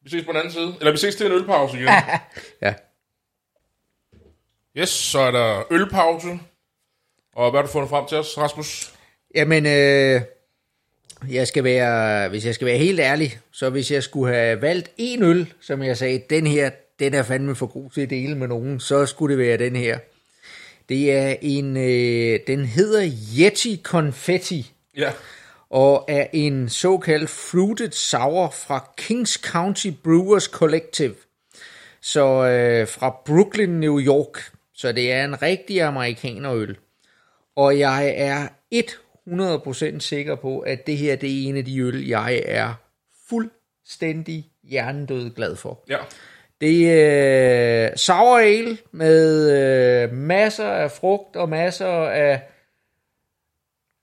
Vi 0.03 0.11
ses 0.11 0.25
på 0.25 0.33
den 0.33 0.37
anden 0.37 0.53
side. 0.53 0.75
Eller 0.79 0.91
vi 0.91 0.97
ses 0.97 1.17
til 1.17 1.27
en 1.27 1.33
ølpause 1.33 1.77
igen. 1.77 1.89
Ja. 2.63 2.75
yes, 4.77 4.89
så 4.89 5.19
er 5.19 5.31
der 5.31 5.73
ølpause. 5.73 6.29
Og 7.35 7.51
hvad 7.51 7.61
har 7.61 7.67
du 7.67 7.73
fundet 7.73 7.91
frem 7.91 8.07
til 8.07 8.19
os, 8.19 8.39
Rasmus? 8.39 8.95
Jamen, 9.35 9.67
øh, 9.67 10.23
jeg 11.31 11.47
skal 11.49 11.65
være, 11.65 12.29
hvis 12.29 12.47
jeg 12.47 12.55
skal 12.55 12.67
være 12.67 12.79
helt 12.79 13.01
ærlig, 13.01 13.39
så 13.53 13.71
hvis 13.71 13.91
jeg 13.91 14.03
skulle 14.03 14.35
have 14.35 14.63
valgt 14.63 14.91
en 14.97 15.23
øl, 15.23 15.53
som 15.61 15.83
jeg 15.83 15.97
sagde, 15.97 16.23
den 16.31 16.47
her, 16.47 16.71
den 16.99 17.15
er 17.15 17.23
fandme 17.23 17.55
for 17.55 17.67
god 17.67 17.91
til 17.91 18.01
at 18.01 18.11
dele 18.11 18.35
med 18.35 18.49
nogen, 18.49 18.81
så 18.81 19.07
skulle 19.07 19.37
det 19.37 19.47
være 19.47 19.57
den 19.57 19.77
her. 19.77 19.99
Det 20.89 21.13
er 21.13 21.35
en, 21.43 21.77
øh, 21.77 22.41
den 22.47 22.65
hedder 22.65 23.11
Yeti 23.39 23.81
Confetti, 23.85 24.73
Ja. 24.97 25.13
og 25.71 26.05
er 26.09 26.27
en 26.33 26.69
såkaldt 26.69 27.31
fruited 27.31 27.91
sour 27.91 28.51
fra 28.51 28.91
Kings 28.97 29.33
County 29.33 29.89
Brewers 30.05 30.45
Collective. 30.45 31.15
Så 32.01 32.47
øh, 32.49 32.89
fra 32.89 33.17
Brooklyn, 33.27 33.69
New 33.71 34.01
York. 34.01 34.51
Så 34.75 34.93
det 34.93 35.13
er 35.13 35.25
en 35.25 35.43
rigtig 35.43 35.83
amerikanerøl. 35.83 36.77
Og 37.57 37.79
jeg 37.79 38.15
er 38.17 38.49
100% 39.33 39.99
sikker 39.99 40.35
på, 40.35 40.59
at 40.59 40.87
det 40.87 40.97
her 40.97 41.17
det 41.17 41.29
er 41.29 41.49
en 41.49 41.57
af 41.57 41.65
de 41.65 41.79
øl, 41.79 42.07
jeg 42.07 42.43
er 42.45 42.75
fuldstændig 43.29 44.47
hjernedød 44.63 45.31
glad 45.31 45.57
for. 45.57 45.85
Ja. 45.89 45.99
Det 46.61 46.93
er 46.93 47.91
øh, 47.91 47.97
sour 47.97 48.39
ale 48.39 48.79
med 48.93 49.51
øh, 49.53 50.13
masser 50.13 50.67
af 50.67 50.91
frugt 50.91 51.37
og 51.37 51.49
masser 51.49 51.89
af 52.09 52.43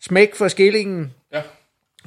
smæk 0.02 0.36
for 0.36 0.48
skillingen. 0.48 1.14
Ja. 1.34 1.42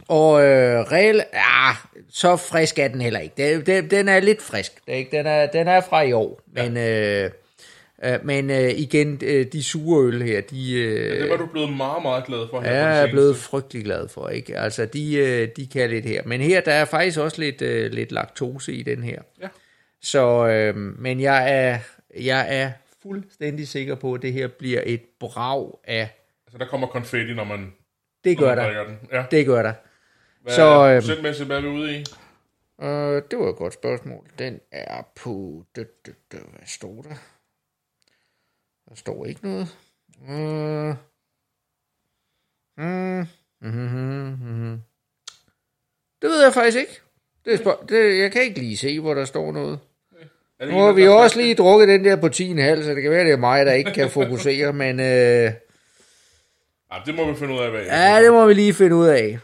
Og 0.08 0.44
øh, 0.44 0.80
regel, 0.80 1.24
ja, 1.32 1.70
så 2.10 2.36
frisk 2.36 2.78
er 2.78 2.88
den 2.88 3.00
heller 3.00 3.20
ikke. 3.20 3.34
Den, 3.36 3.66
den, 3.66 3.90
den 3.90 4.08
er 4.08 4.20
lidt 4.20 4.42
frisk. 4.42 4.86
Det 4.86 4.92
ikke? 4.92 5.16
Den, 5.16 5.26
er, 5.26 5.46
den 5.46 5.68
er 5.68 5.80
fra 5.80 6.02
i 6.02 6.12
år. 6.12 6.40
Men, 6.46 6.76
øh, 6.76 7.30
øh, 8.04 8.24
men 8.24 8.50
øh, 8.50 8.70
igen, 8.70 9.20
øh, 9.24 9.46
de 9.52 9.62
sure 9.64 10.06
øl 10.06 10.22
her, 10.22 10.40
de... 10.40 10.72
Øh, 10.74 11.20
Det 11.20 11.30
var 11.30 11.36
du 11.36 11.46
blevet 11.46 11.72
meget, 11.76 12.02
meget 12.02 12.24
glad 12.26 12.48
for 12.50 12.60
her 12.60 12.70
det 12.70 12.76
jeg 12.76 13.02
er 13.02 13.10
blevet 13.10 13.36
frygtelig 13.36 13.84
glad 13.84 14.08
for, 14.08 14.28
ikke? 14.28 14.58
Altså, 14.58 14.86
de, 14.86 15.14
øh, 15.16 15.48
de 15.56 15.66
kan 15.66 15.90
lidt 15.90 16.04
her. 16.04 16.22
Men 16.26 16.40
her, 16.40 16.60
der 16.60 16.72
er 16.72 16.84
faktisk 16.84 17.18
også 17.18 17.40
lidt, 17.40 17.62
øh, 17.62 17.92
lidt 17.92 18.12
laktose 18.12 18.72
i 18.72 18.82
den 18.82 19.02
her. 19.02 19.22
Ja. 19.42 19.48
Så, 20.02 20.46
øh, 20.48 20.76
men 20.76 21.20
jeg 21.20 21.54
er, 21.68 21.78
jeg 22.20 22.46
er 22.60 22.70
fuldstændig 23.02 23.68
sikker 23.68 23.94
på, 23.94 24.12
at 24.14 24.22
det 24.22 24.32
her 24.32 24.48
bliver 24.48 24.80
et 24.86 25.02
brag 25.20 25.70
af... 25.84 26.08
Altså, 26.46 26.58
der 26.58 26.66
kommer 26.66 26.86
konfetti, 26.86 27.34
når 27.34 27.44
man, 27.44 27.72
Det 28.24 28.38
gør 28.38 28.54
der. 28.54 28.84
den. 28.84 28.98
Ja. 29.12 29.24
Det 29.30 29.46
gør 29.46 29.62
der. 29.62 29.72
Hvad, 30.42 30.52
så, 30.52 30.56
så, 30.56 30.88
øh, 30.88 31.00
Procentmæssigt, 31.00 31.46
hvad 31.46 31.56
er 31.56 31.60
vi 31.60 31.68
ude 31.68 31.92
i? 31.96 32.04
Øh, 32.82 33.22
det 33.30 33.38
var 33.38 33.48
et 33.48 33.56
godt 33.56 33.74
spørgsmål. 33.74 34.24
Den 34.38 34.60
er 34.72 35.02
på... 35.16 35.64
Hvad 35.74 35.84
står 36.66 37.02
der? 37.02 37.14
Der 38.88 38.94
står 38.94 39.26
ikke 39.26 39.40
noget. 39.42 39.68
Øh, 40.28 40.94
mm, 42.76 43.26
mm, 43.60 43.70
mm, 43.70 44.38
mm. 44.40 44.80
Det 46.22 46.30
ved 46.30 46.42
jeg 46.42 46.52
faktisk 46.54 46.78
ikke. 46.78 47.00
Det 47.44 47.52
er 47.52 47.56
spørg- 47.58 47.88
det, 47.88 48.18
jeg 48.18 48.32
kan 48.32 48.42
ikke 48.42 48.58
lige 48.60 48.76
se, 48.76 49.00
hvor 49.00 49.14
der 49.14 49.24
står 49.24 49.52
noget. 49.52 49.78
Nu 50.60 50.78
har 50.78 50.92
vi 50.92 51.08
også 51.08 51.38
lige 51.40 51.54
drukket 51.54 51.88
den 51.88 52.04
der 52.04 52.16
på 52.16 52.26
10,5, 52.26 52.82
så 52.82 52.90
det 52.94 53.02
kan 53.02 53.10
være, 53.10 53.24
det 53.24 53.32
er 53.32 53.36
mig, 53.36 53.66
der 53.66 53.72
ikke 53.72 53.92
kan 53.92 54.10
fokusere, 54.10 54.72
men 54.72 55.00
øh, 55.00 55.06
Ja, 55.06 57.02
det 57.06 57.14
må 57.14 57.32
vi 57.32 57.38
finde 57.38 57.54
ud 57.54 57.58
af, 57.58 57.70
hvad 57.70 57.84
ja, 57.84 58.22
det 58.24 58.32
må 58.32 58.46
vi 58.46 58.54
lige 58.54 58.74
finde 58.74 58.96
ud 58.96 59.06
af. 59.06 59.38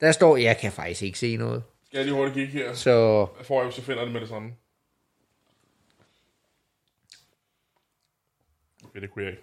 Der 0.00 0.12
står, 0.12 0.36
jeg 0.36 0.56
kan 0.58 0.72
faktisk 0.72 1.02
ikke 1.02 1.18
se 1.18 1.36
noget, 1.36 1.62
Skal 1.86 1.96
jeg 1.98 2.04
lige 2.06 2.14
hurtigt 2.16 2.34
kigge 2.34 2.52
her? 2.52 2.72
så 2.74 3.26
Hvad 3.36 3.44
får 3.44 3.62
jeg, 3.62 3.72
så 3.72 3.82
finder 3.82 4.00
jeg 4.00 4.06
det 4.06 4.12
med 4.12 4.20
det 4.20 4.28
samme. 4.28 4.52
Okay, 8.96 9.02
det 9.02 9.10
kunne 9.10 9.24
jeg 9.24 9.32
ikke. 9.32 9.42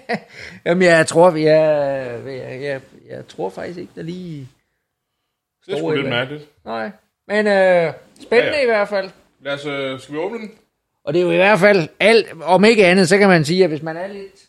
Jamen, 0.64 0.82
jeg 0.82 1.06
tror, 1.06 1.36
jeg, 1.36 2.22
jeg, 2.26 2.62
jeg, 2.62 2.80
jeg 3.08 3.28
tror 3.28 3.50
faktisk 3.50 3.78
ikke, 3.78 3.92
der 3.96 4.02
lige... 4.02 4.48
Det 5.66 5.74
er 5.74 5.78
sgu 5.78 5.90
lidt 5.90 6.08
mærkeligt. 6.08 6.48
Nej, 6.64 6.90
men 7.26 7.46
øh, 7.46 7.92
spændende 8.22 8.52
Ja, 8.52 8.56
ja. 8.56 8.62
i 8.62 8.66
hvert 8.66 8.88
fald. 8.88 9.10
Lad 9.40 9.52
os, 9.54 9.66
øh, 9.66 10.00
skal 10.00 10.14
vi 10.14 10.18
åbne 10.18 10.38
den? 10.38 10.58
Og 11.04 11.14
det 11.14 11.20
er 11.20 11.24
jo 11.24 11.30
i 11.30 11.36
hvert 11.36 11.58
fald 11.58 11.88
alt, 12.00 12.26
om 12.42 12.64
ikke 12.64 12.86
andet, 12.86 13.08
så 13.08 13.18
kan 13.18 13.28
man 13.28 13.44
sige, 13.44 13.64
at 13.64 13.70
hvis 13.70 13.82
man 13.82 13.96
er 13.96 14.06
lidt... 14.06 14.48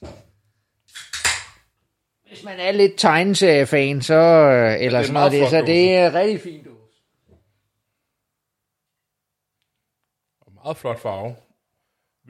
Hvis 2.28 2.44
man 2.44 2.60
er 2.60 2.72
lidt 2.72 2.94
tegneseriefan, 2.98 4.02
så... 4.02 4.16
øh, 4.16 4.82
Eller 4.86 5.00
er 5.00 5.04
sådan 5.04 5.14
noget, 5.14 5.32
det, 5.32 5.50
så 5.50 5.62
det 5.62 5.96
er 5.96 6.14
rigtig 6.14 6.42
fint. 6.42 6.66
dåse. 6.66 7.02
Meget 10.64 10.78
flot 10.78 11.00
farve. 11.00 11.36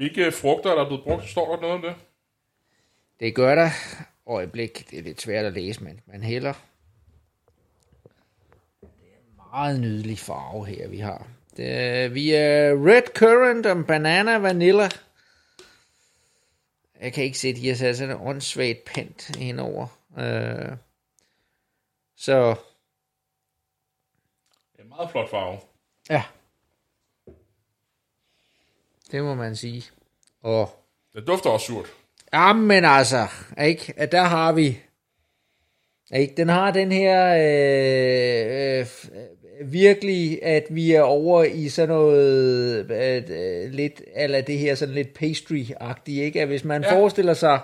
Hvilke 0.01 0.31
frugter 0.31 0.71
er 0.71 0.75
der 0.75 0.85
blevet 0.87 1.03
brugt? 1.03 1.29
Står 1.29 1.55
der 1.55 1.61
noget 1.61 1.75
om 1.75 1.81
det? 1.81 1.95
Det 3.19 3.35
gør 3.35 3.55
der. 3.55 3.69
Øjeblik, 4.27 4.89
det 4.91 4.99
er 4.99 5.03
lidt 5.03 5.21
svært 5.21 5.45
at 5.45 5.53
læse, 5.53 5.83
men 5.83 6.01
man 6.05 6.23
hælder. 6.23 6.53
Det 8.81 8.89
er 8.89 9.17
en 9.17 9.35
meget 9.51 9.79
nydelig 9.79 10.19
farve 10.19 10.65
her, 10.65 10.87
vi 10.87 10.99
har. 10.99 11.27
Det 11.57 12.13
vi 12.13 12.31
er 12.31 12.71
red 12.87 13.01
currant 13.15 13.65
og 13.65 13.85
banana 13.87 14.37
vanilla. 14.37 14.89
Jeg 17.01 17.13
kan 17.13 17.23
ikke 17.23 17.39
se, 17.39 17.47
at 17.47 17.55
de 17.55 17.67
har 17.67 17.75
sat 17.75 17.97
sådan 17.97 18.15
en 18.15 18.27
åndssvagt 18.27 18.85
pant 18.85 19.37
indover. 19.39 19.87
Øh, 20.17 20.77
så 22.15 22.49
Det 24.73 24.79
er 24.79 24.83
en 24.83 24.89
meget 24.89 25.11
flot 25.11 25.29
farve. 25.29 25.59
ja. 26.09 26.23
Det 29.11 29.23
må 29.23 29.35
man 29.35 29.55
sige. 29.55 29.83
Og 30.43 30.69
Det 31.15 31.27
dufter 31.27 31.49
også 31.49 31.65
surt. 31.65 31.85
Jamen 32.33 32.85
altså, 32.85 33.27
ikke? 33.63 33.93
At 33.97 34.11
Der 34.11 34.21
har 34.21 34.51
vi... 34.51 34.79
Ikke? 36.15 36.33
Den 36.37 36.49
har 36.49 36.71
den 36.71 36.91
her 36.91 37.35
øh, 37.37 38.79
øh, 38.79 38.85
virkelig, 39.71 40.39
at 40.43 40.63
vi 40.69 40.91
er 40.91 41.01
over 41.01 41.43
i 41.43 41.69
sådan 41.69 41.89
noget 41.89 42.91
øh, 42.91 43.23
øh, 43.29 43.71
lidt, 43.71 44.01
eller 44.15 44.41
det 44.41 44.57
her 44.57 44.75
sådan 44.75 44.95
lidt 44.95 45.07
pastry-agtigt, 45.19 46.21
ikke? 46.21 46.41
At 46.41 46.47
hvis 46.47 46.63
man 46.63 46.81
ja. 46.83 46.93
Ja. 46.93 46.99
forestiller 46.99 47.33
sig 47.33 47.59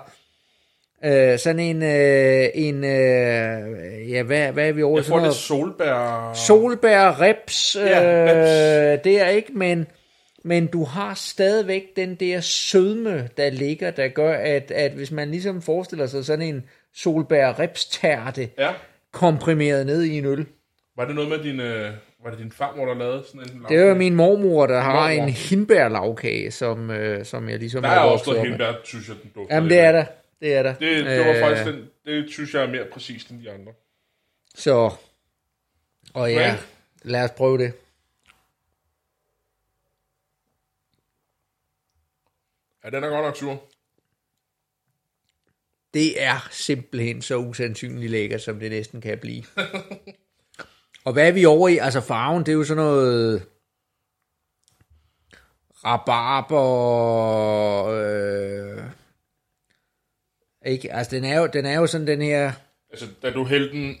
øh, 1.04 1.38
sådan 1.38 1.60
en, 1.60 1.82
øh, 1.82 2.48
en 2.54 2.84
øh, 2.84 4.10
ja, 4.10 4.22
hvad, 4.22 4.52
hvad 4.52 4.68
er 4.68 4.72
vi 4.72 4.82
over? 4.82 4.98
Jeg 4.98 5.04
får 5.04 5.20
lidt 5.20 5.34
solbær. 5.34 6.32
solbær, 6.34 7.20
reps, 7.20 7.76
Ja, 7.80 8.02
øh, 8.04 8.92
reps. 8.94 9.02
det 9.04 9.20
er 9.20 9.28
ikke, 9.28 9.52
men, 9.54 9.86
men 10.44 10.66
du 10.66 10.84
har 10.84 11.14
stadigvæk 11.14 11.82
den 11.96 12.14
der 12.14 12.40
sødme, 12.40 13.28
der 13.36 13.50
ligger, 13.50 13.90
der 13.90 14.08
gør, 14.08 14.32
at, 14.32 14.70
at 14.70 14.92
hvis 14.92 15.10
man 15.10 15.30
ligesom 15.30 15.62
forestiller 15.62 16.06
sig 16.06 16.24
sådan 16.24 16.46
en 16.54 16.64
solbær 16.94 17.58
reps 17.58 17.86
tærte, 17.86 18.48
Ja. 18.58 18.72
komprimeret 19.12 19.86
ned 19.86 20.02
i 20.02 20.18
en 20.18 20.24
øl. 20.24 20.46
Var 20.96 21.04
det 21.04 21.14
noget 21.14 21.30
med 21.30 21.38
din... 21.42 21.60
Øh, 21.60 21.92
var 22.24 22.30
det 22.30 22.38
din 22.38 22.52
farmor, 22.52 22.86
der 22.86 22.94
lavede 22.94 23.24
sådan 23.26 23.40
en 23.56 23.64
Det 23.68 23.76
er 23.76 23.84
jo 23.84 23.94
min 23.94 24.14
mormor, 24.14 24.66
der 24.66 24.80
har 24.80 24.92
Mormor. 25.10 25.24
en 25.26 25.28
hindbærlavkage, 25.28 26.50
som, 26.50 26.90
øh, 26.90 27.24
som 27.24 27.48
jeg 27.48 27.58
ligesom 27.58 27.82
Der 27.82 27.88
er 27.88 27.98
også 28.00 28.30
noget 28.30 28.46
hindbær, 28.48 28.72
synes 28.84 29.08
jeg, 29.08 29.16
den 29.22 29.30
dufter 29.34 29.54
Jamen, 29.54 29.70
det 29.70 29.78
er 29.78 29.92
der. 29.92 30.04
Det 30.40 30.54
er 30.54 30.62
der. 30.62 30.74
Det, 30.74 31.04
det 31.06 31.18
var 31.26 31.34
Øh, 31.34 31.40
faktisk 31.40 31.66
den, 31.66 31.84
det 32.06 32.30
synes 32.30 32.54
jeg 32.54 32.62
er 32.62 32.66
mere 32.70 32.84
præcist 32.92 33.30
end 33.30 33.42
de 33.42 33.50
andre. 33.50 33.72
Så, 34.54 34.90
og 36.14 36.32
ja, 36.32 36.56
lad 37.02 37.24
os 37.24 37.30
prøve 37.30 37.58
det. 37.58 37.72
Ja, 42.88 42.96
den 42.96 43.04
er 43.04 43.08
godt 43.08 43.24
nok 43.24 43.36
sur. 43.36 43.62
Det 45.94 46.22
er 46.22 46.48
simpelthen 46.50 47.22
så 47.22 47.36
usandsynligt 47.36 48.10
lækkert, 48.10 48.40
som 48.40 48.60
det 48.60 48.70
næsten 48.70 49.00
kan 49.00 49.18
blive. 49.18 49.44
og 51.06 51.12
hvad 51.12 51.28
er 51.28 51.32
vi 51.32 51.44
over 51.44 51.68
i? 51.68 51.78
Altså 51.78 52.00
farven, 52.00 52.40
det 52.46 52.48
er 52.48 52.56
jo 52.56 52.64
sådan 52.64 52.84
noget 52.84 53.46
rabarber, 55.84 56.64
øh, 57.86 58.82
ikke? 60.66 60.92
Altså 60.92 61.16
den 61.16 61.24
er, 61.24 61.40
jo, 61.40 61.46
den 61.46 61.66
er 61.66 61.74
jo 61.74 61.86
sådan 61.86 62.06
den 62.06 62.22
her, 62.22 62.52
Altså, 62.90 63.06
da 63.22 63.30
du 63.30 63.44
hældte 63.44 63.76
den 63.76 63.98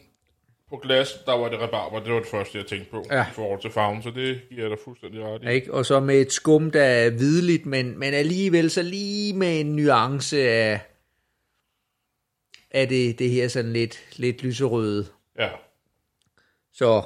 på 0.70 0.76
glas, 0.76 1.12
der 1.26 1.32
var 1.32 1.48
det 1.48 1.60
rabarber. 1.60 2.00
Det 2.00 2.12
var 2.12 2.18
det 2.18 2.28
første, 2.28 2.58
jeg 2.58 2.66
tænkte 2.66 2.90
på 2.90 3.04
Ja. 3.10 3.22
i 3.22 3.32
forhold 3.32 3.60
til 3.60 3.70
farven. 3.70 4.02
Så 4.02 4.10
det 4.10 4.40
giver 4.50 4.68
dig 4.68 4.78
fuldstændig 4.84 5.22
ret 5.24 5.42
i. 5.42 5.48
ikke? 5.54 5.74
Og 5.74 5.86
så 5.86 6.00
med 6.00 6.20
et 6.20 6.32
skum, 6.32 6.70
der 6.70 6.82
er 6.84 7.10
hvidligt, 7.10 7.66
men, 7.66 7.98
men 7.98 8.14
alligevel 8.14 8.70
så 8.70 8.82
lige 8.82 9.34
med 9.34 9.60
en 9.60 9.76
nuance 9.76 10.38
af, 10.50 10.80
af 12.70 12.88
det, 12.88 13.18
det 13.18 13.30
her 13.30 13.48
sådan 13.48 13.72
lidt, 13.72 14.04
lidt 14.16 14.42
lyserøde. 14.42 15.06
Ja. 15.38 15.50
Så 16.72 17.02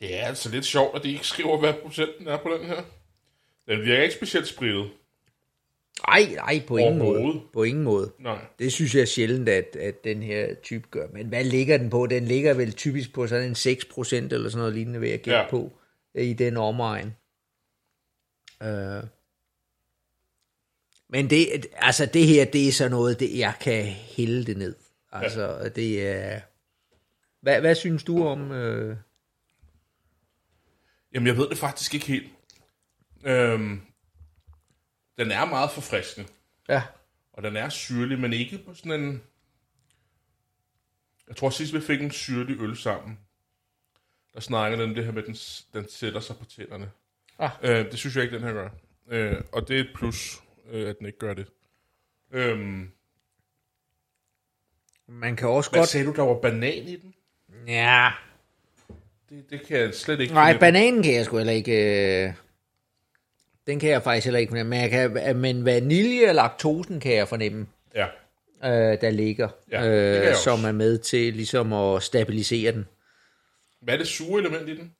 Det 0.00 0.14
er 0.20 0.26
altså 0.26 0.50
lidt 0.50 0.64
sjovt, 0.64 0.96
at 0.96 1.02
de 1.02 1.12
ikke 1.12 1.26
skriver, 1.26 1.58
hvad 1.58 1.74
procenten 1.74 2.28
er 2.28 2.36
på 2.36 2.56
den 2.58 2.66
her. 2.66 2.82
Den 3.68 3.82
virker 3.82 4.02
ikke 4.02 4.14
specielt 4.14 4.46
spritet. 4.48 4.90
Ej, 6.08 6.36
ej, 6.38 6.62
på 6.66 6.76
ingen 6.76 6.98
måde. 6.98 7.40
På 7.52 7.62
ingen 7.62 7.84
måde. 7.84 8.12
Nej. 8.18 8.38
Det 8.58 8.72
synes 8.72 8.94
jeg 8.94 9.00
er 9.00 9.06
sjældent, 9.06 9.48
at, 9.48 9.76
at 9.76 10.04
den 10.04 10.22
her 10.22 10.54
type 10.54 10.88
gør. 10.90 11.06
Men 11.12 11.26
hvad 11.26 11.44
ligger 11.44 11.78
den 11.78 11.90
på? 11.90 12.06
Den 12.06 12.24
ligger 12.24 12.54
vel 12.54 12.72
typisk 12.72 13.12
på 13.14 13.26
sådan 13.26 13.46
en 13.48 13.52
6% 13.52 14.14
eller 14.14 14.48
sådan 14.48 14.58
noget 14.58 14.74
lignende, 14.74 15.00
vil 15.00 15.10
jeg 15.10 15.18
gætte 15.18 15.36
ja. 15.36 15.42
Ja. 15.42 15.50
på, 15.50 15.72
i 16.14 16.32
den 16.32 16.56
omegn. 16.56 17.14
Øh. 18.62 19.02
Men 21.08 21.30
det, 21.30 21.66
altså 21.72 22.06
det 22.06 22.26
her, 22.26 22.44
det 22.44 22.68
er 22.68 22.72
sådan 22.72 22.90
noget, 22.90 23.20
det, 23.20 23.38
jeg 23.38 23.54
kan 23.60 23.84
hælde 23.84 24.44
det 24.44 24.56
ned. 24.56 24.74
Altså, 25.12 25.58
ja. 25.62 25.68
det 25.68 26.08
er... 26.08 26.40
Hvad, 27.40 27.60
hvad 27.60 27.74
synes 27.74 28.04
du 28.04 28.26
om... 28.26 28.52
Øh... 28.52 28.96
Jamen, 31.14 31.26
jeg 31.26 31.36
ved 31.36 31.48
det 31.48 31.58
faktisk 31.58 31.94
ikke 31.94 32.06
helt. 32.06 32.30
Øhm, 33.24 33.80
den 35.18 35.30
er 35.30 35.44
meget 35.44 35.70
forfriskende. 35.70 36.28
Ja, 36.68 36.82
Og 37.32 37.42
den 37.42 37.56
er 37.56 37.68
syrlig, 37.68 38.18
men 38.18 38.32
ikke 38.32 38.58
på 38.58 38.74
sådan 38.74 38.92
en... 39.00 39.22
Jeg 41.28 41.36
tror 41.36 41.50
sidst 41.50 41.74
vi 41.74 41.80
fik 41.80 42.00
en 42.02 42.10
syrlig 42.10 42.60
øl 42.60 42.76
sammen, 42.76 43.18
der 44.34 44.40
snakkede 44.40 44.82
den 44.82 44.88
om 44.90 44.94
det 44.94 45.04
her 45.04 45.12
med, 45.12 45.22
at 45.22 45.26
den, 45.26 45.36
den 45.72 45.88
sætter 45.90 46.20
sig 46.20 46.36
på 46.36 46.44
tænderne. 46.44 46.90
Ah. 47.38 47.50
Øh, 47.62 47.90
det 47.90 47.98
synes 47.98 48.16
jeg 48.16 48.24
ikke, 48.24 48.36
den 48.36 48.44
her 48.44 48.52
gør. 48.52 48.68
Øh, 49.08 49.40
og 49.52 49.68
det 49.68 49.76
er 49.76 49.80
et 49.80 49.90
plus, 49.94 50.42
øh, 50.70 50.88
at 50.88 50.98
den 50.98 51.06
ikke 51.06 51.18
gør 51.18 51.34
det. 51.34 51.46
Øhm, 52.32 52.90
man 55.06 55.36
kan 55.36 55.48
også 55.48 55.70
hvad 55.70 55.80
godt... 55.80 55.88
sagde 55.88 56.06
du, 56.06 56.12
der 56.12 56.22
var 56.22 56.40
banan 56.40 56.88
i 56.88 56.96
den? 56.96 57.14
Ja, 57.66 58.10
Det, 59.28 59.50
det 59.50 59.66
kan 59.66 59.78
jeg 59.78 59.94
slet 59.94 60.20
ikke 60.20 60.34
Nej, 60.34 60.44
fornemme. 60.52 60.60
bananen 60.60 61.02
kan 61.02 61.14
jeg 61.14 61.24
sgu 61.24 61.36
heller 61.36 61.52
ikke... 61.52 61.72
Øh... 62.26 62.32
Den 63.68 63.80
kan 63.80 63.90
jeg 63.90 64.02
faktisk 64.02 64.24
heller 64.26 64.38
ikke 64.40 64.50
fornemme. 64.50 64.70
Men, 64.70 64.80
jeg 64.80 64.90
kan, 64.90 65.36
men 65.36 65.64
vanilje 65.64 66.28
og 66.28 66.34
laktosen 66.34 67.00
kan 67.00 67.14
jeg 67.14 67.28
fornemme, 67.28 67.66
Ja, 67.94 68.06
øh, 68.64 69.00
der 69.00 69.10
ligger. 69.10 69.48
Ja, 69.70 69.88
øh, 70.28 70.34
som 70.34 70.64
er 70.64 70.72
med 70.72 70.98
til 70.98 71.32
ligesom 71.34 71.72
at 71.72 72.02
stabilisere 72.02 72.72
den. 72.72 72.86
hvad 73.82 73.94
er 73.94 73.98
det 73.98 74.06
sure 74.06 74.40
element 74.40 74.68
i 74.68 74.76
den? 74.76 74.94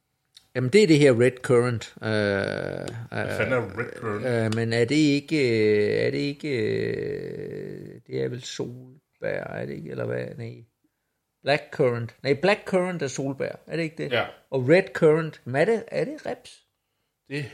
Jamen, 0.55 0.71
det 0.71 0.83
er 0.83 0.87
det 0.87 0.99
her 0.99 1.21
red 1.21 1.31
currant. 1.43 1.95
Øh, 2.03 2.09
Hvad 2.09 3.37
fanden 3.37 3.53
er 3.53 3.79
red 3.79 3.93
currant? 4.01 4.27
øh, 4.27 4.55
men 4.55 4.73
er 4.73 4.85
det 4.85 4.95
ikke... 4.95 5.37
øh, 5.39 6.07
Er 6.07 6.11
det 6.11 6.19
ikke... 6.19 6.49
Øh, 6.49 8.01
det 8.07 8.23
er 8.23 8.29
vel 8.29 8.43
solbær, 8.43 9.45
er 9.45 9.67
det 9.67 9.75
ikke? 9.75 9.91
Eller 9.91 10.05
hvad? 10.07 10.27
Nej. 10.39 10.55
Black 11.43 11.63
currant. 11.73 12.15
Nej, 12.23 12.35
black 12.35 12.61
currant 12.67 13.03
er 13.03 13.07
solbær. 13.07 13.53
Er 13.67 13.77
det 13.77 13.83
ikke 13.83 14.03
det? 14.03 14.13
Ja. 14.13 14.25
Og 14.51 14.69
red 14.69 14.83
currant, 14.95 15.41
men 15.45 15.57
er 15.57 15.65
det, 15.65 15.83
er 15.89 16.05
det 16.05 16.27
reps? 16.27 16.63
Det 17.29 17.45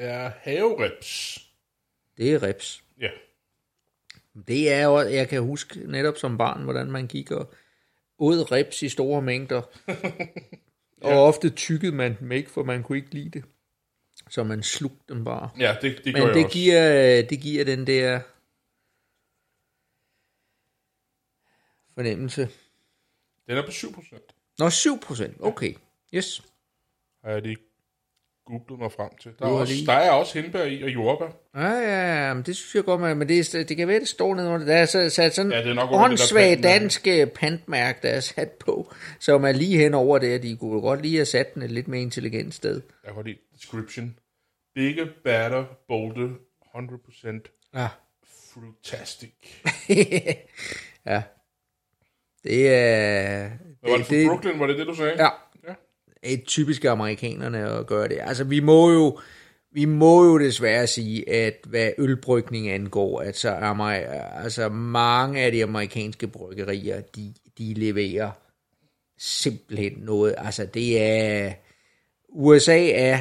er 0.00 0.30
havereps. 0.42 1.38
Det 2.16 2.32
er 2.32 2.42
reps. 2.42 2.84
Ja. 3.00 3.10
Det 4.46 4.72
er 4.72 4.84
jo, 4.84 4.98
jeg 4.98 5.28
kan 5.28 5.42
huske 5.42 5.80
netop 5.86 6.16
som 6.16 6.38
barn, 6.38 6.62
hvordan 6.62 6.90
man 6.90 7.06
gik 7.06 7.30
og 7.30 7.54
åd 8.18 8.52
reps 8.52 8.82
i 8.82 8.88
store 8.88 9.22
mængder. 9.22 9.62
Og 11.02 11.26
ofte 11.26 11.50
tykkede 11.50 11.92
man 11.92 12.16
dem 12.20 12.32
ikke, 12.32 12.50
for 12.50 12.62
man 12.62 12.82
kunne 12.82 12.98
ikke 12.98 13.14
lide 13.14 13.30
det. 13.30 13.44
Så 14.30 14.44
man 14.44 14.62
slugte 14.62 15.14
dem 15.14 15.24
bare. 15.24 15.50
Ja, 15.58 15.76
det, 15.82 16.00
det 16.04 16.12
Men 16.12 16.22
det 16.22 16.44
også. 16.44 16.48
giver, 16.52 16.82
det 17.22 17.40
giver 17.40 17.64
den 17.64 17.86
der 17.86 18.20
fornemmelse. 21.94 22.48
Den 23.46 23.56
er 23.58 23.62
på 23.62 23.70
7%. 23.70 24.54
Nå, 24.58 24.70
7 24.70 25.00
procent. 25.00 25.36
Okay. 25.40 25.74
Yes. 26.14 26.42
Har 27.24 27.30
jeg 27.30 27.42
lige 27.42 27.56
googlet 28.50 28.78
mig 28.80 28.92
frem 28.92 29.10
til. 29.22 29.30
Der 29.38 29.46
er, 29.46 29.50
også, 29.50 29.72
der 29.86 29.92
er 29.92 30.10
også 30.10 30.40
hindbær 30.40 30.64
i, 30.64 30.82
og 30.82 30.88
jordbær. 30.88 31.26
Ja, 31.56 31.68
ja, 31.70 32.26
ja, 32.26 32.34
men 32.34 32.42
det 32.42 32.56
synes 32.56 32.74
jeg 32.74 32.84
godt, 32.84 33.00
man- 33.00 33.16
men 33.16 33.28
det, 33.28 33.52
det 33.68 33.76
kan 33.76 33.88
være, 33.88 34.00
det 34.00 34.08
står 34.08 34.34
nede 34.34 34.48
under. 34.50 34.66
Der 34.66 34.74
er 34.76 34.86
så- 34.86 35.08
sat 35.10 35.34
sådan 35.34 35.52
Ja, 35.52 35.58
det 35.58 35.70
er 35.70 35.74
nok 35.74 35.90
det 35.90 35.98
åndssvagt 35.98 36.62
dansk 36.62 37.06
øh, 37.06 37.26
pantmærke, 37.26 37.98
der 38.02 38.08
er 38.08 38.20
sat 38.20 38.50
på, 38.50 38.92
som 39.20 39.44
er 39.44 39.52
lige 39.52 39.78
hen 39.78 39.94
over 39.94 40.18
det, 40.18 40.42
de 40.42 40.56
kunne 40.56 40.80
godt 40.80 41.02
lige 41.02 41.16
have 41.16 41.26
sat 41.26 41.54
den 41.54 41.62
et 41.62 41.70
lidt 41.70 41.88
mere 41.88 42.02
intelligent 42.02 42.54
sted. 42.54 42.80
Jeg 43.06 43.14
kan 43.14 43.24
lide 43.24 43.38
description. 43.56 44.16
Bigger, 44.74 45.06
batter, 45.24 45.64
bolder, 45.88 46.30
100% 46.74 47.70
Ja. 47.74 47.88
frutastic. 48.52 49.32
ja. 51.06 51.22
Det 52.44 52.68
er... 52.74 53.48
Hvad 53.80 53.90
var 53.90 53.96
det 53.96 54.06
for 54.06 54.14
det, 54.14 54.26
Brooklyn? 54.28 54.58
Var 54.60 54.66
det 54.66 54.78
det, 54.78 54.86
du 54.86 54.94
sagde? 54.94 55.22
Ja. 55.22 55.28
Et 56.22 56.44
typisk 56.46 56.84
amerikanerne 56.84 57.70
at 57.70 57.86
gøre 57.86 58.08
det. 58.08 58.18
Altså, 58.20 58.44
vi 58.44 58.60
må 58.60 58.92
jo... 58.92 59.18
vi 59.72 59.84
må 59.84 60.24
jo 60.24 60.38
desværre 60.38 60.86
sige, 60.86 61.30
at 61.30 61.54
hvad 61.66 61.90
ølbrygning 61.98 62.70
angår, 62.70 63.20
at 63.20 63.36
så 63.36 63.50
er 63.50 63.72
mig, 63.74 64.06
altså 64.44 64.68
mange 64.68 65.40
af 65.40 65.52
de 65.52 65.62
amerikanske 65.62 66.26
bryggerier, 66.26 67.00
de, 67.00 67.34
de 67.58 67.74
leverer 67.74 68.30
simpelthen 69.18 69.92
noget. 69.98 70.34
Altså 70.38 70.66
det 70.66 71.02
er, 71.02 71.52
USA 72.28 72.90
er, 72.90 73.18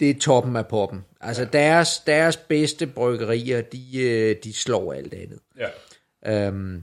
det 0.00 0.10
er 0.10 0.18
toppen 0.20 0.56
af 0.56 0.66
poppen. 0.66 1.04
Altså 1.20 1.42
ja. 1.42 1.48
deres, 1.48 2.02
deres 2.06 2.36
bedste 2.36 2.86
bryggerier, 2.86 3.60
de, 3.60 4.02
øh, 4.02 4.36
de 4.44 4.52
slår 4.52 4.92
alt 4.92 5.14
andet. 5.14 5.38
Ja. 5.58 6.46
Øhm, 6.46 6.82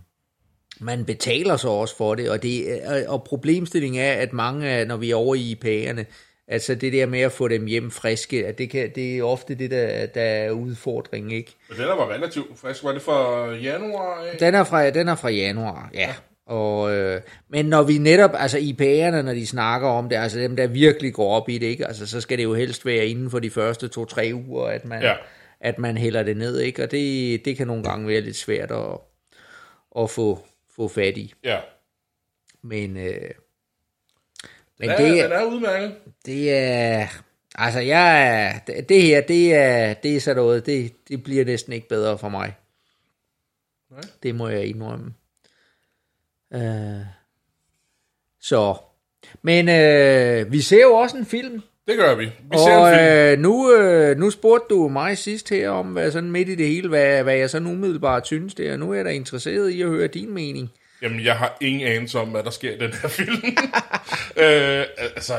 man 0.82 1.06
betaler 1.06 1.58
så 1.58 1.68
også 1.70 1.98
for 1.98 2.16
det, 2.16 2.30
og, 2.30 2.44
det, 2.44 2.82
og 3.08 3.24
problemstillingen 3.24 4.02
er, 4.02 4.14
at 4.14 4.34
mange, 4.34 4.86
når 4.86 4.98
vi 4.98 5.12
er 5.12 5.16
over 5.16 5.36
i 5.36 5.58
IPA'erne, 5.66 6.04
altså 6.48 6.76
det 6.76 6.94
der 6.94 7.06
med 7.06 7.20
at 7.20 7.32
få 7.32 7.48
dem 7.48 7.66
hjem 7.66 7.92
friske, 7.92 8.48
at 8.48 8.58
det, 8.58 8.70
kan, 8.70 8.92
det 8.96 9.18
er 9.18 9.24
ofte 9.24 9.56
det, 9.56 9.72
der, 9.72 10.06
der 10.06 10.22
er 10.22 10.52
udfordringen, 10.52 11.32
ikke? 11.32 11.56
Men 11.70 11.78
den 11.80 11.88
var 11.88 12.10
relativt 12.12 12.60
frisk. 12.60 12.84
Var 12.84 12.92
det 12.92 13.02
fra 13.02 13.52
januar 13.56 14.24
af? 14.32 14.38
Den 14.40 14.56
er 14.56 14.64
fra, 14.64 14.90
den 14.90 15.08
er 15.08 15.16
fra 15.16 15.30
januar, 15.30 15.90
ja. 15.94 16.14
Og, 16.48 16.92
øh, 16.94 17.22
men 17.50 17.66
når 17.66 17.84
vi 17.84 17.98
netop, 17.98 18.32
altså 18.34 18.58
IPA'erne, 18.58 19.22
når 19.22 19.34
de 19.34 19.48
snakker 19.48 19.88
om 19.88 20.10
det, 20.10 20.16
altså 20.16 20.40
dem, 20.40 20.56
der 20.56 20.68
virkelig 20.68 21.14
går 21.14 21.32
op 21.36 21.50
i 21.50 21.58
det, 21.58 21.66
ikke? 21.68 21.88
Altså, 21.88 22.08
så 22.08 22.22
skal 22.22 22.38
det 22.38 22.44
jo 22.44 22.54
helst 22.54 22.86
være 22.86 23.06
inden 23.06 23.32
for 23.32 23.40
de 23.40 23.50
første 23.50 23.88
to-tre 23.88 24.32
uger, 24.48 24.66
at 24.66 24.86
man, 24.86 25.02
Ja. 25.02 25.14
at 25.62 25.80
man 25.80 25.98
hælder 25.98 26.24
det 26.24 26.38
ned, 26.38 26.60
ikke? 26.60 26.84
Og 26.84 26.92
det, 26.92 27.46
det 27.46 27.58
kan 27.58 27.68
nogle 27.68 27.84
gange 27.84 28.08
være 28.08 28.22
lidt 28.22 28.36
svært 28.36 28.72
at, 28.72 28.98
at 30.00 30.10
få, 30.10 30.40
få 30.76 30.88
fat 30.88 31.18
i. 31.18 31.34
Ja. 31.44 31.60
Men, 32.62 32.98
øh, 32.98 33.30
men 34.80 34.90
Den 34.90 34.90
er, 34.90 34.98
det, 34.98 35.24
den 35.24 35.32
er 35.32 35.44
udmærket. 35.44 35.96
det 36.26 36.54
er... 36.54 37.08
Altså, 37.56 37.80
jeg 37.80 38.62
det- 38.68 39.02
her, 39.04 39.22
det 39.22 39.54
er, 39.56 39.94
det 39.94 40.16
er 40.16 40.20
så 40.20 40.34
noget, 40.34 40.66
det, 40.66 41.08
det 41.08 41.24
bliver 41.24 41.46
næsten 41.46 41.74
ikke 41.74 41.88
bedre 41.88 42.18
for 42.18 42.30
mig. 42.30 42.56
Nej. 43.90 44.02
Det 44.24 44.36
må 44.36 44.48
jeg 44.48 44.66
indrømme. 44.66 45.14
Øh, 46.54 47.06
så, 48.40 48.76
men 49.42 49.70
øh, 49.70 50.52
vi 50.52 50.62
ser 50.62 50.82
jo 50.82 50.94
også 50.94 51.18
en 51.18 51.26
film, 51.26 51.62
Det 51.92 52.00
gør 52.00 52.16
vi. 52.16 52.26
Vi 52.26 52.58
ser 52.58 52.78
og 52.78 53.32
øh, 53.32 53.40
nu, 53.40 53.74
øh, 53.74 54.18
nu 54.18 54.30
spurgte 54.30 54.76
du 54.76 54.88
mig 54.88 55.18
sidst 55.18 55.50
her 55.50 55.70
om, 55.70 55.88
hvad 55.88 56.12
sådan 56.12 56.32
midt 56.32 56.50
i 56.50 56.56
det 56.56 56.68
hele, 56.68 56.90
hvad, 56.90 57.24
hvad 57.24 57.36
jeg 57.36 57.50
sådan 57.50 57.68
umiddelbart 57.68 58.26
synes 58.26 58.54
det, 58.54 58.72
og 58.72 58.80
nu 58.80 58.92
er 58.92 58.96
jeg 58.96 59.06
da 59.06 59.10
interesseret 59.10 59.70
i 59.70 59.82
at 59.82 59.90
høre 59.90 60.08
din 60.08 60.34
mening. 60.34 60.72
Jamen, 61.02 61.24
jeg 61.24 61.38
har 61.38 61.58
ingen 61.62 61.88
anelse 61.88 62.20
om, 62.20 62.30
hvad 62.30 62.44
der 62.44 62.50
sker 62.50 62.72
i 62.72 62.78
den 62.78 62.94
her 62.94 63.10
film. 63.10 63.44
øh, 64.46 64.86
altså, 64.98 65.34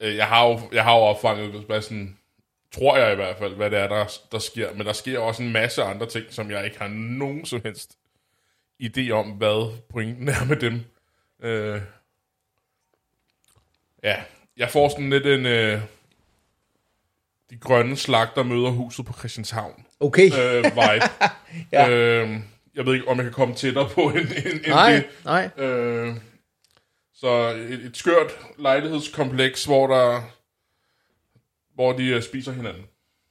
øh, 0.00 0.16
jeg 0.16 0.26
har 0.26 0.48
jo, 0.48 0.60
jeg 0.72 0.84
har 0.84 0.94
jo 0.94 1.00
opfanget, 1.00 1.64
hvad 1.66 1.82
sådan, 1.82 2.16
tror 2.74 2.96
jeg 2.96 3.12
i 3.12 3.16
hvert 3.16 3.36
fald, 3.38 3.54
hvad 3.54 3.70
det 3.70 3.78
er, 3.78 3.88
der, 3.88 4.04
der 4.32 4.38
sker. 4.38 4.74
Men 4.74 4.86
der 4.86 4.92
sker 4.92 5.18
også 5.18 5.42
en 5.42 5.52
masse 5.52 5.82
andre 5.82 6.06
ting, 6.06 6.26
som 6.30 6.50
jeg 6.50 6.64
ikke 6.64 6.78
har 6.78 6.88
nogen 6.88 7.44
som 7.44 7.60
helst 7.64 7.96
idé 8.82 9.10
om, 9.10 9.26
hvad 9.26 9.72
pointen 9.90 10.28
er 10.28 10.44
med 10.44 10.56
dem. 10.56 10.80
Øh, 11.42 11.80
ja, 14.02 14.16
jeg 14.60 14.70
får 14.70 14.88
sådan 14.88 15.10
lidt 15.10 15.26
en... 15.26 15.46
Øh, 15.46 15.80
de 17.50 17.56
grønne 17.56 17.96
slagter 17.96 18.42
møder 18.42 18.70
huset 18.70 19.06
på 19.06 19.12
Christianshavn 19.12 19.84
Okay, 20.00 20.26
øh, 20.26 20.64
vibe. 20.64 21.06
Ja. 21.72 21.90
øh, 21.90 22.30
jeg 22.74 22.86
ved 22.86 22.94
ikke, 22.94 23.08
om 23.08 23.16
jeg 23.16 23.24
kan 23.24 23.32
komme 23.32 23.54
tættere 23.54 23.88
på 23.88 24.00
end, 24.00 24.18
end, 24.18 24.46
end 24.46 24.66
nej, 24.68 24.92
det. 24.92 25.04
nej. 25.24 25.50
Øh, 25.56 26.16
så 27.14 27.48
et, 27.48 27.72
et 27.86 27.96
skørt 27.96 28.38
lejlighedskompleks, 28.58 29.64
hvor 29.64 29.86
der 29.86 30.22
hvor 31.74 31.92
de 31.92 32.16
uh, 32.16 32.22
spiser 32.22 32.52
hinanden. 32.52 32.82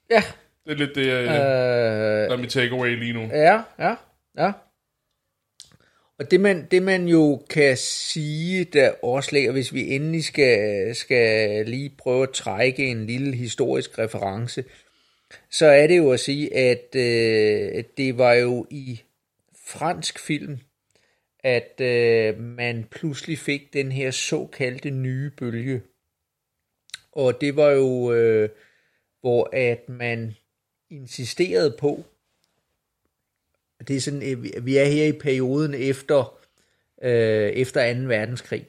Ja, 0.10 0.24
Det 0.66 0.72
er 0.72 0.76
lidt 0.76 0.96
det, 0.96 1.14
uh, 1.14 1.24
øh, 1.24 1.30
der 1.30 2.32
er 2.34 2.38
mit 2.38 2.50
takeaway 2.50 3.00
lige 3.00 3.14
nu. 3.14 3.22
Ja, 3.22 3.62
ja, 3.80 3.96
ja. 4.38 4.52
Og 6.20 6.32
det 6.32 6.40
man, 6.40 6.68
det 6.72 6.84
man 6.84 7.08
jo 7.08 7.42
kan 7.50 7.78
sige, 7.78 8.64
der 8.64 8.92
også 9.04 9.30
ligger, 9.34 9.52
hvis 9.52 9.74
vi 9.74 9.96
endelig 9.96 10.24
skal, 10.24 10.96
skal 10.96 11.66
lige 11.66 11.90
prøve 11.98 12.24
at 12.24 12.34
trække 12.34 12.86
en 12.86 13.06
lille 13.06 13.36
historisk 13.36 14.00
reference, 14.00 14.64
så 15.50 15.66
er 15.66 15.88
det 15.88 15.98
jo 15.98 16.12
at 16.12 16.20
sige, 16.20 16.56
at 16.56 16.96
øh, 16.96 17.84
det 17.98 18.18
var 18.18 18.34
jo 18.34 18.68
i 18.70 19.02
fransk 19.66 20.20
film, 20.20 20.58
at 21.40 21.82
øh, 21.82 22.40
man 22.40 22.86
pludselig 22.92 23.40
fik 23.40 23.74
den 23.74 23.92
her 23.92 24.12
såkaldte 24.12 24.90
nye 24.90 25.32
bølge. 25.38 25.82
Og 27.12 27.42
det 27.42 27.56
var 27.56 27.70
jo, 27.70 28.14
øh, 28.14 28.50
hvor 29.22 29.50
at 29.54 29.90
man 29.90 30.36
insisterede 30.90 31.76
på, 31.80 32.04
det 33.88 33.96
er 33.96 34.02
sådan, 34.02 34.22
øh, 34.32 34.66
vi- 34.66 34.78
er 34.78 34.86
her 34.86 35.06
i 35.06 35.12
perioden 35.12 35.74
efter, 35.74 36.40
øh, 37.04 37.50
efter 37.50 37.94
2. 37.94 38.00
verdenskrig, 38.08 38.68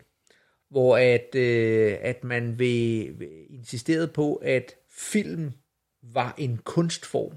hvor 0.70 0.96
at, 0.96 1.34
øh, 1.34 1.96
at 2.00 2.24
man 2.24 2.58
vil, 2.58 3.12
vil 3.18 3.28
insisterede 3.50 4.08
på, 4.08 4.34
at 4.34 4.74
film 4.90 5.50
var 6.02 6.34
en 6.38 6.60
kunstform, 6.64 7.32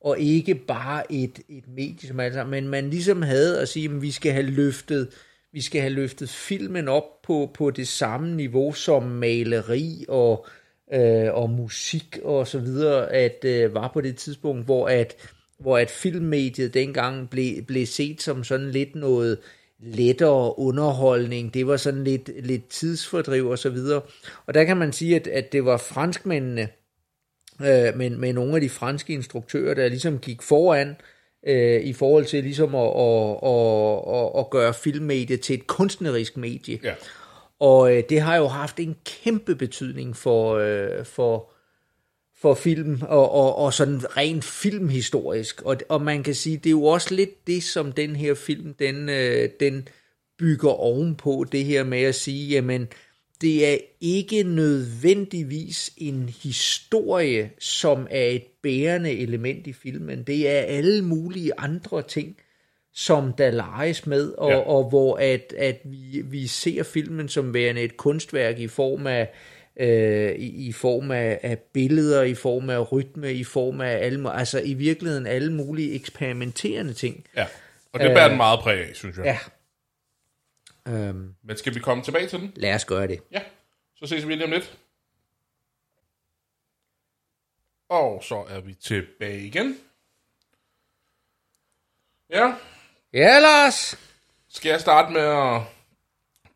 og 0.00 0.18
ikke 0.18 0.54
bare 0.54 1.12
et, 1.12 1.40
et 1.48 1.68
medie, 1.68 2.08
som 2.08 2.20
altså, 2.20 2.44
men 2.44 2.68
man 2.68 2.90
ligesom 2.90 3.22
havde 3.22 3.60
at 3.60 3.68
sige, 3.68 3.84
at 3.94 4.02
vi 4.02 4.10
skal 4.10 4.32
have 4.32 4.46
løftet, 4.46 5.08
vi 5.52 5.60
skal 5.60 5.80
have 5.80 5.92
løftet 5.92 6.28
filmen 6.28 6.88
op 6.88 7.22
på, 7.22 7.50
på 7.54 7.70
det 7.70 7.88
samme 7.88 8.36
niveau 8.36 8.72
som 8.72 9.02
maleri 9.02 10.04
og, 10.08 10.46
øh, 10.94 11.34
og 11.34 11.50
musik 11.50 12.18
og 12.22 12.48
så 12.48 12.58
videre, 12.58 13.12
at 13.12 13.44
øh, 13.44 13.74
var 13.74 13.90
på 13.94 14.00
det 14.00 14.16
tidspunkt, 14.16 14.64
hvor 14.64 14.88
at, 14.88 15.16
hvor 15.62 15.78
at 15.78 15.90
filmmediet 15.90 16.74
dengang 16.74 17.30
blev, 17.30 17.62
blev 17.62 17.86
set 17.86 18.22
som 18.22 18.44
sådan 18.44 18.70
lidt 18.70 18.94
noget 18.94 19.38
lettere 19.80 20.58
underholdning, 20.58 21.54
det 21.54 21.66
var 21.66 21.76
sådan 21.76 22.04
lidt, 22.04 22.30
lidt 22.44 22.68
tidsfordriv 22.68 23.46
og 23.46 23.58
så 23.58 23.70
videre. 23.70 24.00
Og 24.46 24.54
der 24.54 24.64
kan 24.64 24.76
man 24.76 24.92
sige, 24.92 25.16
at, 25.16 25.26
at 25.26 25.52
det 25.52 25.64
var 25.64 25.76
franskmændene, 25.76 26.68
øh, 27.60 27.96
med, 27.96 28.10
med 28.10 28.32
nogle 28.32 28.54
af 28.54 28.60
de 28.60 28.68
franske 28.68 29.12
instruktører, 29.12 29.74
der 29.74 29.88
ligesom 29.88 30.18
gik 30.18 30.42
foran 30.42 30.96
øh, 31.46 31.80
i 31.80 31.92
forhold 31.92 32.24
til 32.24 32.44
ligesom 32.44 32.74
at, 32.74 32.80
at, 32.80 33.38
at, 33.42 34.16
at, 34.20 34.40
at 34.40 34.50
gøre 34.50 34.74
filmmediet 34.74 35.40
til 35.40 35.54
et 35.54 35.66
kunstnerisk 35.66 36.36
medie. 36.36 36.78
Ja. 36.84 36.94
Og 37.60 37.96
øh, 37.96 38.02
det 38.08 38.20
har 38.20 38.36
jo 38.36 38.46
haft 38.46 38.80
en 38.80 38.96
kæmpe 39.04 39.54
betydning 39.54 40.16
for, 40.16 40.54
øh, 40.54 41.04
for, 41.04 41.51
for 42.42 42.54
film, 42.54 43.02
og, 43.02 43.32
og, 43.32 43.58
og 43.58 43.74
sådan 43.74 44.16
rent 44.16 44.44
filmhistorisk. 44.44 45.62
Og, 45.62 45.76
og 45.88 46.02
man 46.02 46.22
kan 46.22 46.34
sige, 46.34 46.56
det 46.56 46.66
er 46.66 46.70
jo 46.70 46.84
også 46.84 47.14
lidt 47.14 47.46
det, 47.46 47.62
som 47.62 47.92
den 47.92 48.16
her 48.16 48.34
film, 48.34 48.74
den, 48.74 49.08
øh, 49.08 49.48
den 49.60 49.88
bygger 50.38 50.70
ovenpå, 50.70 51.46
det 51.52 51.64
her 51.64 51.84
med 51.84 52.02
at 52.02 52.14
sige, 52.14 52.48
jamen, 52.48 52.88
det 53.40 53.66
er 53.72 53.76
ikke 54.00 54.42
nødvendigvis 54.42 55.92
en 55.96 56.28
historie, 56.42 57.50
som 57.58 58.06
er 58.10 58.24
et 58.26 58.44
bærende 58.62 59.10
element 59.12 59.66
i 59.66 59.72
filmen. 59.72 60.22
Det 60.22 60.48
er 60.48 60.60
alle 60.60 61.02
mulige 61.02 61.52
andre 61.58 62.02
ting, 62.02 62.36
som 62.94 63.32
der 63.32 63.50
leges 63.50 64.06
med, 64.06 64.32
og, 64.38 64.50
Ja. 64.50 64.56
og 64.58 64.88
hvor 64.88 65.16
at, 65.16 65.54
at 65.58 65.80
vi, 65.84 66.22
vi 66.24 66.46
ser 66.46 66.82
filmen 66.82 67.28
som 67.28 67.54
værende 67.54 67.82
et 67.82 67.96
kunstværk 67.96 68.58
i 68.58 68.68
form 68.68 69.06
af 69.06 69.28
øh, 69.76 70.32
i, 70.34 70.68
i 70.68 70.72
form 70.72 71.10
af, 71.10 71.40
af 71.42 71.58
billeder, 71.58 72.22
i 72.22 72.34
form 72.34 72.70
af 72.70 72.92
rytme, 72.92 73.32
i 73.32 73.44
form 73.44 73.80
af 73.80 73.90
alle, 73.92 74.32
altså 74.32 74.60
i 74.60 74.74
virkeligheden 74.74 75.26
alle 75.26 75.52
mulige 75.52 75.94
eksperimenterende 75.94 76.92
ting. 76.92 77.26
Ja. 77.36 77.46
Og 77.92 78.00
det 78.00 78.08
bærer 78.14 78.28
den 78.28 78.36
meget 78.36 78.60
præg 78.60 78.88
af, 78.88 78.96
synes 78.96 79.16
jeg. 79.16 79.24
Ja. 79.24 79.38
Øhm, 80.92 81.34
Men 81.42 81.56
skal 81.56 81.74
vi 81.74 81.80
komme 81.80 82.02
tilbage 82.04 82.26
til 82.28 82.38
den? 82.40 82.52
lad 82.56 82.74
os 82.74 82.84
gøre 82.84 83.06
det. 83.06 83.20
Ja. 83.32 83.42
Så 83.94 84.06
ses 84.06 84.28
vi 84.28 84.34
lige 84.34 84.44
om 84.44 84.50
lidt. 84.50 84.78
Og 87.88 88.24
så 88.24 88.44
er 88.48 88.60
vi 88.60 88.74
tilbage 88.74 89.40
igen. 89.46 89.78
Ja. 92.30 92.54
Ja, 93.12 93.38
Lars! 93.38 93.98
Skal 94.48 94.70
jeg 94.70 94.80
starte 94.80 95.12
med 95.12 95.20
at 95.20 95.60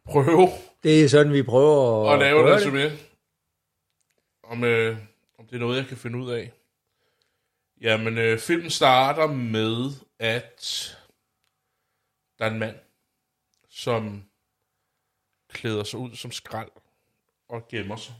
prøve 0.05 0.49
Det 0.83 1.05
er 1.05 1.09
sådan, 1.09 1.33
vi 1.33 1.43
prøver 1.43 2.07
at, 2.09 2.13
at 2.13 2.19
lave 2.19 2.41
et 2.41 2.47
det. 2.47 2.55
resume? 2.57 2.99
Om, 4.43 4.65
øh, 4.65 4.99
om 5.39 5.47
det 5.47 5.55
er 5.57 5.61
noget, 5.61 5.77
jeg 5.77 5.87
kan 5.87 5.97
finde 5.97 6.19
ud 6.19 6.31
af. 6.31 6.53
Jamen, 7.81 8.19
øh, 8.19 8.39
filmen 8.39 8.71
starter 8.71 9.27
med, 9.27 9.91
at 10.19 10.97
der 12.39 12.45
er 12.45 12.51
en 12.51 12.59
mand, 12.59 12.77
som 13.69 14.25
klæder 15.49 15.85
sig 15.85 15.99
ud 15.99 16.15
som 16.15 16.31
skrald 16.33 16.71
og 17.49 17.69
gemmer 17.69 17.97
sig. 17.97 18.15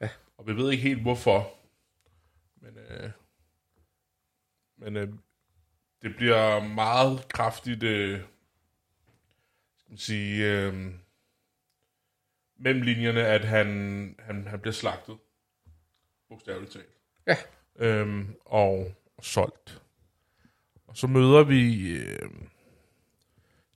Ja. 0.00 0.08
Og 0.38 0.46
vi 0.46 0.56
ved 0.56 0.70
ikke 0.70 0.82
helt 0.82 1.02
hvorfor. 1.02 1.54
Men, 2.56 2.78
øh, 2.78 3.10
men 4.76 4.96
øh, 4.96 5.08
det 6.02 6.16
bliver 6.16 6.64
meget 6.64 7.28
kraftigt, 7.28 7.82
øh, 7.82 8.20
skal 9.76 9.90
man 9.90 9.98
sige, 9.98 10.52
øh, 10.52 10.94
mellem 12.58 12.82
linjerne, 12.82 13.26
at 13.26 13.44
han, 13.44 13.66
han, 14.18 14.46
han 14.46 14.60
bliver 14.60 14.72
slagtet. 14.72 15.16
bogstaveligt 16.28 16.72
talt. 16.72 16.86
Ja. 17.26 17.36
Øhm, 17.78 18.34
og, 18.44 18.94
solgt. 19.22 19.82
Og 20.86 20.96
så 20.96 21.06
møder 21.06 21.42
vi 21.42 21.90
øh, 21.96 22.30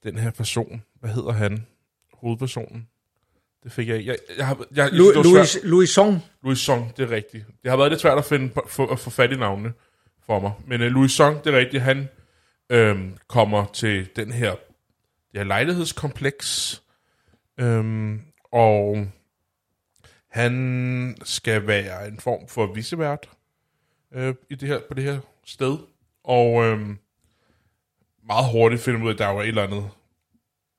den 0.02 0.18
her 0.18 0.30
person. 0.30 0.82
Hvad 1.00 1.10
hedder 1.10 1.32
han? 1.32 1.66
Hovedpersonen. 2.12 2.88
Det 3.62 3.72
fik 3.72 3.88
jeg. 3.88 4.06
Jeg, 4.06 4.16
jeg, 4.38 4.56
jeg, 4.58 4.66
jeg, 4.76 4.88
Louis, 4.92 5.16
det 5.16 5.16
var 5.16 5.22
Louis, 5.22 5.58
Louis 5.62 5.90
Song. 5.90 6.24
Louis 6.42 6.58
Song, 6.58 6.96
det 6.96 7.02
er 7.02 7.10
rigtigt. 7.10 7.46
Det 7.62 7.70
har 7.70 7.76
været 7.76 7.90
lidt 7.90 8.00
svært 8.00 8.18
at, 8.18 8.24
finde, 8.24 8.52
få, 8.66 8.86
at 8.86 8.98
få 8.98 9.10
fat 9.10 9.32
i 9.32 9.36
navnene 9.36 9.72
for 10.26 10.40
mig. 10.40 10.52
Men 10.66 10.80
uh, 10.80 10.86
Louis 10.86 11.12
Song, 11.12 11.44
det 11.44 11.54
er 11.54 11.58
rigtigt, 11.58 11.82
han 11.82 12.08
øhm, 12.70 13.16
kommer 13.26 13.66
til 13.66 14.08
den 14.16 14.32
her, 14.32 14.50
det 15.32 15.40
her 15.40 15.44
lejlighedskompleks, 15.44 16.82
øhm, 17.60 18.22
og 18.52 19.06
han 20.28 21.16
skal 21.22 21.66
være 21.66 22.08
en 22.08 22.20
form 22.20 22.48
for 22.48 22.66
visevært 22.66 23.30
øh, 24.12 24.34
i 24.50 24.54
det 24.54 24.68
her, 24.68 24.80
på 24.88 24.94
det 24.94 25.04
her 25.04 25.20
sted. 25.44 25.78
Og 26.24 26.64
øhm, 26.64 26.98
meget 28.22 28.52
hurtigt 28.52 28.82
finder 28.82 28.98
man 28.98 29.06
ud 29.06 29.10
af, 29.10 29.14
at 29.14 29.18
der 29.18 29.26
var 29.26 29.42
et 29.42 29.48
eller 29.48 29.62
andet 29.62 29.90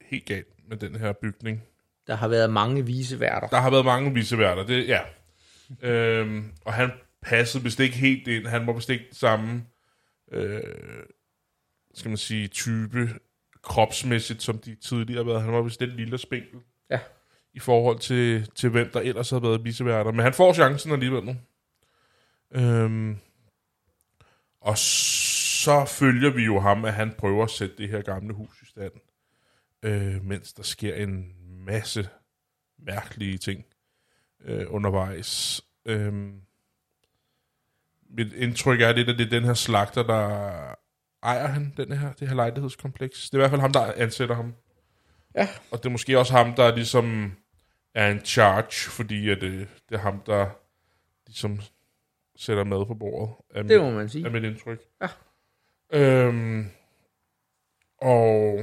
helt 0.01 0.25
galt 0.25 0.69
med 0.69 0.77
den 0.77 0.95
her 0.95 1.13
bygning. 1.13 1.63
Der 2.07 2.15
har 2.15 2.27
været 2.27 2.53
mange 2.53 2.85
viseværter. 2.85 3.47
Der 3.47 3.59
har 3.59 3.69
været 3.69 3.85
mange 3.85 4.13
viseværter, 4.13 4.65
det 4.65 4.87
ja. 4.87 5.01
øhm, 5.81 6.51
og 6.65 6.73
han 6.73 6.91
passede 7.21 7.63
vist 7.63 7.79
ikke 7.79 7.95
helt 7.95 8.27
ind. 8.27 8.47
Han 8.47 8.67
var 8.67 8.73
vist 8.73 8.89
ikke 8.89 9.05
samme, 9.11 9.65
øh, 10.31 10.61
skal 11.93 12.09
man 12.09 12.17
sige, 12.17 12.47
type 12.47 13.09
kropsmæssigt, 13.61 14.41
som 14.41 14.57
de 14.57 14.75
tidligere 14.75 15.23
har 15.23 15.31
været. 15.31 15.43
Han 15.43 15.53
var 15.53 15.61
vist 15.61 15.79
lidt 15.79 15.95
lille 15.95 16.15
og 16.15 16.19
spinkel. 16.19 16.59
I 17.53 17.59
forhold 17.59 17.99
til, 17.99 18.51
til 18.55 18.69
hvem 18.69 18.89
der 18.93 18.99
ellers 18.99 19.29
havde 19.29 19.43
været 19.43 19.63
viseværter. 19.63 20.11
Men 20.11 20.19
han 20.19 20.33
får 20.33 20.53
chancen 20.53 20.91
alligevel 20.91 21.23
nu. 21.23 21.35
Øhm, 22.51 23.17
og 24.61 24.77
så 24.77 25.85
følger 25.85 26.29
vi 26.29 26.45
jo 26.45 26.59
ham, 26.59 26.85
at 26.85 26.93
han 26.93 27.13
prøver 27.17 27.43
at 27.43 27.49
sætte 27.49 27.75
det 27.77 27.89
her 27.89 28.01
gamle 28.01 28.33
hus 28.33 28.61
i 28.61 28.65
stand. 28.65 28.91
Øh, 29.83 30.25
mens 30.25 30.53
der 30.53 30.63
sker 30.63 30.95
en 30.95 31.35
masse 31.65 32.09
mærkelige 32.79 33.37
ting 33.37 33.65
øh, 34.43 34.65
undervejs. 34.69 35.61
Øhm, 35.85 36.41
mit 38.09 38.33
indtryk 38.33 38.81
er 38.81 38.91
lidt, 38.91 39.09
at 39.09 39.17
det 39.17 39.25
er 39.25 39.29
den 39.29 39.43
her 39.43 39.53
slagter, 39.53 40.03
der 40.03 40.75
ejer 41.23 41.47
han, 41.47 41.73
den 41.77 41.91
her, 41.91 42.13
det 42.13 42.27
her 42.27 42.35
lejlighedskompleks. 42.35 43.29
Det 43.29 43.33
er 43.33 43.37
i 43.37 43.41
hvert 43.41 43.49
fald 43.49 43.61
ham, 43.61 43.73
der 43.73 43.93
ansætter 43.95 44.35
ham. 44.35 44.53
Ja. 45.35 45.47
Og 45.71 45.77
det 45.77 45.85
er 45.85 45.89
måske 45.89 46.19
også 46.19 46.33
ham, 46.33 46.53
der 46.53 46.75
ligesom 46.75 47.37
er 47.93 48.11
en 48.11 48.25
charge, 48.25 48.89
fordi 48.91 49.29
at 49.29 49.41
det, 49.41 49.67
det 49.89 49.95
er 49.95 49.99
ham, 49.99 50.19
der 50.19 50.49
ligesom 51.27 51.59
sætter 52.35 52.63
mad 52.63 52.85
på 52.85 52.93
bordet. 52.93 53.35
Er 53.49 53.63
Det 53.63 53.81
må 53.81 53.91
man 53.91 54.09
sige. 54.09 54.25
er 54.25 54.29
mit 54.29 54.43
indtryk. 54.43 54.79
Ja. 55.01 55.07
Øhm, 55.93 56.69
og 57.97 58.59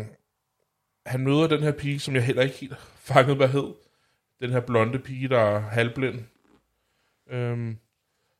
han 1.07 1.21
møder 1.21 1.47
den 1.47 1.63
her 1.63 1.73
pige, 1.73 2.01
som 2.01 2.15
jeg 2.15 2.25
heller 2.25 2.43
ikke 2.43 2.57
helt 2.57 2.79
fanget, 2.97 3.37
hvad 3.37 3.49
hed. 3.49 3.75
Den 4.41 4.51
her 4.51 4.61
blonde 4.61 4.99
pige, 4.99 5.29
der 5.29 5.39
er 5.41 5.59
halvblind. 5.61 6.25
Øhm, 7.31 7.79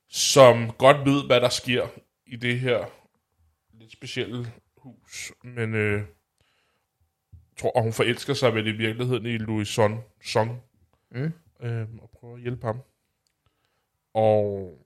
som 0.09 0.71
godt 0.73 0.97
ved, 1.07 1.27
hvad 1.27 1.41
der 1.41 1.49
sker 1.49 1.87
i 2.27 2.37
det 2.37 2.61
her 2.61 2.85
lidt 3.73 3.93
specielle 3.93 4.53
hus. 4.77 5.33
Men 5.43 5.75
øh, 5.75 6.03
tror, 7.57 7.71
og 7.71 7.83
hun 7.83 7.93
forelsker 7.93 8.35
sig 8.35 8.55
vel 8.55 8.67
i 8.67 8.73
virkeligheden 8.73 9.27
i 9.27 9.39
Louis 9.39 9.69
Son, 9.69 10.01
Song. 10.25 10.63
Mm. 11.11 11.33
øh, 11.61 11.87
og 11.99 12.11
prøver 12.11 12.35
at 12.35 12.41
hjælpe 12.41 12.67
ham. 12.67 12.81
Og 14.15 14.79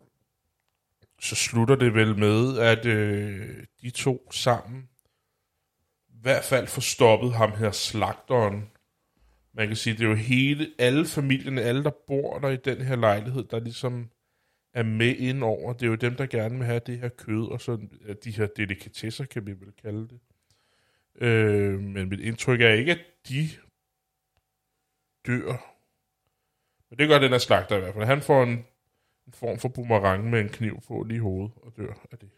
så 1.21 1.35
slutter 1.35 1.77
det 1.77 1.95
vel 1.95 2.19
med, 2.19 2.59
at 2.59 2.87
øh, 2.87 3.65
de 3.83 3.91
to 3.91 4.31
sammen 4.33 4.89
i 6.09 6.19
hvert 6.23 6.45
fald 6.45 6.67
får 6.67 6.81
stoppet 6.81 7.33
ham 7.33 7.53
her 7.53 7.71
slagteren. 7.71 8.71
Man 9.53 9.67
kan 9.67 9.77
sige, 9.77 9.97
det 9.97 10.05
er 10.05 10.09
jo 10.09 10.15
hele, 10.15 10.73
alle 10.79 11.07
familierne, 11.07 11.63
alle 11.63 11.85
der 11.85 11.91
bor 12.07 12.39
der 12.39 12.49
i 12.49 12.57
den 12.57 12.81
her 12.81 12.97
lejlighed, 12.97 13.45
der 13.45 13.61
ligesom 13.61 14.11
er 14.73 14.83
med 14.83 15.17
ind 15.17 15.45
over. 15.45 15.73
Det 15.73 15.83
er 15.83 15.91
jo 15.91 15.95
dem, 15.95 16.15
der 16.15 16.27
gerne 16.27 16.57
vil 16.57 16.67
have 16.67 16.81
det 16.87 16.99
her 16.99 17.09
kød, 17.09 17.49
og 17.51 17.61
så 17.61 17.79
de 18.25 18.31
her 18.31 18.47
delikatesser, 18.47 19.25
kan 19.25 19.47
vi 19.47 19.53
vel 19.53 19.73
kalde 19.83 20.09
det. 20.09 20.21
Øh, 21.15 21.81
men 21.81 22.09
mit 22.09 22.21
indtryk 22.21 22.61
er 22.61 22.69
ikke, 22.69 22.93
at 22.93 23.01
de 23.29 23.49
dør. 25.27 25.72
Men 26.93 26.99
det 26.99 27.09
gør 27.09 27.19
den 27.19 27.31
her 27.31 27.39
slagter 27.39 27.77
i 27.77 27.81
hvert 27.81 27.95
fald. 27.95 28.05
Han 28.05 28.21
får 28.23 28.43
en, 28.43 28.49
en 29.27 29.33
form 29.35 29.59
for 29.59 29.69
boomerang 29.69 30.31
med 30.31 30.41
en 30.41 30.49
kniv 30.49 30.81
på 30.89 31.05
lige 31.09 31.17
i 31.17 31.21
hovedet 31.21 31.51
og 31.63 31.73
dør 31.77 31.93
af 32.13 32.19
det. 32.19 32.29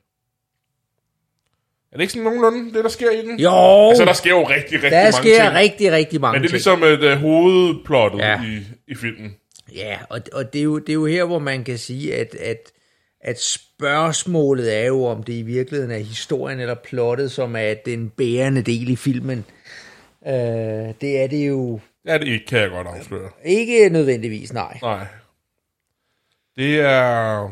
Er 1.93 1.97
det 1.97 2.01
ikke 2.03 2.13
sådan 2.13 2.25
nogenlunde 2.25 2.75
det, 2.75 2.85
der 2.85 2.91
sker 2.91 3.11
i 3.11 3.27
den? 3.27 3.41
Jo, 3.41 3.89
Altså, 3.89 4.05
der 4.05 4.13
sker 4.13 4.31
jo 4.31 4.43
rigtig, 4.49 4.73
rigtig 4.73 4.91
der 4.91 5.03
mange 5.03 5.13
sker 5.13 5.43
ting. 5.45 5.55
rigtig, 5.55 5.93
rigtig 5.93 6.21
mange 6.21 6.33
Men 6.33 6.43
det 6.43 6.49
er 6.55 6.59
ting. 6.61 6.79
ligesom 6.81 7.11
et 7.11 7.15
uh, 7.15 7.21
hovedplottet 7.21 8.19
ja. 8.19 8.43
i, 8.43 8.63
i 8.89 8.95
filmen. 8.95 9.37
Ja, 9.75 9.99
og, 10.09 10.21
og 10.33 10.53
det, 10.53 10.59
er 10.59 10.63
jo, 10.63 10.79
det 10.79 10.89
er 10.89 10.95
jo 10.95 11.07
her, 11.07 11.25
hvor 11.25 11.39
man 11.39 11.65
kan 11.65 11.79
sige, 11.79 12.15
at, 12.15 12.35
at, 12.35 12.73
at 13.21 13.41
spørgsmålet 13.41 14.77
er 14.77 14.87
jo, 14.87 15.05
om 15.05 15.23
det 15.23 15.33
i 15.33 15.43
virkeligheden 15.43 15.93
er 15.93 15.99
historien 15.99 16.61
eller 16.61 16.75
plottet, 16.75 17.33
som 17.33 17.57
er 17.57 17.75
den 17.75 18.11
bærende 18.11 18.63
del 18.63 18.91
i 18.91 18.97
filmen. 18.97 19.45
Øh, 20.27 20.33
det 21.01 21.21
er 21.23 21.27
det 21.27 21.49
jo 21.49 21.81
Ja, 22.07 22.19
det 22.19 22.29
ikke, 22.29 22.47
kan 22.47 22.59
jeg 22.61 22.71
godt 22.71 22.87
afsløre. 22.87 23.31
ikke 23.45 23.89
nødvendigvis, 23.89 24.53
nej. 24.53 24.79
Nej. 24.83 25.07
Det 26.57 26.81
er... 26.81 27.51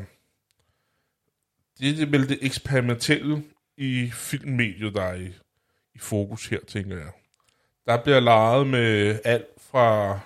Det 1.81 2.03
er 2.03 2.07
vel 2.07 2.29
det 2.29 2.39
eksperimentelle 2.43 3.43
i 3.77 4.11
filmmediet, 4.15 4.95
der 4.95 5.03
er 5.03 5.15
i, 5.15 5.27
i 5.95 5.99
fokus 5.99 6.47
her, 6.47 6.59
tænker 6.69 6.97
jeg. 6.97 7.11
Der 7.87 8.03
bliver 8.03 8.21
leget 8.21 8.67
med 8.67 9.19
alt 9.25 9.47
fra 9.71 10.21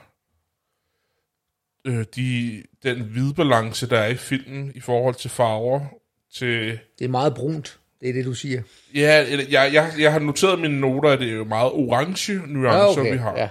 øh, 1.85 2.05
de, 2.17 2.62
den 2.83 3.01
hvidbalance, 3.03 3.89
der 3.89 3.99
er 3.99 4.09
i 4.09 4.17
filmen 4.17 4.73
i 4.75 4.81
forhold 4.81 5.15
til 5.15 5.31
farver, 5.31 5.81
til... 6.35 6.79
Det 6.99 7.05
er 7.05 7.09
meget 7.09 7.35
brunt, 7.35 7.79
det 8.01 8.09
er 8.09 8.12
det, 8.12 8.25
du 8.25 8.35
siger. 8.35 8.62
Ja, 8.95 9.27
jeg, 9.51 9.73
jeg, 9.73 9.93
jeg 9.99 10.12
har 10.12 10.19
noteret 10.19 10.61
mine 10.61 10.81
noter, 10.81 11.11
at 11.11 11.19
det 11.19 11.29
er 11.29 11.35
jo 11.35 11.45
meget 11.45 11.73
orange 11.73 12.33
nuancer, 12.47 13.03
Ah, 13.03 13.12
vi 13.12 13.17
har. 13.19 13.37
Ja. 13.37 13.49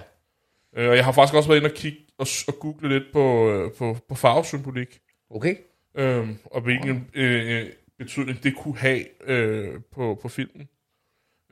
Øh, 0.76 0.88
Og 0.90 0.96
jeg 0.96 1.04
har 1.04 1.12
faktisk 1.12 1.34
også 1.34 1.48
været 1.48 1.60
inde 1.60 1.70
og 1.70 1.76
kigge 1.76 1.98
og, 2.18 2.26
og 2.48 2.54
google 2.60 2.88
lidt 2.88 3.12
på, 3.12 3.50
øh, 3.50 3.72
på, 3.78 3.96
på 4.08 4.14
farvesymbolik. 4.14 5.00
Okay. 5.30 5.56
øhm, 5.94 6.38
og 6.44 6.60
hvilken 6.60 7.10
øh, 7.14 7.60
øh, 7.60 7.72
betydning 7.98 8.42
det 8.42 8.56
kunne 8.56 8.78
have 8.78 9.28
øh, 9.30 9.80
på, 9.92 10.18
på 10.22 10.28
filmen. 10.28 10.68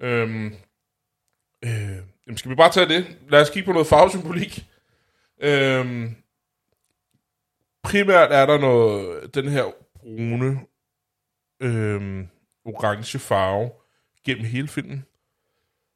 Øhm, 0.00 0.46
øh, 1.64 1.96
jamen 2.26 2.36
skal 2.36 2.50
vi 2.50 2.54
bare 2.54 2.72
tage 2.72 2.88
det? 2.88 3.18
Lad 3.28 3.40
os 3.40 3.50
kigge 3.50 3.66
på 3.66 3.72
noget 3.72 3.86
farvesymbolik. 3.86 4.66
Øhm, 5.40 6.14
primært 7.82 8.32
er 8.32 8.46
der 8.46 8.58
noget, 8.58 9.34
den 9.34 9.48
her 9.48 9.64
brune, 9.94 10.60
øhm, 11.60 12.28
orange 12.64 13.18
farve 13.18 13.70
gennem 14.24 14.44
hele 14.44 14.68
filmen. 14.68 15.04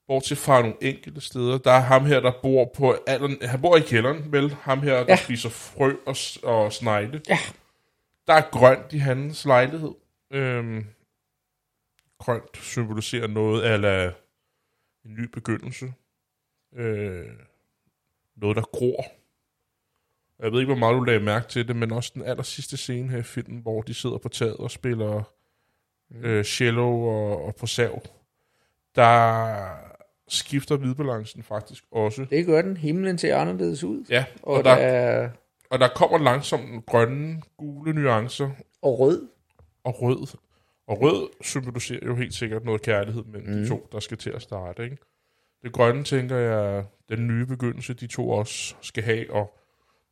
Bortset 0.09 0.39
fra 0.39 0.61
nogle 0.63 0.77
enkelte 0.81 1.21
steder. 1.21 1.59
Der 1.59 1.71
er 1.73 1.81
ham 1.81 2.05
her, 2.05 2.21
der 2.21 2.33
bor 2.43 2.71
på... 2.77 2.97
Alderen, 3.07 3.39
han 3.43 3.61
bor 3.61 3.77
i 3.77 3.81
kælderen, 3.81 4.33
vel? 4.33 4.51
Ham 4.51 4.81
her, 4.83 4.95
der 4.95 5.05
Ja. 5.09 5.17
spiser 5.17 5.49
frø 5.49 5.93
og, 6.07 6.17
og 6.43 6.73
snegle. 6.73 7.23
Ja. 7.29 7.39
Der 8.27 8.35
er 8.35 8.51
grønt 8.51 8.93
i 8.93 8.99
hans 8.99 9.45
lejlighed. 9.45 9.95
Øhm, 10.31 10.87
grønt 12.19 12.57
symboliserer 12.57 13.27
noget 13.27 13.63
af 13.63 14.13
en 15.05 15.15
ny 15.15 15.21
begyndelse. 15.33 15.93
Øh, 16.75 17.27
noget, 18.37 18.57
der 18.57 18.63
gror. 18.63 19.05
Jeg 20.43 20.53
ved 20.53 20.61
ikke, 20.61 20.73
hvor 20.73 20.79
meget 20.79 20.95
du 20.95 21.01
lagde 21.05 21.21
mærke 21.21 21.49
til 21.49 21.69
det, 21.69 21.77
men 21.77 21.93
også 21.93 22.11
den 22.15 22.23
aller 22.23 22.43
sidste 22.43 22.77
scene 22.77 23.11
her 23.11 23.19
i 23.19 23.23
filmen, 23.23 23.61
hvor 23.61 23.83
de 23.83 23.95
sidder 23.95 24.19
på 24.19 24.29
taget 24.29 24.57
og 24.57 24.71
spiller 24.71 25.23
øh, 26.15 26.45
cello 26.45 27.03
og, 27.03 27.45
og 27.45 27.57
på 27.57 27.67
sav. 27.67 28.03
Der 28.95 29.88
skifter 30.29 30.77
hvidbalancen 30.77 31.43
faktisk 31.43 31.85
også. 31.93 32.27
Det 32.31 32.47
gør 32.47 32.63
den. 32.63 32.77
Himlen 32.77 33.19
ser 33.19 33.37
anderledes 33.37 33.85
ud. 33.85 34.05
Ja, 34.11 34.25
Og, 34.43 34.55
og, 34.55 34.65
der... 34.65 34.75
der, 34.75 34.83
er... 34.83 35.29
og 35.71 35.79
der 35.79 35.89
kommer 35.89 36.19
langsomt 36.19 36.87
grønne, 36.87 37.43
gule 37.57 37.93
nuancer 37.93 38.51
og 38.83 38.99
rød. 39.01 39.29
og 39.85 40.03
rød. 40.03 40.27
Og 40.87 41.01
rød 41.03 41.29
symboliserer 41.41 42.07
jo 42.07 42.15
helt 42.15 42.35
sikkert 42.35 42.65
noget 42.65 42.83
kærlighed 42.83 43.25
mellem 43.25 43.55
mm. 43.55 43.63
De 43.63 43.69
to, 43.69 43.89
der 43.93 44.01
skal 44.01 44.17
til 44.19 44.31
at 44.31 44.43
starte. 44.43 44.85
Ikke? 44.85 44.97
Det 45.63 45.73
grønne, 45.73 46.05
tænker 46.05 46.37
jeg, 46.37 46.85
den 47.09 47.27
nye 47.27 47.47
begyndelse, 47.47 47.95
de 47.95 48.07
to 48.07 48.31
også 48.31 48.75
skal 48.83 49.03
have, 49.03 49.33
og 49.33 49.59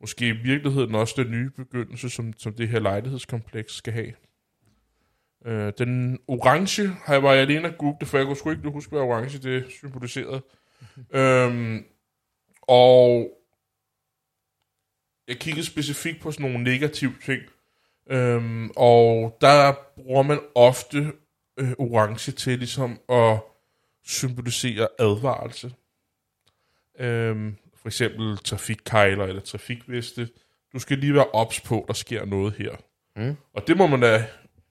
måske 0.01 0.27
i 0.27 0.31
virkeligheden 0.31 0.95
også 0.95 1.23
den 1.23 1.31
nye 1.31 1.49
begyndelse, 1.49 2.09
som, 2.09 2.33
som 2.37 2.53
det 2.53 2.67
her 2.67 2.79
lejlighedskompleks 2.79 3.73
skal 3.73 3.93
have. 3.93 4.13
Øh, 5.47 5.73
den 5.77 6.19
orange 6.27 6.87
har 6.87 7.13
jeg 7.13 7.21
bare 7.21 7.37
alene 7.37 7.67
at 7.67 7.77
google, 7.77 8.07
for 8.07 8.17
jeg 8.17 8.27
kunne 8.27 8.37
sgu 8.37 8.51
ikke 8.51 8.69
huske, 8.69 8.89
hvad 8.89 9.01
orange 9.01 9.37
det 9.37 9.71
symboliserede. 9.71 10.41
øhm, 11.19 11.85
og 12.61 13.29
jeg 15.27 15.37
kiggede 15.37 15.65
specifikt 15.65 16.21
på 16.21 16.31
sådan 16.31 16.51
nogle 16.51 16.63
negative 16.63 17.13
ting. 17.25 17.41
Øhm, 18.09 18.71
og 18.75 19.37
der 19.41 19.73
bruger 19.95 20.23
man 20.23 20.39
ofte 20.55 21.11
øh, 21.57 21.71
orange 21.77 22.31
til 22.31 22.57
ligesom 22.57 22.99
at 23.09 23.39
symbolisere 24.05 24.87
advarelse. 24.99 25.73
Øhm, 26.99 27.55
for 27.75 27.89
eksempel 27.89 28.37
trafikkejler 28.37 29.25
eller 29.25 29.41
trafikveste. 29.41 30.29
Du 30.73 30.79
skal 30.79 30.97
lige 30.97 31.13
være 31.13 31.31
ops 31.31 31.61
på, 31.61 31.85
der 31.87 31.93
sker 31.93 32.25
noget 32.25 32.53
her. 32.53 32.75
Mm. 33.15 33.35
Og 33.53 33.67
det 33.67 33.77
må 33.77 33.87
man 33.87 34.01
da 34.01 34.27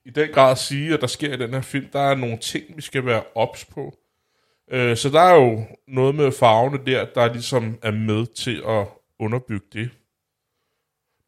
i 0.06 0.10
den 0.10 0.30
grad 0.30 0.56
sige, 0.56 0.94
at 0.94 1.00
der 1.00 1.06
sker 1.06 1.34
i 1.34 1.36
den 1.36 1.54
her 1.54 1.60
film. 1.60 1.88
Der 1.92 2.00
er 2.00 2.14
nogle 2.14 2.38
ting, 2.38 2.76
vi 2.76 2.82
skal 2.82 3.06
være 3.06 3.22
ops 3.34 3.64
på. 3.64 3.98
Øh, 4.70 4.96
så 4.96 5.10
der 5.10 5.20
er 5.20 5.34
jo 5.34 5.64
noget 5.88 6.14
med 6.14 6.32
farverne 6.32 6.86
der, 6.86 7.06
der 7.14 7.32
ligesom 7.32 7.78
er 7.82 7.90
med 7.90 8.26
til 8.26 8.62
at 8.68 8.86
underbygge 9.18 9.66
det. 9.72 9.90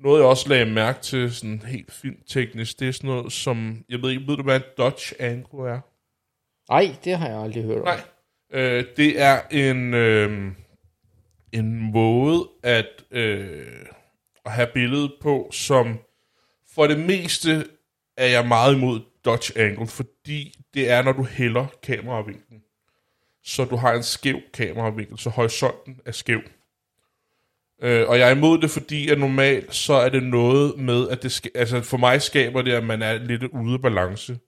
Noget 0.00 0.18
jeg 0.20 0.26
også 0.28 0.48
lagde 0.48 0.66
mærke 0.66 1.00
til 1.00 1.34
sådan 1.34 1.62
helt 1.62 1.92
filmteknisk, 1.92 2.80
det 2.80 2.88
er 2.88 2.92
sådan 2.92 3.10
noget 3.10 3.32
som, 3.32 3.84
jeg 3.88 4.02
ved 4.02 4.10
ikke, 4.10 4.26
ved 4.26 4.36
du 4.36 4.42
hvad 4.42 4.56
en 4.56 4.62
Dodge 4.78 5.20
Anglo 5.22 5.58
er? 5.58 5.80
Nej, 6.70 6.96
det 7.04 7.18
har 7.18 7.28
jeg 7.28 7.38
aldrig 7.38 7.64
hørt 7.64 7.78
om. 7.78 7.84
Nej. 7.84 8.00
Øh, 8.52 8.84
det 8.96 9.22
er 9.22 9.40
en, 9.50 9.94
øh, 9.94 10.52
en 11.52 11.92
måde 11.92 12.48
at, 12.62 13.04
øh, 13.10 13.86
at 14.44 14.52
have 14.52 14.68
billedet 14.74 15.12
på, 15.20 15.48
som 15.52 15.98
for 16.74 16.86
det 16.86 16.98
meste 16.98 17.64
er 18.18 18.26
jeg 18.26 18.48
meget 18.48 18.74
imod 18.74 19.00
Dodge 19.24 19.58
Angle, 19.58 19.86
fordi 19.86 20.60
det 20.74 20.90
er, 20.90 21.02
når 21.02 21.12
du 21.12 21.24
hælder 21.24 21.66
kameravinklen. 21.82 22.62
Så 23.44 23.64
du 23.64 23.76
har 23.76 23.92
en 23.92 24.02
skæv 24.02 24.40
kameravinkel, 24.54 25.18
så 25.18 25.30
horisonten 25.30 26.00
er 26.04 26.12
skæv. 26.12 26.40
Øh, 27.82 28.08
og 28.08 28.18
jeg 28.18 28.28
er 28.30 28.34
imod 28.34 28.58
det, 28.58 28.70
fordi 28.70 29.08
at 29.08 29.18
normalt 29.18 29.74
så 29.74 29.92
er 29.92 30.08
det 30.08 30.22
noget 30.22 30.78
med, 30.78 31.08
at 31.08 31.22
det 31.22 31.32
skal, 31.32 31.50
altså 31.54 31.80
for 31.80 31.96
mig 31.96 32.22
skaber 32.22 32.62
det, 32.62 32.72
at 32.72 32.84
man 32.84 33.02
er 33.02 33.18
lidt 33.18 33.42
ude 33.42 33.74
af 33.74 33.82
balance. 33.82 34.38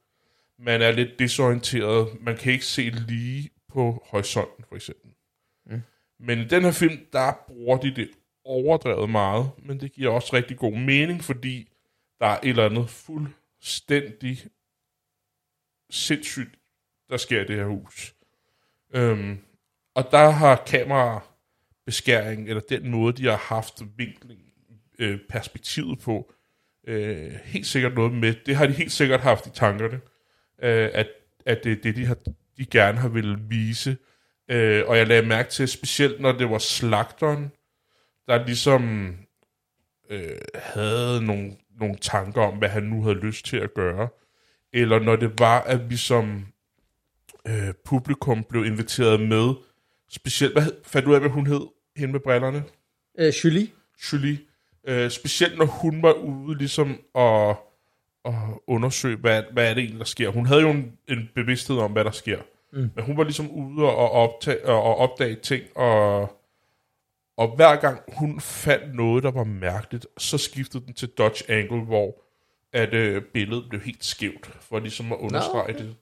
Man 0.58 0.82
er 0.82 0.90
lidt 0.90 1.18
desorienteret. 1.18 2.08
Man 2.20 2.36
kan 2.36 2.52
ikke 2.52 2.64
se 2.64 2.82
lige 2.82 3.50
på 3.72 4.06
horisonten, 4.06 4.64
for 4.68 4.76
eksempel. 4.76 5.10
Mm. 5.66 5.82
Men 6.20 6.38
i 6.38 6.44
den 6.44 6.62
her 6.62 6.72
film, 6.72 6.98
der 7.12 7.32
bruger 7.48 7.78
de 7.78 7.94
det 7.96 8.10
overdrevet 8.44 9.10
meget, 9.10 9.50
men 9.58 9.80
det 9.80 9.92
giver 9.92 10.10
også 10.10 10.36
rigtig 10.36 10.56
god 10.56 10.72
mening, 10.72 11.24
fordi 11.24 11.68
der 12.20 12.26
er 12.26 12.38
et 12.42 12.48
eller 12.48 12.64
andet 12.64 12.90
fuldstændig 13.60 14.46
sindssygt, 15.90 16.58
der 17.10 17.16
sker 17.16 17.40
i 17.40 17.44
det 17.44 17.56
her 17.56 17.64
hus. 17.64 18.14
Øhm, 18.94 19.38
og 19.94 20.08
der 20.10 20.30
har 20.30 20.62
kamera 20.66 21.24
beskæring, 21.86 22.48
eller 22.48 22.62
den 22.68 22.90
måde, 22.90 23.16
de 23.16 23.26
har 23.26 23.36
haft 23.36 23.82
vinkling, 23.96 24.40
øh, 24.98 25.18
perspektivet 25.28 25.98
på, 25.98 26.32
øh, 26.86 27.32
helt 27.44 27.66
sikkert 27.66 27.94
noget 27.94 28.12
med. 28.12 28.34
Det 28.46 28.56
har 28.56 28.66
de 28.66 28.72
helt 28.72 28.92
sikkert 28.92 29.20
haft 29.20 29.46
i 29.46 29.50
tankerne, 29.50 30.00
øh, 30.62 30.90
at, 30.92 31.08
at 31.46 31.64
det 31.64 31.72
er 31.72 31.82
det, 31.82 31.96
de, 31.96 32.06
har, 32.06 32.16
de 32.56 32.66
gerne 32.66 32.98
har 32.98 33.08
ville 33.08 33.38
vise. 33.48 33.96
Øh, 34.48 34.84
og 34.86 34.96
jeg 34.96 35.06
lagde 35.06 35.26
mærke 35.26 35.50
til, 35.50 35.68
specielt 35.68 36.20
når 36.20 36.32
det 36.32 36.50
var 36.50 36.58
slagteren, 36.58 37.52
der 38.26 38.46
ligesom 38.46 39.14
øh, 40.10 40.38
havde 40.54 41.22
nogle, 41.22 41.56
nogle 41.80 41.96
tanker 42.00 42.42
om, 42.42 42.58
hvad 42.58 42.68
han 42.68 42.82
nu 42.82 43.02
havde 43.02 43.18
lyst 43.18 43.46
til 43.46 43.56
at 43.56 43.74
gøre. 43.74 44.08
Eller 44.72 44.98
når 44.98 45.16
det 45.16 45.38
var, 45.38 45.60
at 45.60 45.90
vi 45.90 45.96
som 45.96 46.46
øh, 47.48 47.74
publikum 47.84 48.44
blev 48.44 48.64
inviteret 48.64 49.20
med, 49.20 49.54
specielt, 50.08 50.52
hvad 50.52 50.66
fandt 50.84 51.06
du 51.06 51.14
af, 51.14 51.20
hvad 51.20 51.30
hun 51.30 51.46
hed, 51.46 51.60
hende 51.96 52.12
med 52.12 52.20
brillerne? 52.20 52.64
Øh, 53.18 53.32
Julie? 53.44 53.68
Julie. 54.12 54.38
Øh, 54.84 55.10
specielt 55.10 55.58
når 55.58 55.64
hun 55.64 56.02
var 56.02 56.12
ude 56.12 56.58
ligesom 56.58 56.98
at, 57.14 57.56
at 58.24 58.34
undersøge, 58.66 59.16
hvad, 59.16 59.42
hvad 59.52 59.70
er 59.70 59.74
det 59.74 59.80
egentlig, 59.80 59.98
der 59.98 60.04
sker. 60.04 60.28
Hun 60.28 60.46
havde 60.46 60.60
jo 60.60 60.70
en, 60.70 60.92
en 61.08 61.30
bevidsthed 61.34 61.76
om, 61.76 61.92
hvad 61.92 62.04
der 62.04 62.10
sker. 62.10 62.38
Mm. 62.72 62.90
Men 62.94 63.04
hun 63.04 63.16
var 63.16 63.24
ligesom 63.24 63.50
ude 63.50 63.86
og, 63.86 64.10
optage, 64.10 64.66
og 64.66 64.96
opdage 64.96 65.34
ting, 65.34 65.64
og, 65.76 66.39
og 67.40 67.56
hver 67.56 67.76
gang 67.76 68.00
hun 68.08 68.40
fandt 68.40 68.94
noget, 68.94 69.22
der 69.22 69.30
var 69.30 69.44
mærkeligt, 69.44 70.06
så 70.18 70.38
skiftede 70.38 70.86
den 70.86 70.94
til 70.94 71.08
Dodge 71.08 71.50
Angle, 71.50 71.80
hvor 71.80 72.22
at 72.72 72.94
øh, 72.94 73.22
billedet 73.22 73.66
blev 73.68 73.80
helt 73.80 74.04
skævt, 74.04 74.50
for 74.60 74.78
ligesom 74.78 75.12
at 75.12 75.18
understrege 75.18 75.72
Nå, 75.72 75.78
okay. 75.78 75.84
det. 75.84 75.96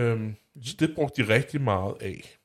Øhm, 0.00 0.34
så 0.62 0.76
det 0.80 0.94
brugte 0.94 1.22
de 1.22 1.34
rigtig 1.34 1.60
meget 1.60 1.94
af. 2.00 2.38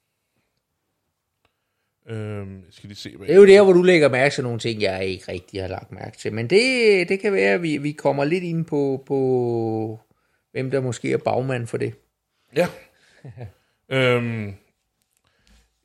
Øhm, 2.09 2.63
skal 2.69 2.87
lige 2.87 2.97
se, 2.97 3.17
hvad 3.17 3.27
Det 3.27 3.33
er 3.33 3.37
jo 3.37 3.45
der, 3.45 3.63
hvor 3.63 3.73
du 3.73 3.81
lægger 3.81 4.09
mærke 4.09 4.35
til 4.35 4.43
nogle 4.43 4.59
ting, 4.59 4.81
jeg 4.81 5.05
ikke 5.05 5.31
rigtig 5.31 5.61
har 5.61 5.67
lagt 5.67 5.91
mærke 5.91 6.17
til. 6.17 6.33
Men 6.33 6.49
det, 6.49 7.09
det 7.09 7.19
kan 7.19 7.33
være, 7.33 7.53
at 7.53 7.61
vi, 7.61 7.77
vi 7.77 7.91
kommer 7.91 8.23
lidt 8.23 8.43
ind 8.43 8.65
på, 8.65 9.03
på, 9.05 9.99
hvem 10.51 10.71
der 10.71 10.81
måske 10.81 11.11
er 11.11 11.17
bagmand 11.17 11.67
for 11.67 11.77
det. 11.77 11.93
Ja. 12.55 12.67
øhm, 13.97 14.53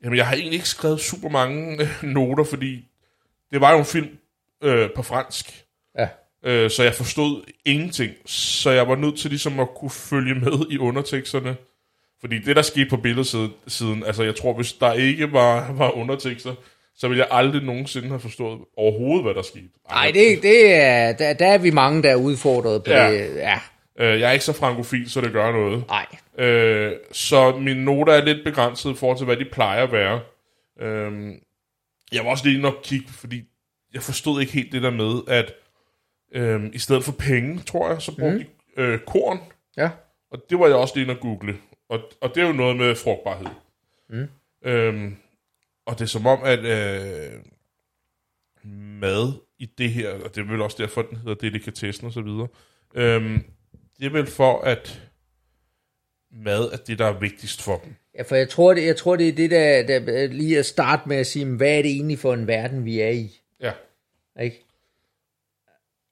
jamen, 0.03 0.17
jeg 0.17 0.27
har 0.27 0.33
egentlig 0.35 0.53
ikke 0.57 0.69
skrevet 0.69 0.99
super 0.99 1.29
mange 1.29 1.81
øh, 1.81 2.03
noter, 2.03 2.43
fordi 2.43 2.85
det 3.51 3.61
var 3.61 3.71
jo 3.71 3.77
en 3.79 3.85
film 3.85 4.07
øh, 4.63 4.89
på 4.95 5.03
fransk, 5.03 5.63
Ja. 5.99 6.07
øh, 6.45 6.69
så 6.71 6.83
jeg 6.83 6.93
forstod 6.93 7.43
ingenting. 7.65 8.11
Så 8.25 8.71
jeg 8.71 8.87
var 8.87 8.95
nødt 8.95 9.19
til 9.19 9.29
ligesom 9.29 9.59
at 9.59 9.67
kunne 9.75 9.91
følge 9.91 10.35
med 10.35 10.65
i 10.69 10.77
underteksterne. 10.77 11.55
Fordi 12.21 12.39
det, 12.39 12.55
der 12.55 12.61
skete 12.61 12.89
på 12.89 12.97
billedsiden, 12.97 14.03
altså 14.05 14.23
jeg 14.23 14.35
tror, 14.35 14.53
hvis 14.53 14.73
der 14.73 14.93
ikke 14.93 15.31
var, 15.31 15.71
var 15.71 15.91
undertekster, 15.91 16.55
så 16.95 17.07
ville 17.07 17.19
jeg 17.19 17.27
aldrig 17.37 17.63
nogensinde 17.63 18.07
have 18.07 18.19
forstået 18.19 18.59
overhovedet, 18.77 19.23
hvad 19.23 19.33
der 19.33 19.41
skete. 19.41 19.69
Nej, 19.89 20.11
det, 20.13 20.39
det 20.43 20.75
er, 20.75 21.11
der, 21.11 21.33
der 21.33 21.47
er 21.47 21.57
vi 21.57 21.69
mange, 21.71 22.03
der 22.03 22.11
er 22.11 22.15
udfordret 22.15 22.83
på 22.83 22.91
Ja. 22.91 23.05
ja. 23.07 23.11
det. 23.13 23.35
Ja, 23.35 23.59
Øh, 23.99 24.19
jeg 24.19 24.27
er 24.29 24.31
ikke 24.31 24.45
så 24.45 24.53
frankofil, 24.53 25.09
så 25.09 25.21
det 25.21 25.31
gør 25.31 25.51
noget. 25.51 25.83
nej. 25.87 26.05
Øh, 26.37 26.93
så 27.11 27.55
mine 27.57 27.85
noter 27.85 28.13
er 28.13 28.25
lidt 28.25 28.43
begrænset 28.43 28.91
i 28.91 28.95
forhold 28.95 29.17
til, 29.17 29.25
hvad 29.25 29.37
de 29.37 29.45
plejer 29.45 29.83
at 29.83 29.91
være. 29.91 30.21
Øh, 30.79 31.33
jeg 32.11 32.25
var 32.25 32.31
også 32.31 32.47
lige 32.47 32.61
nok 32.61 32.75
kigge, 32.83 33.09
fordi 33.09 33.43
jeg 33.93 34.01
forstod 34.01 34.41
ikke 34.41 34.53
helt 34.53 34.71
det 34.71 34.81
der 34.81 34.91
med, 34.91 35.21
at 35.27 35.53
øh, 36.31 36.69
i 36.73 36.79
stedet 36.79 37.03
for 37.03 37.11
penge, 37.11 37.59
tror 37.59 37.89
jeg, 37.89 38.01
så 38.01 38.15
brugte 38.15 38.37
mm. 38.37 38.45
de 38.75 38.81
øh, 38.81 38.99
korn. 38.99 39.39
Ja. 39.77 39.89
Og 40.31 40.45
det 40.49 40.59
var 40.59 40.67
jeg 40.67 40.75
også 40.75 40.99
lige 40.99 41.11
at 41.11 41.19
google. 41.19 41.57
Og, 41.89 41.99
og 42.21 42.35
det 42.35 42.43
er 42.43 42.47
jo 42.47 42.53
noget 42.53 42.77
med 42.77 42.95
frugtbarhed. 42.95 43.47
Mm. 44.09 44.27
Øhm, 44.65 45.17
og 45.85 45.99
det 45.99 46.01
er 46.01 46.07
som 46.07 46.27
om, 46.27 46.39
at 46.43 46.59
øh, 46.59 47.39
mad 48.99 49.33
i 49.59 49.65
det 49.65 49.91
her, 49.91 50.13
og 50.13 50.35
det 50.35 50.41
er 50.41 50.51
vel 50.51 50.61
også 50.61 50.77
derfor, 50.79 51.01
den 51.01 51.17
hedder 51.17 51.33
delikatessen 51.33 52.07
og 52.07 52.13
så 52.13 52.21
videre, 52.21 52.47
øhm, 52.95 53.43
det 53.99 54.05
er 54.05 54.09
vel 54.09 54.27
for, 54.27 54.61
at 54.61 55.01
mad 56.43 56.71
er 56.71 56.77
det, 56.77 56.99
der 56.99 57.05
er 57.05 57.19
vigtigst 57.19 57.61
for 57.61 57.81
dem. 57.83 57.93
Ja, 58.17 58.21
for 58.21 58.35
jeg 58.35 58.49
tror, 58.49 58.73
det, 58.73 58.85
jeg 58.85 58.95
tror, 58.95 59.15
det 59.15 59.27
er 59.27 59.31
det, 59.31 59.51
der, 59.51 59.83
der 59.83 60.27
lige 60.27 60.59
at 60.59 60.65
starte 60.65 61.09
med 61.09 61.17
at 61.17 61.27
sige, 61.27 61.45
hvad 61.45 61.77
er 61.77 61.81
det 61.81 61.91
egentlig 61.91 62.19
for 62.19 62.33
en 62.33 62.47
verden, 62.47 62.85
vi 62.85 62.99
er 62.99 63.09
i? 63.09 63.39
Ja. 63.61 63.71
Ikke? 64.41 64.65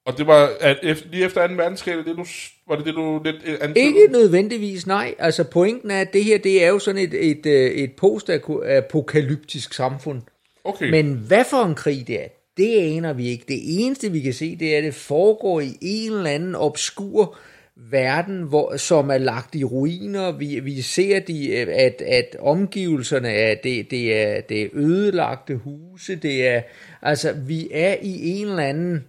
Og 0.04 0.18
det 0.18 0.26
var 0.26 0.50
at 0.60 0.78
efter, 0.82 1.08
lige 1.08 1.24
efter 1.24 1.46
2. 1.46 1.54
verdenskrig, 1.54 1.96
det, 1.96 2.16
du, 2.16 2.24
var 2.68 2.76
det 2.76 2.86
det, 2.86 2.94
du 2.94 3.20
lidt 3.24 3.36
øh, 3.44 3.58
antydede? 3.60 3.86
Ikke 3.86 4.06
nødvendigvis, 4.10 4.86
nej. 4.86 5.14
Altså 5.18 5.44
pointen 5.44 5.90
er, 5.90 6.00
at 6.00 6.12
det 6.12 6.24
her, 6.24 6.38
det 6.38 6.64
er 6.64 6.68
jo 6.68 6.78
sådan 6.78 7.00
et, 7.00 7.30
et, 7.30 7.46
øh, 7.46 7.70
et 7.70 7.92
post-apokalyptisk 7.92 9.74
samfund. 9.74 10.22
Okay. 10.64 10.90
Men 10.90 11.12
hvad 11.12 11.44
for 11.50 11.64
en 11.64 11.74
krig 11.74 12.06
det 12.06 12.22
er, 12.22 12.28
det 12.56 12.96
aner 12.96 13.12
vi 13.12 13.28
ikke. 13.28 13.44
Det 13.48 13.84
eneste, 13.84 14.12
vi 14.12 14.20
kan 14.20 14.32
se, 14.32 14.56
det 14.56 14.74
er, 14.74 14.78
at 14.78 14.84
det 14.84 14.94
foregår 14.94 15.60
i 15.60 15.78
en 15.80 16.12
eller 16.12 16.30
anden 16.30 16.54
obskur 16.54 17.38
verden, 17.76 18.42
hvor, 18.42 18.76
som 18.76 19.10
er 19.10 19.18
lagt 19.18 19.54
i 19.54 19.64
ruiner. 19.64 20.32
Vi, 20.32 20.60
vi 20.60 20.82
ser, 20.82 21.20
de, 21.20 21.56
at, 21.56 22.02
at 22.02 22.36
omgivelserne 22.40 23.28
er, 23.28 23.54
det, 23.54 23.90
det 23.90 24.16
er, 24.16 24.40
det 24.40 24.62
er 24.62 24.68
ødelagte 24.72 25.56
huse. 25.56 26.16
Det 26.16 26.46
er, 26.48 26.62
altså, 27.02 27.32
vi 27.32 27.68
er 27.72 27.96
i 28.02 28.30
en 28.30 28.46
eller 28.48 28.62
anden 28.62 29.04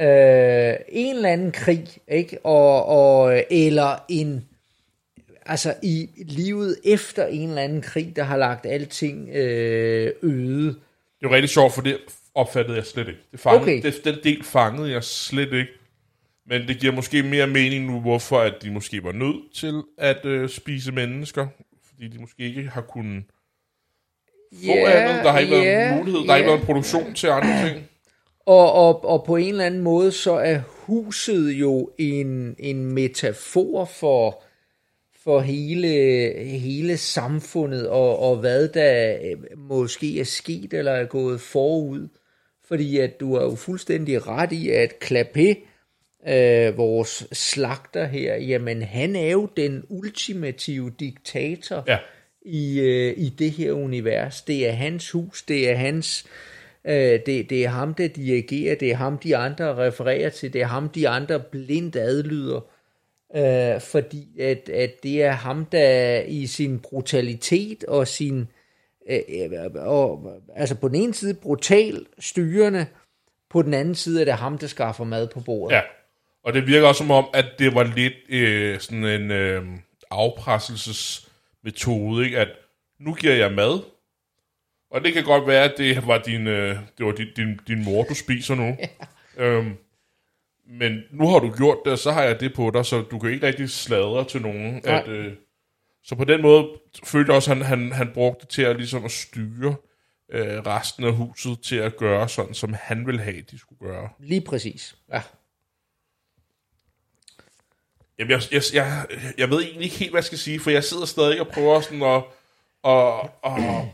øh, 0.00 0.74
en 0.88 1.16
eller 1.16 1.28
anden 1.28 1.52
krig, 1.52 1.86
ikke? 2.08 2.38
Og, 2.44 2.86
og, 2.86 3.42
eller 3.50 4.04
en, 4.08 4.44
altså 5.46 5.74
i 5.82 6.08
livet 6.16 6.76
efter 6.84 7.26
en 7.26 7.48
eller 7.48 7.62
anden 7.62 7.82
krig, 7.82 8.12
der 8.16 8.22
har 8.22 8.36
lagt 8.36 8.66
alting 8.66 9.28
øh, 9.28 10.12
øde. 10.22 10.74
Det 11.20 11.30
var 11.30 11.34
rigtig 11.34 11.50
sjovt, 11.50 11.72
for 11.72 11.82
det 11.82 11.96
opfattede 12.34 12.76
jeg 12.76 12.86
slet 12.86 13.08
ikke. 13.08 13.20
Det 13.32 13.40
fangede, 13.40 13.62
Okay. 13.62 13.82
det, 13.82 14.04
den 14.04 14.14
del 14.24 14.44
fangede 14.44 14.90
jeg 14.92 15.04
slet 15.04 15.52
ikke. 15.52 15.72
Men 16.48 16.68
det 16.68 16.80
giver 16.80 16.92
måske 16.92 17.22
mere 17.22 17.46
mening 17.46 17.86
nu, 17.86 18.00
hvorfor 18.00 18.40
at 18.40 18.54
de 18.62 18.70
måske 18.70 19.04
var 19.04 19.12
nødt 19.12 19.54
til 19.54 19.82
at 19.98 20.24
øh, 20.24 20.48
spise 20.48 20.92
mennesker. 20.92 21.46
Fordi 21.88 22.08
de 22.08 22.18
måske 22.18 22.42
ikke 22.42 22.68
har 22.68 22.80
kunnet 22.80 23.24
få 24.54 24.72
andet. 24.72 25.24
Der 25.24 25.32
har 25.32 25.38
ikke 25.38 25.52
været 25.52 25.96
mulighed. 25.96 26.20
Der 26.20 26.30
har 26.30 26.36
ikke 26.36 26.48
været 26.48 26.60
en 26.60 26.66
produktion 26.66 27.14
til 27.14 27.26
andre 27.26 27.68
ting. 27.68 27.88
Og, 28.46 28.72
og, 28.72 29.04
og 29.04 29.24
på 29.24 29.36
en 29.36 29.48
eller 29.48 29.64
anden 29.64 29.80
måde, 29.80 30.12
så 30.12 30.32
er 30.32 30.58
huset 30.58 31.52
jo 31.52 31.90
en, 31.98 32.56
en 32.58 32.92
metafor 32.92 33.84
for, 33.84 34.42
for 35.24 35.40
hele, 35.40 35.88
hele 36.58 36.96
samfundet, 36.96 37.88
og, 37.88 38.18
og 38.18 38.36
hvad 38.36 38.68
der 38.68 39.16
øh, 39.24 39.58
måske 39.58 40.20
er 40.20 40.24
sket 40.24 40.74
eller 40.74 40.92
er 40.92 41.04
gået 41.04 41.40
forud. 41.40 42.08
Fordi 42.68 42.98
at 42.98 43.20
du 43.20 43.34
er 43.34 43.44
jo 43.44 43.54
fuldstændig 43.54 44.26
ret 44.26 44.52
i, 44.52 44.70
at 44.70 44.92
Clapé 45.04 45.67
øh, 46.26 46.76
vores 46.76 47.26
slagter 47.32 48.06
her, 48.06 48.36
jamen 48.36 48.82
han 48.82 49.16
er 49.16 49.30
jo 49.30 49.48
den 49.56 49.84
ultimative 49.88 50.92
diktator 51.00 51.84
Ja. 51.86 51.98
i, 52.42 52.80
øh, 52.80 53.14
i 53.16 53.28
det 53.28 53.50
her 53.50 53.72
univers. 53.72 54.42
Det 54.42 54.68
er 54.68 54.72
hans 54.72 55.10
hus, 55.10 55.42
det 55.42 55.70
er 55.70 55.74
hans... 55.74 56.26
Øh, 56.84 57.20
det, 57.26 57.50
det 57.50 57.64
er 57.64 57.68
ham, 57.68 57.94
der 57.94 58.08
dirigerer, 58.08 58.74
det 58.74 58.90
er 58.90 58.96
ham, 58.96 59.18
de 59.18 59.36
andre 59.36 59.86
refererer 59.86 60.30
til, 60.30 60.52
det 60.52 60.60
er 60.60 60.66
ham, 60.66 60.88
de 60.88 61.08
andre 61.08 61.40
blindt 61.40 61.96
adlyder. 61.96 62.60
Øh, 63.36 63.80
fordi 63.80 64.40
at, 64.40 64.68
at 64.68 65.02
det 65.02 65.22
er 65.22 65.30
ham, 65.30 65.64
der 65.64 66.20
i 66.20 66.46
sin 66.46 66.78
brutalitet 66.78 67.84
og 67.84 68.08
sin... 68.08 68.48
Øh, 69.10 69.60
og, 69.74 70.32
altså 70.56 70.74
på 70.74 70.88
den 70.88 70.96
ene 70.96 71.14
side 71.14 71.34
brutal 71.34 72.06
styrende, 72.18 72.86
på 73.50 73.62
den 73.62 73.74
anden 73.74 73.94
side 73.94 74.20
er 74.20 74.24
det 74.24 74.34
ham, 74.34 74.58
der 74.58 74.66
skaffer 74.66 75.04
mad 75.04 75.28
på 75.28 75.40
bordet. 75.40 75.74
Ja, 75.76 75.80
og 76.48 76.54
det 76.54 76.66
virker 76.66 76.88
også 76.88 76.98
som 76.98 77.10
om, 77.10 77.28
at 77.34 77.46
det 77.58 77.74
var 77.74 77.82
lidt 77.82 78.14
øh, 78.28 78.80
sådan 78.80 79.04
en 79.04 79.30
øh, 79.30 79.66
afpresselsesmetode, 80.10 82.24
ikke? 82.24 82.38
at 82.38 82.48
nu 83.00 83.14
giver 83.14 83.34
jeg 83.34 83.52
mad, 83.52 83.80
og 84.90 85.04
det 85.04 85.12
kan 85.12 85.24
godt 85.24 85.46
være, 85.46 85.64
at 85.64 85.74
det 85.78 86.06
var 86.06 86.18
din, 86.18 86.46
øh, 86.46 86.76
det 86.98 87.06
var 87.06 87.12
din, 87.12 87.26
din, 87.36 87.60
din 87.66 87.84
mor, 87.84 88.02
du 88.02 88.14
spiser 88.14 88.54
nu. 88.54 88.76
øhm, 89.44 89.76
men 90.66 91.02
nu 91.10 91.28
har 91.28 91.38
du 91.38 91.54
gjort 91.56 91.78
det, 91.84 91.92
og 91.92 91.98
så 91.98 92.12
har 92.12 92.22
jeg 92.22 92.40
det 92.40 92.54
på 92.54 92.70
dig, 92.74 92.86
så 92.86 93.00
du 93.00 93.18
kan 93.18 93.30
ikke 93.30 93.46
rigtig 93.46 93.70
sladre 93.70 94.24
til 94.24 94.42
nogen. 94.42 94.80
Nej. 94.84 94.94
At, 94.94 95.08
øh, 95.08 95.32
så 96.02 96.14
på 96.14 96.24
den 96.24 96.42
måde 96.42 96.68
følte 97.04 97.30
jeg 97.30 97.36
også, 97.36 97.50
at 97.50 97.56
han, 97.56 97.66
han, 97.66 97.92
han 97.92 98.10
brugte 98.14 98.40
det 98.40 98.48
til 98.48 98.62
at, 98.62 98.76
ligesom 98.76 99.04
at 99.04 99.10
styre 99.10 99.74
øh, 100.32 100.58
resten 100.58 101.04
af 101.04 101.12
huset 101.12 101.60
til 101.60 101.76
at 101.76 101.96
gøre 101.96 102.28
sådan, 102.28 102.54
som 102.54 102.74
han 102.80 103.06
ville 103.06 103.20
have, 103.20 103.42
de 103.50 103.58
skulle 103.58 103.90
gøre. 103.90 104.08
Lige 104.18 104.40
præcis. 104.40 104.96
Ja. 105.12 105.22
Jamen, 108.18 108.30
jeg, 108.30 108.42
jeg, 108.52 108.62
jeg, 108.74 109.06
jeg 109.38 109.50
ved 109.50 109.62
egentlig 109.62 109.84
ikke 109.84 109.96
helt, 109.96 110.10
hvad 110.10 110.18
jeg 110.18 110.24
skal 110.24 110.38
sige, 110.38 110.60
for 110.60 110.70
jeg 110.70 110.84
sidder 110.84 111.06
stadig 111.06 111.40
og 111.40 111.48
prøver 111.48 111.80
sådan 111.80 112.02
at, 112.02 112.24
at, 112.84 113.30
at 113.44 113.84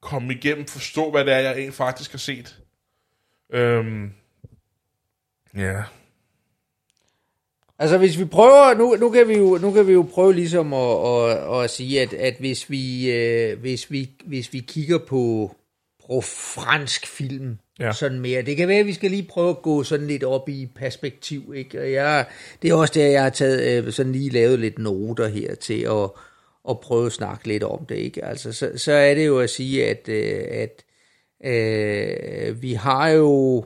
komme 0.00 0.34
igennem, 0.34 0.66
forstå, 0.66 1.10
hvad 1.10 1.24
det 1.24 1.32
er, 1.32 1.38
jeg 1.38 1.52
egentlig 1.52 1.74
faktisk 1.74 2.10
har 2.10 2.18
set. 2.18 2.58
Øhm, 3.52 4.12
ja. 5.56 5.82
Altså 7.78 7.98
hvis 7.98 8.18
vi 8.18 8.24
prøver, 8.24 8.74
nu, 8.74 8.96
nu, 8.96 9.10
kan, 9.10 9.28
vi 9.28 9.36
jo, 9.36 9.58
nu 9.58 9.72
kan 9.72 9.86
vi 9.86 9.92
jo 9.92 10.08
prøve 10.14 10.34
ligesom 10.34 10.72
at, 10.74 11.06
at, 11.06 11.64
at 11.64 11.70
sige, 11.70 12.00
at, 12.00 12.12
at 12.12 12.36
hvis, 12.38 12.70
vi, 12.70 13.10
øh, 13.10 13.60
hvis, 13.60 13.90
vi, 13.90 14.10
hvis 14.24 14.52
vi 14.52 14.58
kigger 14.58 14.98
på, 14.98 15.54
på 16.10 16.20
fransk 16.20 17.06
film, 17.06 17.58
Ja. 17.80 17.86
ja. 17.86 17.92
sådan 17.92 18.20
mere, 18.20 18.42
det 18.42 18.56
kan 18.56 18.68
være, 18.68 18.78
at 18.78 18.86
vi 18.86 18.92
skal 18.92 19.10
lige 19.10 19.28
prøve 19.30 19.50
at 19.50 19.62
gå 19.62 19.82
sådan 19.82 20.06
lidt 20.06 20.24
op 20.24 20.48
i 20.48 20.68
perspektiv, 20.74 21.52
ikke? 21.56 21.80
Og 21.80 21.92
jeg, 21.92 22.26
det 22.62 22.70
er 22.70 22.74
også 22.74 22.94
der, 22.94 23.06
jeg 23.06 23.22
har 23.22 23.30
taget, 23.30 23.84
øh, 23.86 23.92
sådan 23.92 24.12
lige 24.12 24.30
lavet 24.30 24.58
lidt 24.58 24.78
noter 24.78 25.28
her 25.28 25.54
til 25.54 25.80
at, 25.82 26.10
at 26.70 26.80
prøve 26.80 27.06
at 27.06 27.12
snakke 27.12 27.48
lidt 27.48 27.62
om 27.62 27.86
det, 27.86 27.96
ikke? 27.96 28.24
Altså, 28.24 28.52
så, 28.52 28.72
så 28.76 28.92
er 28.92 29.14
det 29.14 29.26
jo 29.26 29.38
at 29.38 29.50
sige, 29.50 29.86
at, 29.86 30.08
øh, 30.08 30.44
at 30.50 30.84
øh, 31.44 32.62
vi 32.62 32.72
har 32.72 33.08
jo, 33.08 33.64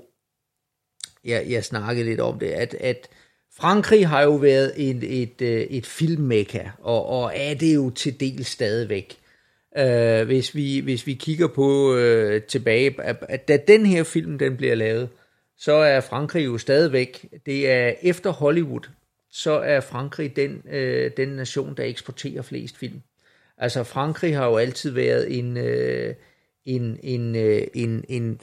jeg, 1.25 1.47
jeg 1.49 1.65
snakkede 1.65 2.07
lidt 2.07 2.21
om 2.21 2.39
det, 2.39 2.47
at, 2.47 2.75
at 2.75 3.09
Frankrig 3.57 4.09
har 4.09 4.23
jo 4.23 4.35
været 4.35 4.73
et, 4.77 5.23
et, 5.23 5.43
øh, 5.43 5.61
et 5.61 5.87
filmmekka, 5.87 6.65
og, 6.79 7.07
og 7.07 7.33
er 7.35 7.55
det 7.55 7.75
jo 7.75 7.91
til 7.91 8.21
del 8.21 8.45
stadigvæk 8.45 9.19
øh, 9.77 10.27
hvis, 10.27 10.55
vi, 10.55 10.79
hvis 10.79 11.07
vi 11.07 11.15
kigger 11.15 11.47
på 11.47 11.97
øh, 11.97 12.43
tilbage, 12.43 13.03
at, 13.03 13.17
at 13.29 13.49
da 13.49 13.57
den 13.57 13.87
her 13.87 14.05
film 14.05 14.39
den 14.39 14.57
bliver 14.57 14.75
lavet, 14.75 15.09
så 15.59 15.73
er 15.73 16.01
Frankrig 16.01 16.45
jo 16.45 16.59
stadigvæk, 16.59 17.27
det 17.47 17.71
er 17.71 17.93
efter 18.03 18.31
Hollywood, 18.31 18.89
så 19.31 19.53
er 19.53 19.81
Frankrig 19.81 20.37
den, 20.37 20.63
øh, 20.71 21.11
den 21.17 21.29
nation, 21.29 21.75
der 21.77 21.85
eksporterer 21.85 22.43
flest 22.43 22.77
film. 22.77 23.03
Altså 23.59 23.85
Frankrig 23.85 24.37
har 24.37 24.47
jo 24.47 24.57
altid 24.57 24.91
været 24.91 25.39
en, 25.39 25.57
øh, 25.57 26.15
en, 26.65 26.99
en, 27.03 27.37
uh, 27.37 27.63
en, 27.75 28.05
en 28.09 28.41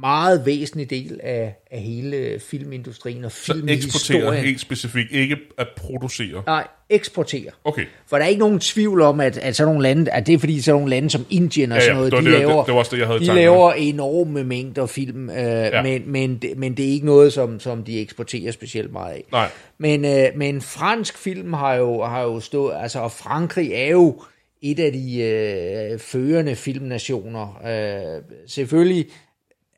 meget 0.00 0.46
væsentlig 0.46 0.90
del 0.90 1.20
af, 1.22 1.54
af 1.70 1.80
hele 1.80 2.40
filmindustrien 2.50 3.24
og 3.24 3.32
Så 3.32 3.52
eksportere 3.52 3.66
filmhistorien. 3.78 4.44
helt 4.44 4.60
specifikt, 4.60 5.12
ikke 5.12 5.36
at 5.58 5.66
producere. 5.76 6.42
Nej, 6.46 6.66
eksportere. 6.90 7.50
Okay. 7.64 7.84
For 8.06 8.16
der 8.16 8.24
er 8.24 8.28
ikke 8.28 8.38
nogen 8.40 8.60
tvivl 8.60 9.00
om, 9.00 9.20
at, 9.20 9.38
at 9.38 9.56
sådan 9.56 9.72
nogle 9.72 9.82
lande, 9.88 10.10
at 10.10 10.26
det 10.26 10.34
er 10.34 10.38
fordi 10.38 10.60
sådan 10.60 10.74
nogle 10.80 10.90
lande 10.90 11.10
som 11.10 11.26
Indien 11.30 11.72
og 11.72 11.78
Ja, 11.78 11.82
ja, 11.82 11.86
sådan 11.86 11.96
noget, 11.96 12.12
det 12.12 12.18
de 12.24 12.24
det- 12.30 12.38
laver, 12.38 12.56
det- 12.56 12.66
det 12.66 12.72
var 12.74 12.78
også 12.78 12.90
det, 12.96 12.98
jeg 13.00 13.06
havde 13.06 13.20
de 13.20 13.34
laver 13.34 13.72
enorme 13.72 14.44
mængder 14.44 14.86
film, 14.86 15.30
øh, 15.30 15.36
ja. 15.36 15.82
men, 15.82 16.02
men, 16.06 16.36
det- 16.38 16.58
men 16.58 16.76
det 16.76 16.84
er 16.88 16.90
ikke 16.90 17.06
noget, 17.06 17.32
som, 17.32 17.60
som 17.60 17.84
de 17.84 18.00
eksporterer 18.00 18.52
specielt 18.52 18.92
meget 18.92 19.14
af. 19.14 19.24
Nej. 19.32 19.48
Men, 19.78 20.04
øh, 20.04 20.24
men 20.36 20.60
fransk 20.62 21.18
film 21.18 21.52
har 21.52 21.74
jo, 21.74 22.02
har 22.04 22.22
jo 22.22 22.40
stået, 22.40 22.74
altså 22.80 22.98
og 22.98 23.12
Frankrig 23.12 23.70
er 23.72 23.90
jo 23.90 24.22
et 24.62 24.78
af 24.80 24.92
de 24.92 25.18
øh, 25.22 25.98
førende 25.98 26.54
filmnationer. 26.56 27.60
Øh, 27.66 28.22
selvfølgelig, 28.46 29.06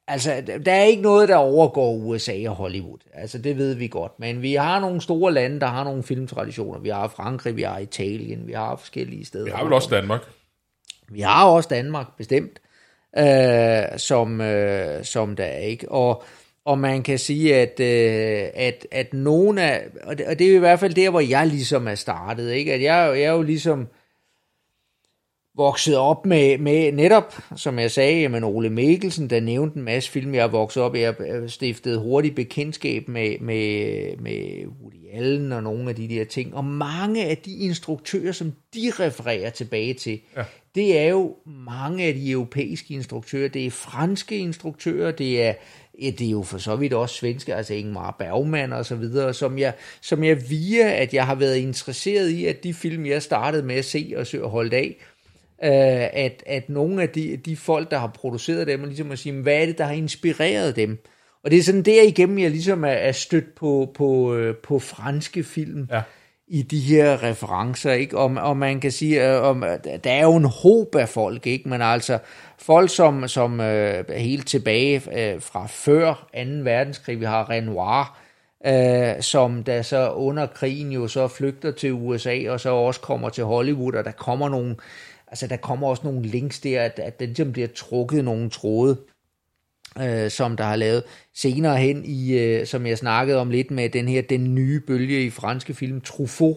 altså 0.08 0.42
der 0.66 0.72
er 0.72 0.82
ikke 0.82 1.02
noget, 1.02 1.28
der 1.28 1.36
overgår 1.36 1.92
USA 1.94 2.48
og 2.48 2.54
Hollywood. 2.54 2.98
Altså 3.14 3.38
det 3.38 3.58
ved 3.58 3.74
vi 3.74 3.88
godt. 3.88 4.12
Men 4.18 4.42
vi 4.42 4.54
har 4.54 4.80
nogle 4.80 5.00
store 5.00 5.32
lande, 5.32 5.60
der 5.60 5.66
har 5.66 5.84
nogle 5.84 6.02
filmtraditioner. 6.02 6.80
Vi 6.80 6.88
har 6.88 7.08
Frankrig, 7.08 7.56
vi 7.56 7.62
har 7.62 7.78
Italien, 7.78 8.46
vi 8.46 8.52
har 8.52 8.76
forskellige 8.76 9.24
steder. 9.24 9.44
Vi 9.44 9.50
har 9.50 9.64
vel 9.64 9.72
også 9.72 9.88
Danmark. 9.90 10.20
Vi 11.08 11.20
har 11.20 11.46
også 11.46 11.68
Danmark, 11.68 12.06
bestemt, 12.16 12.60
øh, 13.18 13.98
som, 13.98 14.40
øh, 14.40 15.04
som 15.04 15.36
der 15.36 15.44
er, 15.44 15.58
ikke? 15.58 15.88
Og, 15.88 16.22
og 16.64 16.78
man 16.78 17.02
kan 17.02 17.18
sige, 17.18 17.56
at, 17.56 17.80
øh, 17.80 18.48
at, 18.54 18.86
at 18.90 19.14
nogle 19.14 19.62
af, 19.62 19.86
og 20.04 20.18
det, 20.18 20.26
og 20.26 20.38
det 20.38 20.50
er 20.50 20.54
i 20.54 20.58
hvert 20.58 20.80
fald 20.80 20.94
der, 20.94 21.10
hvor 21.10 21.20
jeg 21.20 21.46
ligesom 21.46 21.88
er 21.88 21.94
startet, 21.94 22.52
ikke? 22.52 22.74
At 22.74 22.82
jeg, 22.82 23.12
jeg 23.14 23.22
er 23.22 23.32
jo 23.32 23.42
ligesom 23.42 23.88
vokset 25.58 25.96
op 25.96 26.26
med, 26.26 26.58
med 26.58 26.92
netop, 26.92 27.34
som 27.56 27.78
jeg 27.78 27.90
sagde, 27.90 28.20
jamen 28.20 28.44
Ole 28.44 28.70
Mikkelsen, 28.70 29.30
der 29.30 29.40
nævnte 29.40 29.76
en 29.76 29.84
masse 29.84 30.10
film, 30.10 30.34
jeg 30.34 30.42
er 30.42 30.48
vokset 30.48 30.82
op 30.82 30.94
i, 30.94 31.00
jeg 31.00 31.14
stiftede 31.46 31.98
hurtigt 31.98 32.34
bekendtskab 32.34 33.08
med, 33.08 33.38
med, 33.40 34.16
med 34.16 34.66
Woody 34.82 35.12
Allen 35.12 35.52
og 35.52 35.62
nogle 35.62 35.88
af 35.88 35.96
de 35.96 36.08
der 36.08 36.24
ting, 36.24 36.54
og 36.54 36.64
mange 36.64 37.24
af 37.24 37.36
de 37.36 37.56
instruktører, 37.56 38.32
som 38.32 38.52
de 38.74 38.92
refererer 39.00 39.50
tilbage 39.50 39.94
til, 39.94 40.20
ja. 40.36 40.44
det 40.74 40.98
er 40.98 41.08
jo 41.08 41.36
mange 41.46 42.04
af 42.04 42.14
de 42.14 42.30
europæiske 42.30 42.94
instruktører, 42.94 43.48
det 43.48 43.66
er 43.66 43.70
franske 43.70 44.38
instruktører, 44.38 45.10
det 45.10 45.42
er 45.42 45.54
Ja, 46.02 46.10
det 46.10 46.26
er 46.26 46.30
jo 46.30 46.42
for 46.42 46.58
så 46.58 46.76
vidt 46.76 46.92
også 46.92 47.14
svenske, 47.14 47.54
altså 47.54 47.74
Ingmar 47.74 48.16
Bergman 48.18 48.72
og 48.72 48.86
så 48.86 48.96
videre, 48.96 49.34
som 49.34 49.58
jeg, 49.58 49.72
som 50.00 50.24
jeg 50.24 50.50
via, 50.50 50.92
at 50.92 51.14
jeg 51.14 51.26
har 51.26 51.34
været 51.34 51.56
interesseret 51.56 52.28
i, 52.28 52.46
at 52.46 52.64
de 52.64 52.74
film, 52.74 53.06
jeg 53.06 53.22
startede 53.22 53.62
med 53.62 53.74
at 53.74 53.84
se 53.84 54.14
og 54.16 54.26
søge 54.26 54.44
holdt 54.44 54.74
af, 54.74 54.96
øh, 55.64 56.08
at, 56.12 56.42
at 56.46 56.68
nogle 56.68 57.02
af 57.02 57.08
de, 57.08 57.36
de 57.36 57.56
folk, 57.56 57.90
der 57.90 57.98
har 57.98 58.06
produceret 58.06 58.66
dem, 58.66 58.82
er 58.82 58.86
ligesom 58.86 59.10
at 59.10 59.18
sige, 59.18 59.42
hvad 59.42 59.54
er 59.62 59.66
det, 59.66 59.78
der 59.78 59.84
har 59.84 59.92
inspireret 59.92 60.76
dem? 60.76 61.04
Og 61.44 61.50
det 61.50 61.58
er 61.58 61.62
sådan 61.62 61.82
derigennem, 61.82 62.38
jeg 62.38 62.50
ligesom 62.50 62.84
er, 62.84 62.88
er 62.88 63.12
stødt 63.12 63.54
på, 63.54 63.90
på, 63.94 64.34
øh, 64.34 64.56
på 64.56 64.78
franske 64.78 65.44
film 65.44 65.88
Ja. 65.92 66.02
i 66.48 66.62
de 66.62 66.80
her 66.80 67.22
referencer, 67.22 67.92
ikke? 67.92 68.18
Og, 68.18 68.30
og 68.40 68.56
man 68.56 68.80
kan 68.80 68.92
sige, 68.92 69.34
øh, 69.34 69.42
om, 69.42 69.64
der 70.04 70.10
er 70.10 70.22
jo 70.22 70.36
en 70.36 70.44
håb 70.44 70.94
af 70.94 71.08
folk, 71.08 71.46
ikke? 71.46 71.68
Men 71.68 71.82
altså, 71.82 72.18
folk 72.58 72.90
som, 72.90 73.28
som 73.28 73.60
øh, 73.60 74.04
helt 74.10 74.46
tilbage 74.46 74.94
øh, 74.96 75.40
fra 75.40 75.66
før 75.66 76.28
2. 76.34 76.40
verdenskrig, 76.62 77.20
vi 77.20 77.24
har 77.24 77.50
Renoir, 77.50 78.18
øh, 78.66 79.22
som 79.22 79.64
der 79.64 79.82
så 79.82 80.10
under 80.10 80.46
krigen 80.46 80.92
jo 80.92 81.08
så 81.08 81.28
flygter 81.28 81.70
til 81.70 81.92
USA, 81.92 82.50
og 82.50 82.60
så 82.60 82.70
også 82.70 83.00
kommer 83.00 83.28
til 83.28 83.44
Hollywood, 83.44 83.94
og 83.94 84.04
der 84.04 84.12
kommer 84.12 84.48
nogle, 84.48 84.76
altså 85.30 85.46
der 85.46 85.56
kommer 85.56 85.88
også 85.88 86.02
nogle 86.04 86.22
links 86.22 86.60
der, 86.60 86.82
at, 86.82 86.98
at 86.98 87.20
den 87.20 87.28
ligesom 87.28 87.52
bliver 87.52 87.68
trukket 87.68 88.24
nogle 88.24 88.50
tråde, 88.50 89.00
øh, 90.00 90.30
som 90.30 90.56
der 90.56 90.64
har 90.64 90.76
lavet 90.76 91.02
senere 91.34 91.76
hen 91.76 92.04
i, 92.04 92.38
øh, 92.38 92.66
som 92.66 92.86
jeg 92.86 92.98
snakkede 92.98 93.38
om 93.38 93.50
lidt 93.50 93.70
med 93.70 93.90
den 93.90 94.08
her, 94.08 94.22
den 94.22 94.54
nye 94.54 94.80
bølge 94.80 95.24
i 95.24 95.30
franske 95.30 95.74
film, 95.74 96.00
Truffaut 96.00 96.56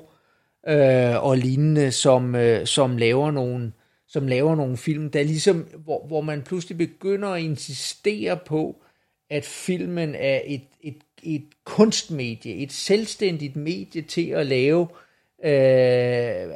øh, 0.67 1.23
og 1.23 1.37
lignende, 1.37 1.91
som, 1.91 2.35
øh, 2.35 2.65
som 2.65 2.97
laver 2.97 3.31
nogle 3.31 3.71
som 4.07 4.27
laver 4.27 4.55
nogle 4.55 4.77
film, 4.77 5.09
der 5.09 5.23
ligesom, 5.23 5.67
hvor, 5.83 6.07
hvor 6.07 6.21
man 6.21 6.41
pludselig 6.41 6.77
begynder 6.77 7.29
at 7.29 7.41
insistere 7.41 8.39
på, 8.45 8.83
at 9.29 9.45
filmen 9.45 10.15
er 10.15 10.41
et, 10.45 10.63
et, 10.81 10.97
et 11.23 11.45
kunstmedie, 11.65 12.55
et 12.55 12.71
selvstændigt 12.71 13.55
medie 13.55 14.01
til 14.01 14.29
at 14.29 14.45
lave 14.45 14.87
øh, 14.91 15.00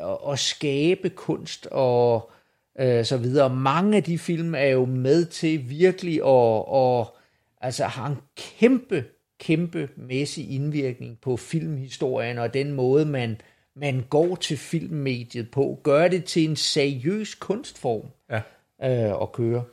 og, 0.01 0.25
og 0.25 0.39
skabe 0.39 1.09
kunst 1.09 1.67
og 1.71 2.31
øh, 2.79 3.05
så 3.05 3.17
videre. 3.17 3.49
Mange 3.49 3.97
af 3.97 4.03
de 4.03 4.17
film 4.17 4.55
er 4.55 4.65
jo 4.65 4.85
med 4.85 5.25
til 5.25 5.69
virkelig 5.69 6.15
at, 6.15 6.65
og, 6.67 7.17
altså 7.61 7.83
har 7.83 8.07
en 8.07 8.17
kæmpe, 8.37 9.05
kæmpe 9.39 9.89
mæssig 9.95 10.51
indvirkning 10.51 11.17
på 11.21 11.37
filmhistorien 11.37 12.37
og 12.37 12.53
den 12.53 12.73
måde, 12.73 13.05
man, 13.05 13.41
man 13.75 14.05
går 14.09 14.35
til 14.35 14.57
filmmediet 14.57 15.51
på. 15.51 15.79
Gør 15.83 16.07
det 16.07 16.25
til 16.25 16.49
en 16.49 16.55
seriøs 16.55 17.35
kunstform 17.35 18.05
Ja. 18.29 18.41
øh, 18.83 19.21
at 19.21 19.31
køre. 19.31 19.63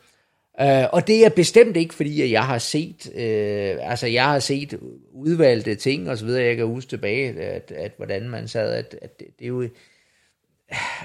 Uh, 0.60 0.84
og 0.92 1.06
det 1.06 1.24
er 1.24 1.28
bestemt 1.28 1.76
ikke, 1.76 1.94
fordi 1.94 2.22
at 2.22 2.30
jeg 2.30 2.46
har 2.46 2.58
set, 2.58 3.06
uh, 3.06 3.90
altså 3.90 4.06
jeg 4.06 4.24
har 4.24 4.38
set 4.38 4.78
udvalgte 5.12 5.74
ting 5.74 6.10
og 6.10 6.18
så 6.18 6.24
videre, 6.24 6.44
jeg 6.44 6.56
kan 6.56 6.66
huske 6.66 6.88
tilbage, 6.88 7.40
at, 7.40 7.72
at 7.76 7.92
hvordan 7.96 8.28
man 8.28 8.48
sad, 8.48 8.74
at, 8.74 8.98
at 9.02 9.20
det, 9.20 9.28
det 9.38 9.44
er 9.44 9.48
jo, 9.48 9.68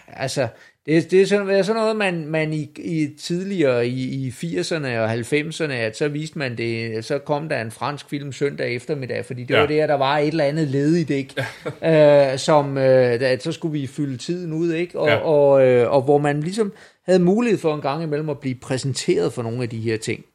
altså, 0.07 0.47
det, 0.86 1.11
det 1.11 1.22
er 1.22 1.26
sådan, 1.26 1.63
sådan 1.63 1.82
noget, 1.82 1.95
man, 1.95 2.26
man 2.26 2.53
i, 2.53 2.70
i 2.78 3.07
tidligere 3.20 3.88
i, 3.88 4.28
i 4.28 4.30
80'erne 4.30 4.88
og 4.88 5.13
90'erne, 5.13 5.72
at 5.72 5.97
så 5.97 6.07
viste 6.07 6.39
man 6.39 6.57
det, 6.57 7.05
så 7.05 7.20
kom 7.20 7.49
der 7.49 7.61
en 7.61 7.72
fransk 7.72 8.09
film 8.09 8.32
søndag 8.32 8.76
eftermiddag, 8.76 9.26
fordi 9.26 9.43
det 9.43 9.53
ja. 9.53 9.59
var 9.59 9.68
der, 9.68 9.88
der 9.88 9.93
var 9.93 10.18
et 10.18 10.28
eller 10.28 10.43
andet 10.43 10.68
ledigt, 10.68 11.09
ikke? 11.09 11.45
Ja. 11.82 12.32
øh, 12.32 12.39
som, 12.39 12.78
øh, 12.78 13.20
at 13.22 13.43
så 13.43 13.51
skulle 13.51 13.80
vi 13.80 13.88
fylde 13.88 14.18
tiden 14.18 14.53
ud, 14.53 14.74
ikke? 14.74 14.99
Og, 14.99 15.07
ja. 15.07 15.15
og, 15.15 15.68
øh, 15.68 15.91
og 15.91 16.01
hvor 16.01 16.18
man 16.18 16.41
ligesom 16.41 16.74
havde 17.05 17.20
mulighed 17.20 17.59
for 17.59 17.76
en 17.76 17.82
gang 17.82 18.03
imellem 18.03 18.30
at 18.30 18.39
blive 18.39 18.55
præsenteret 18.55 19.34
for 19.34 19.43
nogle 19.43 19.63
af 19.63 19.70
de 19.70 19.80
her 19.80 19.97
ting. 19.97 20.26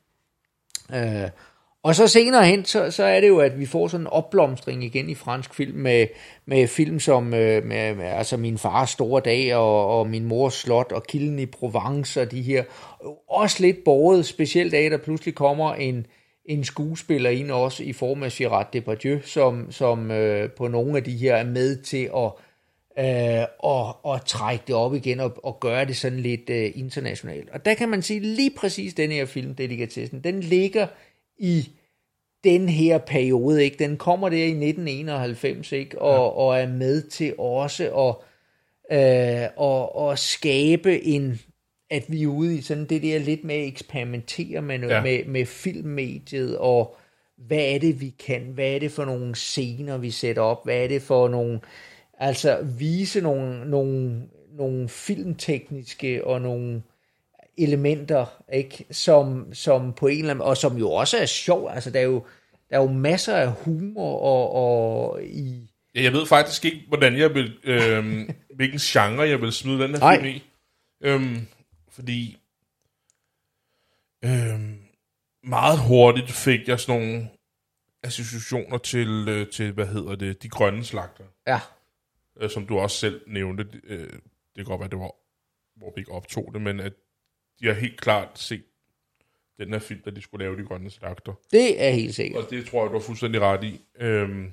Øh, 0.95 1.29
og 1.85 1.95
så 1.95 2.07
senere 2.07 2.47
hen, 2.47 2.65
så, 2.65 2.91
så 2.91 3.05
er 3.05 3.21
det 3.21 3.29
jo, 3.29 3.39
at 3.39 3.61
vi 3.61 3.67
får 3.67 3.89
sådan 3.89 4.05
en 4.05 4.13
opblomstring 4.13 4.85
igen 4.85 5.11
i 5.11 5.15
fransk 5.15 5.55
film 5.55 5.79
med, 5.79 6.07
med 6.47 6.69
film 6.69 7.01
som 7.01 7.35
øh, 7.35 7.65
med, 7.65 7.95
med, 7.95 8.05
altså 8.05 8.37
Min 8.37 8.59
fars 8.59 8.91
store 8.91 9.23
dag 9.25 9.55
og, 9.55 9.99
og 9.99 10.09
Min 10.09 10.25
mors 10.25 10.55
slot 10.55 10.93
og 10.93 11.07
Kilden 11.07 11.39
i 11.39 11.47
Provence 11.47 12.21
og 12.21 12.31
de 12.31 12.43
her. 12.43 12.65
Også 13.29 13.63
lidt 13.63 13.85
borget, 13.85 14.27
specielt 14.27 14.75
af, 14.75 14.91
der 14.91 14.97
pludselig 14.97 15.35
kommer 15.35 15.75
en, 15.75 16.07
en 16.45 16.65
skuespiller 16.65 17.31
ind 17.31 17.51
også 17.51 17.83
i 17.83 17.93
form 17.93 18.23
af 18.23 18.31
Gerard 18.33 18.73
Depardieu, 18.73 19.19
som, 19.25 19.73
som 19.73 20.11
øh, 20.11 20.51
på 20.51 20.69
nogle 20.69 20.97
af 20.97 21.05
de 21.05 21.17
her 21.17 21.35
er 21.35 21.45
med 21.45 21.83
til 21.83 22.11
at 22.17 22.33
øh, 22.99 23.47
og, 23.59 24.05
og 24.05 24.27
trække 24.27 24.65
det 24.67 24.75
op 24.75 24.95
igen 24.95 25.21
og, 25.21 25.45
og 25.45 25.61
gøre 25.61 25.85
det 25.85 25.97
sådan 25.97 26.21
lidt 26.21 26.51
øh, 26.51 26.71
internationalt. 26.75 27.51
Og 27.51 27.65
der 27.65 27.75
kan 27.75 27.89
man 27.89 28.03
sige 28.03 28.21
lige 28.21 28.51
præcis 28.57 28.95
den 28.95 29.11
her 29.11 29.25
film, 29.25 29.55
Delikatessen, 29.55 30.21
den 30.25 30.41
ligger 30.41 30.87
i 31.43 31.71
den 32.45 32.69
her 32.69 32.99
periode, 32.99 33.65
ikke? 33.65 33.77
Den 33.79 33.97
kommer 33.97 34.29
der 34.29 34.37
i 34.37 34.51
1991, 34.51 35.73
ikke? 35.73 36.03
Og, 36.03 36.13
ja. 36.13 36.19
og 36.19 36.61
er 36.61 36.69
med 36.69 37.03
til 37.03 37.35
også 37.39 37.85
at, 37.85 38.17
øh, 38.99 39.49
og, 39.57 40.13
at 40.13 40.19
skabe 40.19 41.05
en, 41.05 41.41
at 41.91 42.05
vi 42.09 42.23
er 42.23 42.27
ude 42.27 42.59
i 42.59 42.61
sådan 42.61 42.85
det 42.85 43.03
der 43.03 43.19
lidt 43.19 43.45
med 43.45 43.55
at 43.55 43.67
eksperimentere 43.67 44.63
med, 44.63 44.79
ja. 44.79 45.03
med, 45.03 45.25
med 45.25 45.47
filmmediet, 45.47 46.59
og 46.59 46.97
hvad 47.37 47.75
er 47.75 47.79
det, 47.79 48.01
vi 48.01 48.15
kan? 48.27 48.43
Hvad 48.43 48.71
er 48.71 48.79
det 48.79 48.93
for 48.93 49.05
nogle 49.05 49.35
scener, 49.35 49.99
vi 49.99 50.11
sætter 50.11 50.43
op? 50.43 50.65
Hvad 50.65 50.77
er 50.77 50.89
det 50.89 51.03
for 51.03 51.29
nogle, 51.29 51.61
altså 52.19 52.59
vise 52.79 53.21
nogle, 53.21 53.71
nogle, 53.71 54.23
nogle 54.57 54.89
filmtekniske 54.89 56.25
og 56.27 56.41
nogle 56.41 56.83
elementer, 57.59 58.43
ikke? 58.53 58.85
Som, 58.91 59.55
som 59.55 59.93
på 59.93 60.07
en 60.07 60.19
eller 60.19 60.31
anden 60.31 60.43
og 60.43 60.57
som 60.57 60.77
jo 60.77 60.91
også 60.91 61.19
er 61.19 61.27
sjov. 61.27 61.71
Altså, 61.71 61.91
der 61.91 62.01
er 62.01 62.05
jo, 62.05 62.27
der 62.71 62.77
er 62.77 62.83
jo 62.83 62.93
masser 62.93 63.37
af 63.37 63.53
humor 63.53 64.19
og, 64.19 64.53
og 64.53 65.25
i... 65.25 65.71
Ja, 65.95 66.03
jeg 66.03 66.13
ved 66.13 66.27
faktisk 66.27 66.65
ikke, 66.65 66.85
hvordan 66.89 67.19
jeg 67.19 67.35
vil, 67.35 67.59
øh, 67.65 68.29
hvilken 68.57 68.79
genre 68.79 69.29
jeg 69.29 69.41
vil 69.41 69.53
smide 69.53 69.83
den 69.83 69.91
her 69.91 69.99
Nej. 69.99 70.17
film 70.17 70.29
i. 70.29 70.45
Øhm, 71.03 71.47
fordi 71.89 72.39
øh, 74.25 74.61
meget 75.45 75.79
hurtigt 75.79 76.31
fik 76.31 76.69
jeg 76.69 76.81
sådan 76.81 77.01
nogle 77.01 77.29
associationer 78.03 78.79
til, 78.79 79.29
øh, 79.29 79.51
til 79.51 79.73
hvad 79.73 79.87
hedder 79.87 80.15
det, 80.15 80.43
de 80.43 80.49
grønne 80.49 80.85
slagter. 80.85 81.25
Ja. 81.47 81.61
Øh, 82.41 82.51
som 82.51 82.67
du 82.67 82.79
også 82.79 82.97
selv 82.97 83.21
nævnte. 83.27 83.67
Øh, 83.85 84.09
det 84.09 84.57
kan 84.57 84.65
godt 84.65 84.81
være, 84.81 84.91
det 84.91 84.99
var, 84.99 85.13
hvor 85.77 85.93
vi 85.95 86.01
ikke 86.01 86.13
optog 86.13 86.51
det, 86.55 86.63
men 86.63 86.81
at 86.81 86.93
de 87.61 87.67
har 87.67 87.75
helt 87.75 88.01
klart 88.01 88.39
set 88.39 88.65
den 89.59 89.73
her 89.73 89.79
film, 89.79 90.01
da 90.01 90.11
de 90.11 90.23
skulle 90.23 90.45
lave 90.45 90.57
de 90.57 90.65
grønne 90.65 90.91
slagter. 90.91 91.33
Det 91.53 91.85
er 91.85 91.91
helt 91.91 92.15
sikkert. 92.15 92.45
Og 92.45 92.51
det 92.51 92.67
tror 92.67 92.83
jeg, 92.83 92.91
du 92.91 92.99
har 92.99 93.05
fuldstændig 93.05 93.41
ret 93.41 93.65
i. 93.65 93.81
Øhm, 94.01 94.53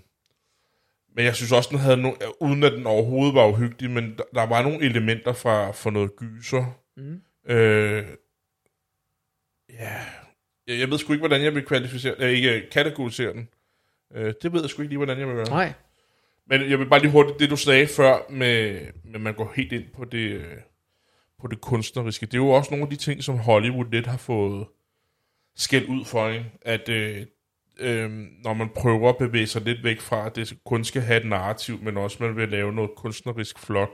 men 1.15 1.25
jeg 1.25 1.35
synes 1.35 1.51
også, 1.51 1.69
den 1.71 1.79
havde 1.79 1.97
no, 1.97 2.11
uden 2.39 2.63
at 2.63 2.71
den 2.71 2.85
overhovedet 2.85 3.35
var 3.35 3.47
uhyggelig, 3.47 3.91
men 3.91 4.17
der, 4.17 4.23
der 4.33 4.45
var 4.45 4.63
nogle 4.63 4.85
elementer 4.85 5.33
fra, 5.33 5.71
fra 5.71 5.89
noget 5.89 6.15
gyser. 6.15 6.65
Mm. 6.97 7.21
Øh, 7.47 8.05
ja, 9.69 9.95
jeg, 10.67 10.79
jeg 10.79 10.89
ved 10.91 10.97
sgu 10.97 11.13
ikke, 11.13 11.27
hvordan 11.27 11.43
jeg 11.43 11.55
vil 11.55 11.65
kvalificere, 11.65 12.15
øh, 12.19 12.29
ikke 12.29 12.69
kategorisere 12.71 13.33
den. 13.33 13.49
Øh, 14.15 14.33
det 14.41 14.53
ved 14.53 14.61
jeg 14.61 14.69
sgu 14.69 14.81
ikke 14.81 14.89
lige, 14.89 14.97
hvordan 14.97 15.19
jeg 15.19 15.27
vil 15.27 15.35
gøre. 15.35 15.49
Nej. 15.49 15.73
Men 16.47 16.69
jeg 16.69 16.79
vil 16.79 16.89
bare 16.89 16.99
lige 16.99 17.11
hurtigt, 17.11 17.39
det 17.39 17.49
du 17.49 17.55
sagde 17.55 17.87
før, 17.87 18.31
med, 18.31 18.81
med 19.03 19.19
man 19.19 19.33
går 19.33 19.53
helt 19.55 19.71
ind 19.71 19.85
på 19.93 20.05
det, 20.05 20.29
øh, 20.29 20.57
på 21.41 21.47
det 21.47 21.61
kunstneriske. 21.61 22.25
Det 22.25 22.33
er 22.33 22.37
jo 22.37 22.49
også 22.49 22.71
nogle 22.71 22.83
af 22.83 22.89
de 22.89 22.95
ting, 22.95 23.23
som 23.23 23.37
Hollywood 23.37 23.91
lidt 23.91 24.07
har 24.07 24.17
fået 24.17 24.67
skæld 25.55 25.89
ud 25.89 26.05
for, 26.05 26.29
ikke? 26.29 26.51
at 26.61 26.89
øh, 26.89 27.25
øh, 27.79 28.11
når 28.43 28.53
man 28.53 28.69
prøver 28.75 29.09
at 29.09 29.17
bevæge 29.17 29.47
sig 29.47 29.61
lidt 29.61 29.83
væk 29.83 29.99
fra, 29.99 30.25
at 30.25 30.35
det 30.35 30.53
kun 30.65 30.83
skal 30.83 31.01
have 31.01 31.21
et 31.21 31.27
narrativ, 31.27 31.79
men 31.81 31.97
også 31.97 32.17
man 32.19 32.35
vil 32.35 32.49
lave 32.49 32.73
noget 32.73 32.91
kunstnerisk 32.95 33.59
flot, 33.59 33.89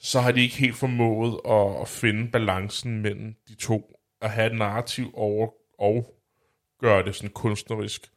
så 0.00 0.20
har 0.20 0.32
de 0.32 0.42
ikke 0.42 0.56
helt 0.56 0.76
formået 0.76 1.40
at, 1.48 1.80
at 1.80 1.88
finde 1.88 2.30
balancen 2.30 3.02
mellem 3.02 3.34
de 3.48 3.54
to. 3.54 3.94
At 4.20 4.30
have 4.30 4.52
et 4.52 4.58
narrativ 4.58 5.10
over, 5.14 5.48
og 5.78 6.18
gøre 6.80 7.04
det 7.04 7.14
sådan 7.14 7.30
kunstnerisk. 7.30 8.10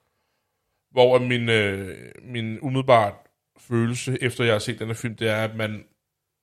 Hvor 0.91 1.19
min, 1.19 1.49
øh, 1.49 1.97
min 2.23 2.59
umiddelbart 2.59 3.13
følelse, 3.57 4.17
efter 4.21 4.43
jeg 4.43 4.53
har 4.53 4.59
set 4.59 4.79
den 4.79 4.87
her 4.87 4.93
film, 4.93 5.15
det 5.15 5.29
er, 5.29 5.43
at 5.43 5.55
man 5.55 5.83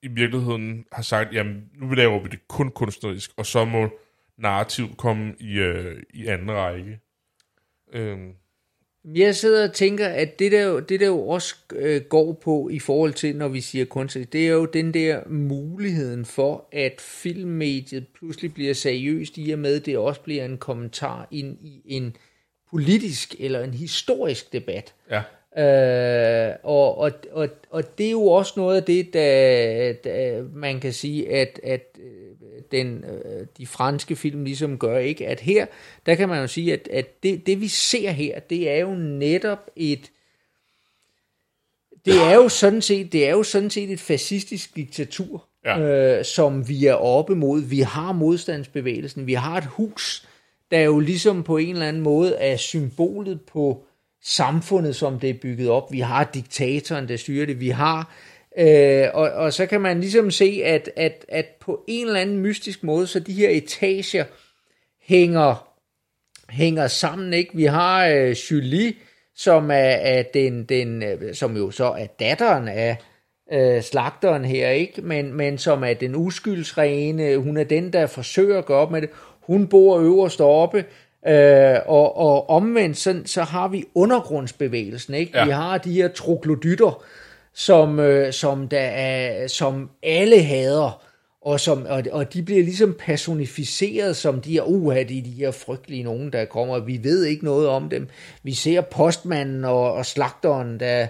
i 0.02 0.08
virkeligheden 0.08 0.84
har 0.92 1.02
sagt, 1.02 1.34
jamen 1.34 1.64
nu 1.74 1.90
laver 1.90 2.22
vi 2.22 2.28
det 2.28 2.48
kun 2.48 2.70
kunstnerisk, 2.70 3.30
og 3.36 3.46
så 3.46 3.64
må 3.64 3.88
narrativ 4.38 4.96
komme 4.96 5.34
i, 5.40 5.58
øh, 5.58 6.02
i 6.14 6.26
anden 6.26 6.50
række. 6.50 7.00
Øhm. 7.92 8.32
Jeg 9.04 9.36
sidder 9.36 9.68
og 9.68 9.74
tænker, 9.74 10.08
at 10.08 10.38
det 10.38 10.52
der, 10.52 10.80
det 10.80 11.00
der 11.00 11.06
jo 11.06 11.28
også 11.28 11.56
øh, 11.72 12.02
går 12.02 12.32
på 12.32 12.68
i 12.72 12.78
forhold 12.78 13.12
til, 13.12 13.36
når 13.36 13.48
vi 13.48 13.60
siger 13.60 13.84
kunst, 13.84 14.14
det 14.14 14.48
er 14.48 14.52
jo 14.52 14.64
den 14.64 14.94
der 14.94 15.28
muligheden 15.28 16.24
for, 16.24 16.68
at 16.72 17.00
filmmediet 17.00 18.06
pludselig 18.08 18.54
bliver 18.54 18.74
seriøst 18.74 19.38
i 19.38 19.50
og 19.50 19.58
med, 19.58 19.76
at 19.80 19.86
det 19.86 19.98
også 19.98 20.20
bliver 20.20 20.44
en 20.44 20.58
kommentar 20.58 21.28
ind 21.30 21.58
i 21.60 21.82
en 21.84 22.16
politisk 22.70 23.34
eller 23.38 23.64
en 23.64 23.74
historisk 23.74 24.52
debat. 24.52 24.94
Ja. 25.10 25.22
Øh, 25.58 26.54
og, 26.62 26.98
og, 26.98 27.12
og, 27.32 27.48
og 27.70 27.98
det 27.98 28.06
er 28.06 28.10
jo 28.10 28.26
også 28.26 28.52
noget 28.56 28.76
af 28.76 28.82
det, 28.82 29.12
der, 29.14 29.92
der 30.04 30.44
man 30.54 30.80
kan 30.80 30.92
sige, 30.92 31.32
at, 31.32 31.60
at 31.62 31.86
øh, 31.98 32.62
den, 32.72 33.04
øh, 33.04 33.46
de 33.58 33.66
franske 33.66 34.16
film 34.16 34.44
ligesom 34.44 34.78
gør, 34.78 34.98
ikke? 34.98 35.26
At 35.26 35.40
her, 35.40 35.66
der 36.06 36.14
kan 36.14 36.28
man 36.28 36.40
jo 36.40 36.46
sige, 36.46 36.72
at, 36.72 36.88
at 36.92 37.22
det, 37.22 37.46
det 37.46 37.60
vi 37.60 37.68
ser 37.68 38.10
her, 38.10 38.40
det 38.40 38.70
er 38.70 38.76
jo 38.76 38.94
netop 38.94 39.70
et, 39.76 40.10
det 42.04 42.14
er 42.22 42.34
jo 42.34 42.48
sådan 42.48 42.82
set, 42.82 43.12
det 43.12 43.26
er 43.26 43.30
jo 43.30 43.42
sådan 43.42 43.70
set 43.70 43.90
et 43.90 44.00
fascistisk 44.00 44.76
diktatur, 44.76 45.44
Ja. 45.64 45.78
øh, 45.80 46.24
som 46.24 46.68
vi 46.68 46.86
er 46.86 46.94
oppe 46.94 47.34
mod. 47.34 47.60
Vi 47.60 47.80
har 47.80 48.12
modstandsbevægelsen, 48.12 49.26
vi 49.26 49.34
har 49.34 49.58
et 49.58 49.64
hus, 49.64 50.28
der 50.70 50.80
jo 50.80 50.98
ligesom 50.98 51.42
på 51.42 51.56
en 51.56 51.68
eller 51.72 51.88
anden 51.88 52.02
måde 52.02 52.34
er 52.34 52.56
symbolet 52.56 53.40
på 53.40 53.84
samfundet, 54.22 54.96
som 54.96 55.20
det 55.20 55.30
er 55.30 55.34
bygget 55.34 55.70
op. 55.70 55.92
Vi 55.92 56.00
har 56.00 56.30
diktatoren, 56.34 57.08
der 57.08 57.16
styrer 57.16 57.46
det. 57.46 57.60
Vi 57.60 57.68
har 57.68 58.14
Øh, 58.58 59.08
og, 59.14 59.30
og 59.30 59.52
så 59.52 59.66
kan 59.66 59.80
man 59.80 60.00
ligesom 60.00 60.30
se, 60.30 60.62
at, 60.64 60.90
at, 60.96 61.24
at 61.28 61.46
på 61.60 61.84
en 61.88 62.06
eller 62.06 62.20
anden 62.20 62.38
mystisk 62.38 62.84
måde, 62.84 63.06
så 63.06 63.20
de 63.20 63.32
her 63.32 63.48
etager 63.48 64.24
hænger, 65.02 65.74
hænger 66.50 66.86
sammen. 66.86 67.32
Ikke? 67.32 67.50
Vi 67.56 67.64
har 67.64 68.06
øh, 68.06 68.30
Julie, 68.30 68.92
som 69.34 69.70
er, 69.70 69.74
er 69.74 70.22
den, 70.22 70.64
den, 70.64 71.02
øh, 71.02 71.34
som 71.34 71.56
jo 71.56 71.70
så 71.70 71.84
er 71.84 72.06
datteren 72.06 72.68
af 72.68 72.96
øh, 73.52 73.82
slagteren 73.82 74.44
her, 74.44 74.68
ikke? 74.68 75.02
Men, 75.02 75.34
men 75.34 75.58
som 75.58 75.84
er 75.84 75.94
den 75.94 76.16
uskyldsrene, 76.16 77.36
hun 77.36 77.56
er 77.56 77.64
den, 77.64 77.92
der 77.92 78.06
forsøger 78.06 78.58
at 78.58 78.66
gå 78.66 78.74
op 78.74 78.90
med 78.90 79.02
det. 79.02 79.10
Hun 79.40 79.68
bor 79.68 80.00
øverst 80.00 80.40
oppe, 80.40 80.84
øh, 81.26 81.76
og, 81.86 82.16
og 82.16 82.50
omvendt, 82.50 82.96
så, 82.96 83.20
så 83.24 83.42
har 83.42 83.68
vi 83.68 83.84
undergrundsbevægelsen, 83.94 85.14
ikke? 85.14 85.38
Ja. 85.38 85.44
Vi 85.44 85.50
har 85.50 85.78
de 85.78 85.92
her 85.92 86.08
troglodytter, 86.08 87.02
som, 87.54 88.00
øh, 88.00 88.32
som, 88.32 88.68
der 88.68 88.80
er, 88.80 89.46
som 89.46 89.90
alle 90.02 90.42
hader, 90.42 91.02
og, 91.42 91.60
som, 91.60 91.86
og, 91.88 92.02
og 92.12 92.32
de 92.34 92.42
bliver 92.42 92.62
ligesom 92.62 92.96
personificeret 92.98 94.16
som 94.16 94.40
de 94.40 94.52
her, 94.52 94.62
uha, 94.62 95.02
de, 95.02 95.22
de 95.24 95.30
her 95.30 95.50
frygtelige 95.50 96.02
nogen, 96.02 96.32
der 96.32 96.44
kommer, 96.44 96.78
vi 96.78 97.00
ved 97.02 97.24
ikke 97.24 97.44
noget 97.44 97.68
om 97.68 97.88
dem. 97.88 98.08
Vi 98.42 98.52
ser 98.54 98.80
postmanden 98.80 99.64
og, 99.64 99.92
og 99.92 100.06
slagteren, 100.06 100.80
der, 100.80 101.06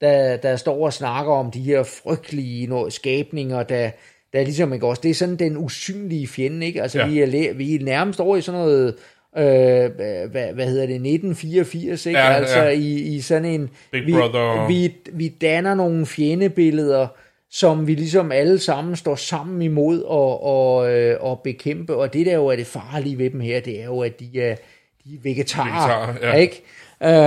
der, 0.00 0.36
der 0.36 0.56
står 0.56 0.84
og 0.84 0.92
snakker 0.92 1.32
om 1.32 1.50
de 1.50 1.60
her 1.60 1.82
frygtelige 1.82 2.68
no- 2.68 2.90
skabninger, 2.90 3.62
der, 3.62 3.90
der 4.32 4.42
ligesom 4.42 4.72
ikke 4.72 4.86
også, 4.86 5.00
det 5.02 5.10
er 5.10 5.14
sådan 5.14 5.36
den 5.36 5.56
usynlige 5.56 6.26
fjende, 6.26 6.66
ikke? 6.66 6.82
Altså 6.82 6.98
Ja. 6.98 7.06
vi, 7.06 7.20
er, 7.20 7.54
vi 7.54 7.74
er 7.74 7.84
nærmest 7.84 8.20
over 8.20 8.36
i 8.36 8.40
sådan 8.40 8.60
noget, 8.60 8.94
øh, 9.36 9.90
hvad, 10.30 10.52
hvad 10.52 10.66
hedder 10.66 10.86
det, 10.86 10.94
1984, 10.94 12.06
ikke? 12.06 12.18
Ja, 12.18 12.32
altså 12.32 12.62
ja. 12.62 12.68
i, 12.68 12.98
i 12.98 13.20
sådan 13.20 13.44
en, 13.44 13.70
Big 13.92 14.06
vi, 14.06 14.12
Brother. 14.12 14.66
vi, 14.68 14.94
vi 15.12 15.28
danner 15.28 15.74
nogle 15.74 16.06
fjendebilleder, 16.06 17.08
som 17.50 17.86
vi 17.86 17.94
ligesom 17.94 18.32
alle 18.32 18.58
sammen 18.58 18.96
står 18.96 19.14
sammen 19.14 19.62
imod 19.62 20.02
og, 20.02 20.42
og, 20.42 20.92
øh, 20.92 21.16
og 21.20 21.40
bekæmpe. 21.44 21.96
Og 21.96 22.12
det 22.12 22.26
der 22.26 22.34
jo 22.34 22.46
er 22.46 22.56
det 22.56 22.66
farlige 22.66 23.18
ved 23.18 23.30
dem 23.30 23.40
her, 23.40 23.60
det 23.60 23.80
er 23.80 23.84
jo, 23.84 24.00
at 24.00 24.20
de 24.20 24.40
er, 24.42 24.56
de 25.04 25.14
er 25.14 25.18
vegetarer. 25.22 26.06
Vegetarer, 26.06 26.36
ja. 26.36 26.40
Ikke? 26.40 26.62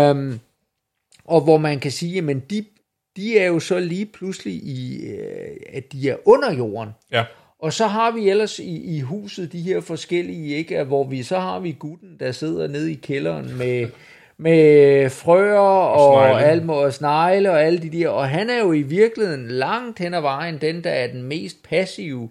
Øhm, 0.10 0.40
og 1.26 1.42
hvor 1.42 1.58
man 1.58 1.80
kan 1.80 1.92
sige, 1.92 2.30
at 2.32 2.50
de, 2.50 2.66
de 3.16 3.40
er 3.40 3.48
jo 3.48 3.60
så 3.60 3.80
lige 3.80 4.06
pludselig 4.06 4.54
i, 4.54 5.08
øh, 5.08 5.56
at 5.74 5.92
de 5.92 6.10
er 6.10 6.16
under 6.26 6.54
jorden. 6.54 6.90
Ja. 7.12 7.24
Og 7.64 7.74
så 7.74 7.88
har 7.88 8.12
vi 8.12 8.30
ellers 8.30 8.60
i, 8.60 8.98
i 8.98 9.00
huset 9.02 9.52
de 9.52 9.62
her 9.62 9.82
forskellige, 9.82 10.56
ikke, 10.56 10.84
hvor 10.84 11.04
vi 11.04 11.24
så 11.24 11.40
har 11.40 11.60
vi 11.60 11.76
gutten, 11.80 12.10
der 12.20 12.32
sidder 12.32 12.68
nede 12.68 12.92
i 12.92 12.96
kælderen 12.96 13.58
med, 13.58 13.88
med 14.38 15.10
frøer 15.10 15.58
og, 15.60 15.92
og 15.94 16.28
snegle. 16.28 16.46
alt 16.46 16.70
og 16.70 16.94
snegle 16.94 17.52
og 17.52 17.64
alle 17.64 17.80
de 17.80 17.90
der. 18.00 18.10
Og 18.10 18.30
han 18.30 18.50
er 18.50 18.60
jo 18.60 18.72
i 18.74 18.82
virkeligheden 18.82 19.48
langt 19.48 20.00
hen 20.00 20.14
ad 20.14 20.22
vejen 20.22 20.58
den, 20.62 20.84
der 20.84 20.90
er 20.90 21.08
den 21.08 21.24
mest 21.24 21.64
passive. 21.64 22.30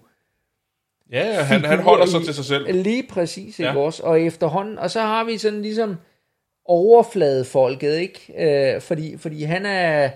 Ja, 1.11 1.41
han, 1.43 1.65
han 1.65 1.79
holder 1.79 2.05
sig 2.05 2.23
til 2.25 2.33
sig 2.33 2.45
selv. 2.45 2.73
Lige 2.83 3.03
præcis, 3.09 3.59
ikke 3.59 3.71
Ja. 3.71 3.77
også? 3.77 4.03
Og 4.03 4.21
efterhånden, 4.21 4.77
og 4.79 4.91
så 4.91 5.01
har 5.01 5.23
vi 5.23 5.37
sådan 5.37 5.61
ligesom 5.61 5.95
overfladefolket, 6.65 7.97
ikke? 7.97 8.33
Øh, 8.75 8.81
fordi, 8.81 9.17
fordi 9.17 9.43
han 9.43 9.65
er, 9.65 10.09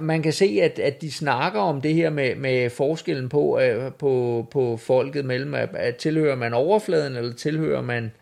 man 0.00 0.22
kan 0.22 0.32
se, 0.32 0.58
at, 0.62 0.78
at 0.78 1.00
de 1.02 1.12
snakker 1.12 1.60
om 1.60 1.80
det 1.80 1.94
her 1.94 2.10
med, 2.10 2.34
med 2.34 2.70
forskellen 2.70 3.28
på, 3.28 3.60
øh, 3.60 3.92
på, 3.92 4.46
på 4.50 4.76
folket 4.76 5.24
mellem, 5.24 5.54
at, 5.54 5.68
at 5.74 5.96
tilhører 5.96 6.36
man 6.36 6.54
overfladen, 6.54 7.16
eller 7.16 7.32
tilhører 7.34 7.82
man 7.82 8.12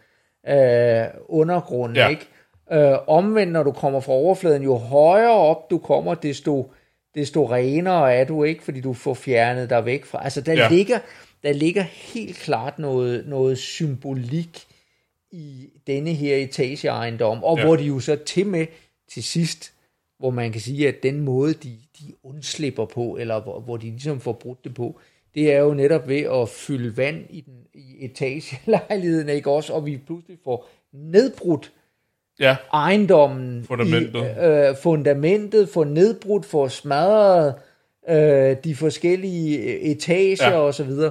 øh, 0.49 1.05
undergrunden, 1.29 1.97
Ja. 1.97 2.09
ikke? 2.09 2.27
Øh, 2.73 2.99
omvendt, 3.07 3.53
når 3.53 3.62
du 3.62 3.73
kommer 3.73 4.01
fra 4.01 4.12
overfladen, 4.12 4.62
jo 4.62 4.75
højere 4.77 5.31
op 5.37 5.71
du 5.71 5.79
kommer, 5.79 6.14
desto, 6.14 6.73
desto 7.14 7.45
renere 7.51 8.14
er 8.14 8.25
du 8.25 8.45
ikke, 8.45 8.62
fordi 8.64 8.81
du 8.81 8.93
får 8.93 9.14
fjernet 9.14 9.71
dig 9.71 9.85
væk 9.85 10.05
fra. 10.05 10.25
Altså, 10.25 10.41
der, 10.41 10.53
Ja. 10.53 10.68
ligger, 10.71 10.99
der 11.43 11.53
ligger 11.53 11.83
helt 11.83 12.37
klart 12.37 12.79
noget, 12.79 13.25
noget 13.29 13.59
symbolik 13.59 14.64
i 15.33 15.68
denne 15.87 16.11
her 16.12 16.37
etageejendom, 16.37 17.45
og 17.45 17.59
ja. 17.59 17.64
hvor 17.64 17.77
de 17.77 17.85
jo 17.85 18.01
så 18.01 18.16
til 18.16 18.47
med 18.47 18.66
til 19.12 19.23
sidst, 19.23 19.73
hvor 20.21 20.31
man 20.31 20.53
kan 20.53 20.61
sige, 20.61 20.89
at 20.89 21.03
den 21.03 21.21
måde, 21.21 21.53
de, 21.55 21.77
de 22.01 22.05
undslipper 22.23 22.85
på, 22.85 23.16
eller 23.21 23.41
hvor, 23.41 23.61
hvor 23.61 23.77
de 23.77 23.87
ligesom 23.87 24.21
får 24.21 24.33
brudt 24.33 24.64
det 24.64 24.75
på, 24.75 25.01
det 25.35 25.53
er 25.53 25.59
jo 25.59 25.75
netop 25.75 26.09
ved 26.09 26.21
at 26.21 26.49
fylde 26.49 26.97
vand 26.97 27.16
i, 27.31 27.41
den, 27.41 27.55
i 27.75 28.05
etagelejligheden, 28.05 29.29
ikke 29.29 29.51
også? 29.51 29.73
Og 29.73 29.87
vi 29.87 30.01
pludselig 30.07 30.39
får 30.45 30.68
nedbrudt 30.93 31.73
Ja, 32.41 32.57
ejendommen, 32.73 33.64
Fundamentet. 33.64 34.14
i, 34.14 34.45
øh, 34.45 34.77
fundamentet, 34.83 35.68
får 35.68 35.85
nedbrudt, 35.85 36.47
får 36.47 36.68
smadret 36.68 37.55
øh, 38.09 38.57
de 38.64 38.75
forskellige 38.75 39.79
etager 39.81 40.49
Ja. 40.49 40.59
og 40.59 40.75
så 40.75 40.85
videre. 40.85 41.11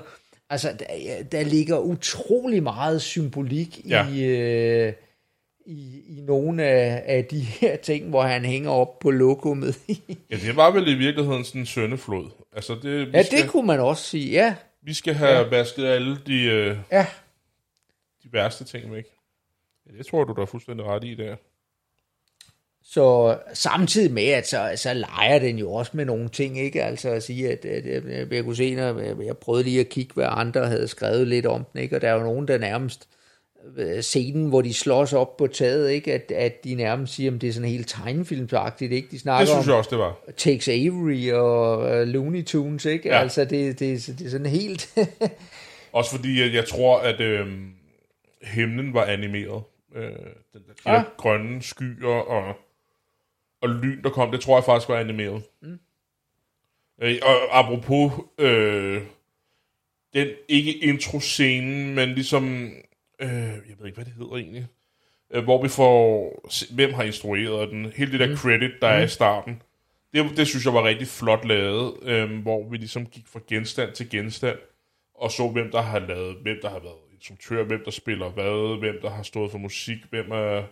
Altså, 0.50 0.68
der, 0.80 0.86
der 1.32 1.44
ligger 1.44 1.80
utrolig 1.80 2.64
meget 2.64 3.02
symbolik 3.02 3.82
Ja. 3.90 4.08
i, 4.10 4.24
øh, 4.24 4.94
i, 5.70 6.18
i 6.18 6.22
nogle 6.22 6.64
af, 6.64 7.04
af 7.06 7.26
de 7.26 7.40
her 7.40 7.76
ting, 7.76 8.10
hvor 8.10 8.22
han 8.22 8.46
hænger 8.46 8.72
op 8.72 9.00
på 9.00 9.12
lokummet. 9.12 9.80
ja, 10.32 10.36
det 10.36 10.56
var 10.56 10.72
vel 10.72 10.88
i 10.88 10.94
virkeligheden 10.94 11.44
sådan 11.44 11.62
en 11.62 11.66
søndeflod. 11.66 12.30
Altså, 12.54 12.76
det, 12.82 13.14
ja, 13.14 13.24
skal, 13.24 13.42
det 13.42 13.50
kunne 13.50 13.68
man 13.68 13.80
også 13.80 14.04
sige, 14.04 14.32
ja. 14.32 14.56
vi 14.82 14.94
skal 14.94 15.14
have 15.14 15.38
ja. 15.38 15.48
vasket 15.48 15.86
alle 15.86 16.18
de, 16.28 16.44
øh, 16.44 16.78
Ja, 16.92 17.06
de 18.24 18.34
værste 18.34 18.64
ting 18.64 18.94
væk. 18.94 19.06
Ja, 19.88 19.98
det 19.98 20.06
tror 20.06 20.24
du, 20.24 20.34
der 20.34 20.42
er 20.42 20.46
fuldstændig 20.46 20.86
ret 20.86 21.04
i 21.04 21.16
der. 21.16 21.36
Så 22.84 23.38
samtidig 23.54 24.14
med, 24.14 24.28
at 24.28 24.48
så, 24.48 24.74
så 24.76 24.94
leger 24.94 25.40
den 25.40 25.58
jo 25.58 25.74
også 25.74 25.92
med 25.94 26.06
nogle 26.06 26.30
ting, 26.30 26.60
ikke? 26.60 26.84
Altså 26.84 27.10
at 27.10 27.24
sige, 27.24 27.52
at, 27.52 27.66
at, 27.66 28.06
at 28.06 28.32
jeg 28.32 28.44
kunne 28.44 28.56
se, 28.56 28.76
når 28.76 29.00
jeg, 29.00 29.26
jeg 29.26 29.38
prøvede 29.38 29.64
lige 29.64 29.80
at 29.80 29.90
kigge, 29.90 30.14
hvad 30.14 30.28
andre 30.30 30.68
havde 30.68 30.88
skrevet 30.88 31.28
lidt 31.28 31.46
om 31.46 31.66
den, 31.74 31.82
ikke? 31.82 31.96
Og 31.96 32.02
der 32.02 32.10
er 32.10 32.14
jo 32.14 32.24
nogen, 32.24 32.48
der 32.48 32.58
nærmest 32.58 33.08
scenen, 34.02 34.50
hvor 34.50 34.62
de 34.62 34.74
slås 34.74 35.14
op 35.14 35.38
på 35.38 35.48
taget, 35.48 35.92
ikke? 35.92 36.14
At, 36.14 36.32
at 36.32 36.64
de 36.64 36.76
nærmest 36.76 37.14
siger, 37.14 37.36
at 37.36 37.42
det 37.42 37.50
er 37.50 37.54
sådan 37.54 37.70
helt 37.70 37.90
tegnefilmsagtigt, 37.90 38.92
ikke? 38.92 39.08
De 39.12 39.20
snakker 39.20 39.40
Det 39.40 39.48
synes 39.48 39.68
om 39.68 39.72
jeg 39.72 39.78
også, 39.78 39.90
det 39.90 40.00
var. 40.00 40.18
Tex 40.38 40.68
Avery 40.68 41.32
og 41.32 41.80
uh, 41.80 42.08
Looney 42.08 42.44
Tunes, 42.46 42.86
ikke? 42.86 43.10
Ja. 43.10 43.20
Altså, 43.20 43.46
det, 43.46 43.80
det, 43.80 44.14
det 44.20 44.26
er 44.26 44.30
sådan 44.30 44.46
helt... 44.46 44.90
Også 45.92 46.12
fordi, 46.16 46.42
at 46.42 46.54
jeg 46.54 46.66
tror, 46.68 47.00
at 47.00 47.22
øh, 47.22 47.48
himlen 48.44 48.94
var 48.94 49.06
animeret. 49.06 49.64
Øh, 49.96 50.04
den 50.04 50.14
der, 50.54 50.60
de 50.86 50.92
Ja. 50.92 50.94
der 50.94 51.04
grønne 51.18 51.62
skyer 51.62 52.08
og, 52.08 52.56
og 53.62 53.70
lyn, 53.70 54.04
der 54.04 54.10
kom, 54.10 54.32
det 54.32 54.42
tror 54.42 54.58
jeg 54.58 54.64
faktisk 54.64 54.90
var 54.90 54.98
animeret. 54.98 55.44
Mm. 55.62 55.80
Øh, 57.02 57.16
og 57.22 57.60
apropos 57.60 58.12
øh, 58.38 59.02
den, 60.14 60.28
ikke 60.48 60.78
intro-scenen, 60.78 61.96
men 61.96 62.10
ligesom, 62.10 62.72
øh, 63.20 63.30
jeg 63.30 63.76
ved 63.80 63.86
ikke, 63.86 63.96
hvad 63.96 64.06
det 64.06 64.14
hedder 64.14 64.36
egentlig, 64.36 64.68
øh, 65.32 65.44
hvor 65.44 65.62
vi 65.64 65.70
får, 65.70 66.34
hvem 66.74 66.94
har 66.94 67.04
instrueret 67.04 67.70
den, 67.70 67.86
hele 67.96 68.12
det 68.12 68.20
der 68.20 68.28
mm. 68.28 68.36
credit, 68.36 68.72
der 68.82 68.94
mm. 68.94 69.00
er 69.00 69.04
i 69.04 69.08
starten. 69.08 69.62
Det, 70.14 70.38
det 70.38 70.48
synes 70.48 70.66
jeg 70.66 70.74
var 70.74 70.84
rigtig 70.84 71.08
flot 71.08 71.46
lavet, 71.46 71.94
øh, 72.04 72.42
hvor 72.42 72.70
vi 72.70 72.78
ligesom 72.78 73.06
gik 73.06 73.28
fra 73.28 73.40
genstand 73.48 73.92
til 73.92 74.10
genstand, 74.10 74.58
og 75.16 75.32
så 75.32 75.48
hvem 75.48 75.72
der 75.72 75.82
har 75.82 76.00
lavet, 76.00 76.38
hvem 76.42 76.58
der 76.62 76.70
har 76.70 76.80
været 76.80 77.10
instruktør, 77.14 77.64
hvem 77.64 77.82
der 77.86 77.92
spiller 77.92 78.30
hvad, 78.30 78.80
hvem 78.80 78.96
der 79.02 79.10
har 79.10 79.24
stået 79.24 79.52
for 79.52 79.58
musik, 79.58 79.98
hvem 80.10 80.32
er 80.32 80.64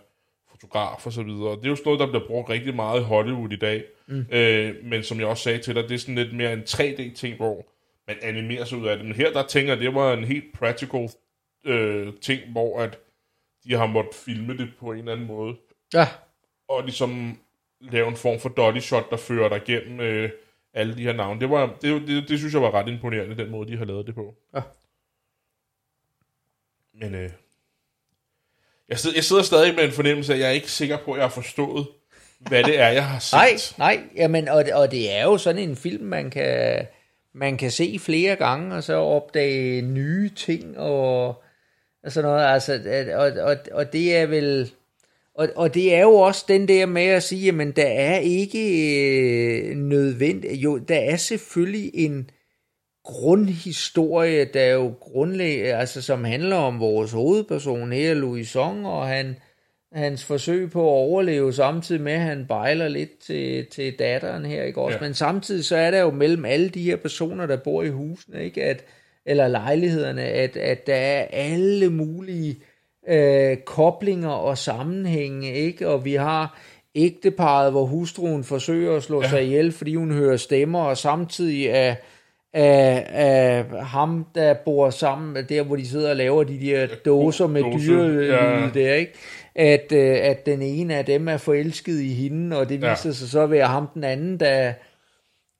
fotograf 0.50 1.06
og 1.06 1.12
så 1.12 1.22
videre. 1.22 1.56
Det 1.56 1.64
er 1.64 1.68
jo 1.68 1.76
sådan 1.76 1.84
noget, 1.86 2.00
der 2.00 2.06
bliver 2.06 2.26
brugt 2.26 2.50
rigtig 2.50 2.76
meget 2.76 3.00
i 3.00 3.04
Hollywood 3.04 3.52
i 3.52 3.56
dag. 3.56 3.84
Mm. 4.06 4.26
Øh, 4.30 4.74
men 4.84 5.02
som 5.02 5.20
jeg 5.20 5.26
også 5.26 5.42
sagde 5.42 5.58
til 5.58 5.74
dig, 5.74 5.82
det 5.82 5.94
er 5.94 5.98
sådan 5.98 6.14
lidt 6.14 6.36
mere 6.36 6.52
en 6.52 6.60
3D-ting, 6.60 7.36
hvor 7.36 7.66
man 8.06 8.16
animerer 8.22 8.64
sig 8.64 8.78
ud 8.78 8.86
af 8.86 8.96
det. 8.96 9.06
Men 9.06 9.14
her, 9.14 9.32
der 9.32 9.46
tænker 9.46 9.72
jeg, 9.72 9.80
det 9.80 9.94
var 9.94 10.12
en 10.12 10.24
helt 10.24 10.44
practical 10.54 11.08
øh, 11.64 12.12
ting, 12.20 12.52
hvor 12.52 12.80
at 12.80 12.98
de 13.64 13.74
har 13.74 13.86
måttet 13.86 14.14
filme 14.14 14.56
det 14.56 14.68
på 14.80 14.92
en 14.92 14.98
eller 14.98 15.12
anden 15.12 15.26
måde. 15.26 15.56
ja, 15.94 16.08
Og 16.68 16.84
ligesom 16.84 17.38
lave 17.80 18.08
en 18.08 18.16
form 18.16 18.40
for 18.40 18.48
dolly 18.48 18.78
shot, 18.78 19.10
der 19.10 19.16
fører 19.16 19.48
dig 19.48 19.62
gennem 19.66 20.00
øh, 20.00 20.30
alle 20.74 20.96
de 20.96 21.02
her 21.02 21.12
navne. 21.12 21.40
Det, 21.40 21.50
var, 21.50 21.76
det, 21.82 22.08
det, 22.08 22.28
det 22.28 22.38
synes 22.38 22.54
jeg 22.54 22.62
var 22.62 22.74
ret 22.74 22.88
imponerende, 22.88 23.36
den 23.36 23.50
måde, 23.50 23.72
de 23.72 23.76
har 23.78 23.84
lavet 23.84 24.06
det 24.06 24.14
på. 24.14 24.34
Ja. 24.54 24.60
Men 26.94 27.14
øh, 27.14 27.30
jeg, 28.88 28.98
sidder, 28.98 29.16
jeg 29.16 29.24
sidder 29.24 29.42
stadig 29.42 29.74
med 29.74 29.84
en 29.84 29.92
fornemmelse 29.92 30.32
af, 30.32 30.36
at 30.36 30.40
jeg 30.42 30.48
er 30.48 30.52
ikke 30.52 30.70
sikker 30.70 30.98
på, 31.04 31.12
at 31.12 31.18
jeg 31.18 31.24
har 31.24 31.30
forstået, 31.30 31.86
hvad 32.38 32.64
det 32.64 32.78
er, 32.80 32.88
jeg 32.88 33.08
har 33.08 33.18
set. 33.18 33.32
Nej, 33.32 33.56
nej, 33.78 34.08
jamen, 34.16 34.48
og, 34.48 34.64
og 34.74 34.90
det 34.90 35.16
er 35.16 35.22
jo 35.22 35.38
sådan 35.38 35.68
en 35.68 35.76
film, 35.76 36.04
man 36.04 36.30
kan, 36.30 36.86
man 37.32 37.56
kan 37.56 37.70
se 37.70 37.98
flere 37.98 38.36
gange, 38.36 38.76
og 38.76 38.84
så 38.84 38.94
opdage 38.94 39.82
nye 39.82 40.28
ting, 40.28 40.78
og, 40.78 41.42
og 42.02 42.12
sådan 42.12 42.30
noget, 42.30 42.46
altså, 42.46 42.80
og, 43.14 43.44
og, 43.44 43.56
og 43.72 43.92
det 43.92 44.16
er 44.16 44.26
vel, 44.26 44.70
og, 45.34 45.48
og 45.56 45.74
det 45.74 45.94
er 45.94 46.02
jo 46.02 46.14
også 46.14 46.44
den 46.48 46.68
der 46.68 46.86
med 46.86 47.06
at 47.06 47.22
sige, 47.22 47.44
jamen, 47.44 47.70
der 47.70 47.86
er 47.86 48.18
ikke 48.18 48.60
øh, 49.70 49.76
nødvendigt, 49.76 50.54
jo, 50.54 50.78
der 50.78 50.98
er 50.98 51.16
selvfølgelig 51.16 51.90
en 51.94 52.30
grundhistorie, 53.04 54.44
der 54.44 54.60
er 54.60 54.72
jo 54.72 54.94
grundlæg, 55.00 55.74
altså, 55.74 56.02
som 56.02 56.24
handler 56.24 56.56
om 56.56 56.80
vores 56.80 57.12
hovedperson 57.12 57.92
her, 57.92 58.14
Louis 58.14 58.48
Song, 58.48 58.86
og 58.86 59.08
han, 59.08 59.36
hans 59.92 60.24
forsøg 60.24 60.70
på 60.70 60.80
at 60.80 60.92
overleve, 60.92 61.52
samtidig 61.52 62.00
med, 62.00 62.12
at 62.12 62.20
han 62.20 62.46
bejler 62.46 62.88
lidt 62.88 63.18
til, 63.18 63.66
til 63.66 63.98
datteren 63.98 64.44
her, 64.44 64.62
ikke 64.62 64.80
også? 64.80 64.98
Ja. 64.98 65.04
Men 65.04 65.14
samtidig 65.14 65.64
så 65.64 65.76
er 65.76 65.90
der 65.90 66.00
jo 66.00 66.10
mellem 66.10 66.44
alle 66.44 66.68
de 66.68 66.82
her 66.82 66.96
personer, 66.96 67.46
der 67.46 67.56
bor 67.56 67.82
i 67.82 67.88
husene, 67.88 68.44
ikke? 68.44 68.64
At, 68.64 68.84
eller 69.28 69.48
lejlighederne, 69.48 70.22
at, 70.22 70.56
at 70.56 70.86
der 70.86 70.94
er 70.94 71.26
alle 71.30 71.90
mulige 71.90 72.56
øh, 73.08 73.56
koblinger 73.56 74.28
og 74.30 74.58
sammenhænge, 74.58 75.52
ikke? 75.52 75.88
Og 75.88 76.04
vi 76.04 76.14
har 76.14 76.58
ægteparet, 76.94 77.70
hvor 77.72 77.84
hustruen 77.84 78.44
forsøger 78.44 78.96
at 78.96 79.02
slå 79.02 79.22
ja. 79.22 79.28
sig 79.28 79.44
ihjel, 79.44 79.72
fordi 79.72 79.94
hun 79.94 80.12
hører 80.12 80.36
stemmer, 80.36 80.80
og 80.80 80.96
samtidig 80.98 81.66
er 81.66 81.94
af, 82.54 83.06
af 83.12 83.64
ham, 83.86 84.26
der 84.34 84.54
bor 84.64 84.90
sammen, 84.90 85.44
der 85.48 85.62
hvor 85.62 85.76
de 85.76 85.88
sidder 85.88 86.10
og 86.10 86.16
laver 86.16 86.44
de 86.44 86.60
der 86.60 86.86
dåser 87.04 87.46
med 87.46 87.62
dyrelyde 87.62 88.34
ja. 88.34 88.68
der, 88.74 88.94
ikke? 88.94 89.12
At, 89.54 89.92
øh, 89.92 90.16
at 90.22 90.46
den 90.46 90.62
ene 90.62 90.94
af 90.96 91.04
dem 91.04 91.28
er 91.28 91.36
forelsket 91.36 92.00
i 92.00 92.14
hende, 92.14 92.58
og 92.58 92.68
det 92.68 92.82
Ja. 92.82 92.90
viser 92.90 93.12
sig 93.12 93.28
så 93.28 93.40
at 93.40 93.50
være 93.50 93.66
ham 93.66 93.88
den 93.94 94.04
anden, 94.04 94.40
der, 94.40 94.72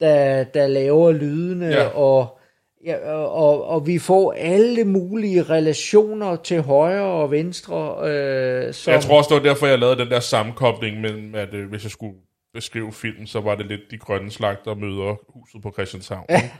der, 0.00 0.44
der 0.44 0.66
laver 0.66 1.12
lydene, 1.12 1.66
Ja. 1.66 1.86
og, 1.86 2.37
ja, 2.84 3.10
og, 3.10 3.64
og, 3.64 3.86
vi 3.86 3.98
får 3.98 4.32
alle 4.32 4.84
mulige 4.84 5.42
relationer 5.42 6.36
til 6.36 6.62
højre 6.62 7.22
og 7.22 7.30
venstre. 7.30 8.08
Øh, 8.10 8.74
som, 8.74 8.92
Jeg 8.92 9.02
tror 9.02 9.18
også, 9.18 9.34
det 9.34 9.42
var 9.42 9.48
derfor, 9.48 9.66
jeg 9.66 9.78
lavede 9.78 9.98
den 9.98 10.10
der 10.10 10.20
sammenkobling 10.20 11.00
mellem, 11.00 11.34
at 11.34 11.54
øh, 11.54 11.68
hvis 11.68 11.82
jeg 11.82 11.90
skulle 11.90 12.14
beskrive 12.54 12.92
filmen, 12.92 13.26
så 13.26 13.40
var 13.40 13.54
det 13.54 13.66
lidt 13.66 13.80
de 13.90 13.98
grønne 13.98 14.30
slagter 14.30 14.74
møder 14.74 15.16
huset 15.28 15.62
på 15.62 15.72
Christianshavn. 15.72 16.26
Ja. 16.30 16.50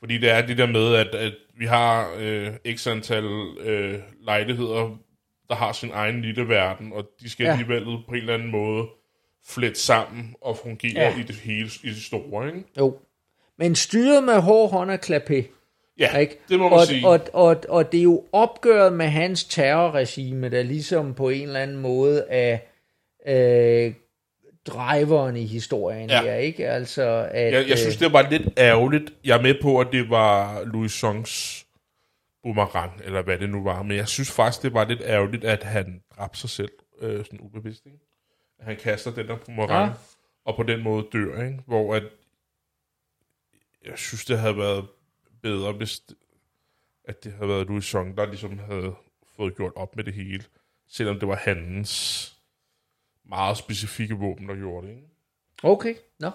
Fordi 0.00 0.18
det 0.18 0.30
er 0.30 0.46
det 0.46 0.58
der 0.58 0.66
med, 0.66 0.94
at, 0.94 1.14
at 1.14 1.34
vi 1.58 1.66
har 1.66 2.14
øh, 2.18 2.50
x 2.74 2.86
antal 2.86 3.24
øh, 3.60 3.98
lejligheder, 4.24 4.98
der 5.48 5.54
har 5.54 5.72
sin 5.72 5.90
egen 5.92 6.22
lille 6.22 6.48
verden, 6.48 6.92
og 6.92 7.04
de 7.20 7.30
skal 7.30 7.44
ja. 7.44 7.50
Alligevel 7.50 7.84
på 7.84 8.14
en 8.14 8.14
eller 8.14 8.34
anden 8.34 8.50
måde 8.50 8.86
flette 9.46 9.80
sammen 9.80 10.34
og 10.40 10.56
fungere. 10.56 11.02
Ja. 11.02 11.18
i 11.18 11.22
det 11.22 11.36
hele, 11.36 11.70
i 11.84 11.88
det 11.88 12.02
store, 12.02 12.46
ikke? 12.46 12.64
Jo. 12.78 12.98
Men 13.58 13.74
styret 13.74 14.24
med 14.24 14.34
hård 14.40 14.70
hånd 14.70 14.90
og 14.90 14.98
klapé. 15.06 15.44
Ja, 15.98 16.16
Ikke? 16.18 16.38
det 16.48 16.58
må 16.58 16.68
man 16.68 16.78
og, 16.78 16.86
sige. 16.86 17.06
Og, 17.06 17.20
og, 17.32 17.56
og 17.68 17.92
det 17.92 17.98
er 17.98 18.02
jo 18.04 18.24
opgøret 18.32 18.92
med 18.92 19.06
hans 19.06 19.44
terrorregime, 19.44 20.48
der 20.50 20.62
ligesom 20.62 21.14
på 21.14 21.28
en 21.28 21.42
eller 21.46 21.60
anden 21.60 21.76
måde 21.76 22.24
er 22.28 22.58
øh, 23.26 23.94
driveren 24.66 25.36
i 25.36 25.46
historien 25.46 26.10
Ja. 26.10 26.22
her, 26.22 26.34
ikke? 26.34 26.68
Altså, 26.68 27.28
at, 27.30 27.52
Jeg, 27.52 27.68
jeg 27.68 27.78
synes, 27.78 27.96
øh, 27.96 28.00
det 28.00 28.12
var 28.12 28.30
lidt 28.30 28.42
ærgerligt. 28.58 29.12
Jeg 29.24 29.38
er 29.38 29.42
med 29.42 29.54
på, 29.62 29.80
at 29.80 29.86
det 29.92 30.10
var 30.10 30.62
Louis 30.64 30.92
Songs 30.92 31.64
boomerang, 32.42 32.92
eller 33.04 33.22
hvad 33.22 33.38
det 33.38 33.50
nu 33.50 33.62
var. 33.64 33.82
Men 33.82 33.96
jeg 33.96 34.08
synes 34.08 34.30
faktisk, 34.32 34.62
det 34.62 34.74
var 34.74 34.84
lidt 34.84 35.02
ærgerligt, 35.04 35.44
at 35.44 35.62
han 35.62 36.00
dræbte 36.16 36.38
sig 36.38 36.50
selv 36.50 36.72
øh, 37.00 37.24
sådan 37.24 37.40
ubevidst. 37.40 37.86
Ikke? 37.86 37.98
At 38.58 38.66
han 38.66 38.76
kaster 38.76 39.10
den 39.10 39.28
der 39.28 39.36
boomerang, 39.46 39.88
Ja. 39.90 39.94
og 40.46 40.56
på 40.56 40.62
den 40.62 40.82
måde 40.82 41.06
dør. 41.12 41.42
Ikke? 41.42 41.58
Hvor 41.66 41.94
at, 41.94 42.02
jeg 43.84 43.98
synes, 43.98 44.24
det 44.24 44.38
havde 44.38 44.56
været 44.56 44.86
bedre, 45.42 45.72
hvis 45.72 45.98
det, 45.98 46.16
at 47.04 47.24
det 47.24 47.32
havde 47.32 47.48
været 47.48 47.66
Louis 47.66 47.84
Song, 47.84 48.16
der 48.16 48.26
ligesom 48.26 48.58
havde 48.58 48.94
fået 49.36 49.56
gjort 49.56 49.72
op 49.76 49.96
med 49.96 50.04
det 50.04 50.14
hele. 50.14 50.44
Selvom 50.88 51.18
det 51.18 51.28
var 51.28 51.36
hans 51.36 52.30
meget 53.24 53.56
specifikke 53.58 54.14
våben, 54.14 54.48
der 54.48 54.56
gjorde 54.56 54.86
det. 54.86 54.94
Ikke? 54.94 55.08
Okay, 55.62 55.94
nå. 56.20 56.30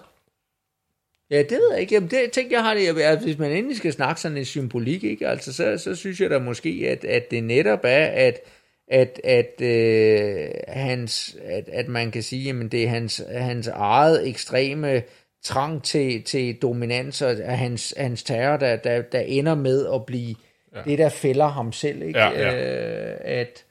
Ja, 1.30 1.38
det 1.38 1.50
ved 1.50 1.70
jeg 1.72 1.80
ikke. 1.80 1.94
Jamen, 1.94 2.10
det, 2.10 2.16
jeg 2.16 2.32
tænkte, 2.32 2.54
jeg 2.54 2.62
har 2.62 2.74
det, 2.74 2.88
at 2.88 2.98
altså, 2.98 3.26
hvis 3.26 3.38
man 3.38 3.52
endelig 3.52 3.76
skal 3.76 3.92
snakke 3.92 4.20
sådan 4.20 4.36
en 4.36 4.44
symbolik, 4.44 5.04
ikke? 5.04 5.28
Altså, 5.28 5.52
så, 5.52 5.78
så 5.78 5.94
synes 5.94 6.20
jeg 6.20 6.30
da 6.30 6.38
måske, 6.38 6.86
at, 6.88 7.04
at 7.04 7.30
det 7.30 7.44
netop 7.44 7.80
er, 7.82 8.06
at, 8.06 8.40
at, 8.88 9.20
at, 9.24 9.60
øh, 9.60 10.50
hans, 10.68 11.36
at, 11.42 11.68
at 11.68 11.88
man 11.88 12.10
kan 12.10 12.22
sige, 12.22 12.50
at 12.50 12.72
det 12.72 12.84
er 12.84 12.88
hans, 12.88 13.22
hans 13.28 13.66
eget 13.66 14.28
ekstreme 14.28 15.02
trang 15.42 15.82
til, 15.82 16.22
til 16.22 16.62
dominans 16.62 17.22
og 17.22 17.36
hans, 17.58 17.94
hans 17.96 18.22
terror, 18.22 18.56
der, 18.56 18.76
der, 18.76 19.02
der 19.02 19.20
ender 19.20 19.54
med 19.54 19.86
at 19.94 20.06
blive 20.06 20.34
ja. 20.74 20.82
det, 20.84 20.98
der 20.98 21.08
fælder 21.08 21.48
ham 21.48 21.72
selv. 21.72 22.02
Ikke? 22.02 22.18
Ja, 22.18 22.30
ja. 22.30 23.12
Øh, 23.12 23.18
at, 23.20 23.64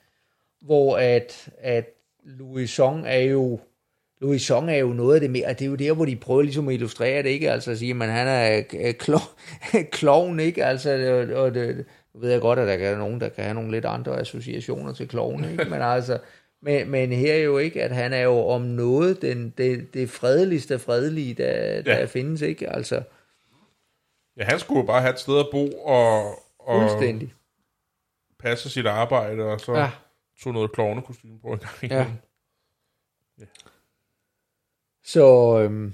hvor 0.61 0.97
at, 0.97 1.49
at 1.61 1.85
Louis 2.25 2.69
Song 2.69 3.03
er 3.07 3.19
jo 3.19 3.59
Louis 4.21 4.41
Song 4.41 4.69
er 4.71 4.75
jo 4.75 4.87
noget 4.87 5.15
af 5.15 5.21
det 5.21 5.29
mere, 5.29 5.45
og 5.45 5.59
det 5.59 5.65
er 5.65 5.69
jo 5.69 5.75
der, 5.75 5.93
hvor 5.93 6.05
de 6.05 6.15
prøver 6.15 6.41
ligesom 6.41 6.67
at 6.67 6.73
illustrere 6.73 7.23
det, 7.23 7.29
ikke? 7.29 7.51
Altså 7.51 7.71
at 7.71 7.77
sige, 7.77 8.03
at 8.03 8.09
han 8.09 8.27
er 8.27 8.61
klo- 9.03 9.35
klovn, 9.99 10.39
ikke? 10.39 10.65
Altså, 10.65 10.91
og, 11.31 11.43
og 11.43 11.53
det, 11.53 11.85
nu 12.13 12.19
ved 12.19 12.31
jeg 12.31 12.41
godt, 12.41 12.59
at 12.59 12.79
der 12.79 12.87
er 12.87 12.97
nogen, 12.97 13.21
der 13.21 13.29
kan 13.29 13.43
have 13.43 13.53
nogle 13.53 13.71
lidt 13.71 13.85
andre 13.85 14.19
associationer 14.19 14.93
til 14.93 15.07
klovn, 15.07 15.45
ikke? 15.51 15.65
Men 15.65 15.81
altså, 15.81 16.17
men, 16.61 16.89
men 16.89 17.11
her 17.11 17.33
er 17.33 17.37
jo 17.37 17.57
ikke, 17.57 17.83
at 17.83 17.91
han 17.91 18.13
er 18.13 18.21
jo 18.21 18.39
om 18.47 18.61
noget 18.61 19.21
den, 19.21 19.49
det, 19.57 19.93
det 19.93 20.09
fredeligste 20.09 20.79
fredelige, 20.79 21.33
der, 21.33 21.81
der 21.81 21.97
Ja. 21.99 22.05
findes, 22.05 22.41
ikke? 22.41 22.69
Altså, 22.69 23.03
Ja, 24.37 24.43
han 24.43 24.59
skulle 24.59 24.79
jo 24.79 24.85
bare 24.85 25.01
have 25.01 25.13
et 25.13 25.19
sted 25.19 25.39
at 25.39 25.47
bo 25.51 25.71
og, 25.81 26.29
og 26.59 26.81
fuldstændig. 26.89 27.33
passe 28.39 28.69
sit 28.69 28.85
arbejde, 28.85 29.43
og 29.43 29.59
så 29.59 29.73
Ja. 29.73 29.79
ja. 29.79 29.91
tog 30.41 30.53
noget 30.53 30.71
klovnekostyme 30.71 31.39
på 31.39 31.47
en 31.47 31.59
gang 31.59 31.71
Ja. 31.83 31.87
igen. 31.87 32.19
Så, 35.03 35.59
øhm, 35.63 35.93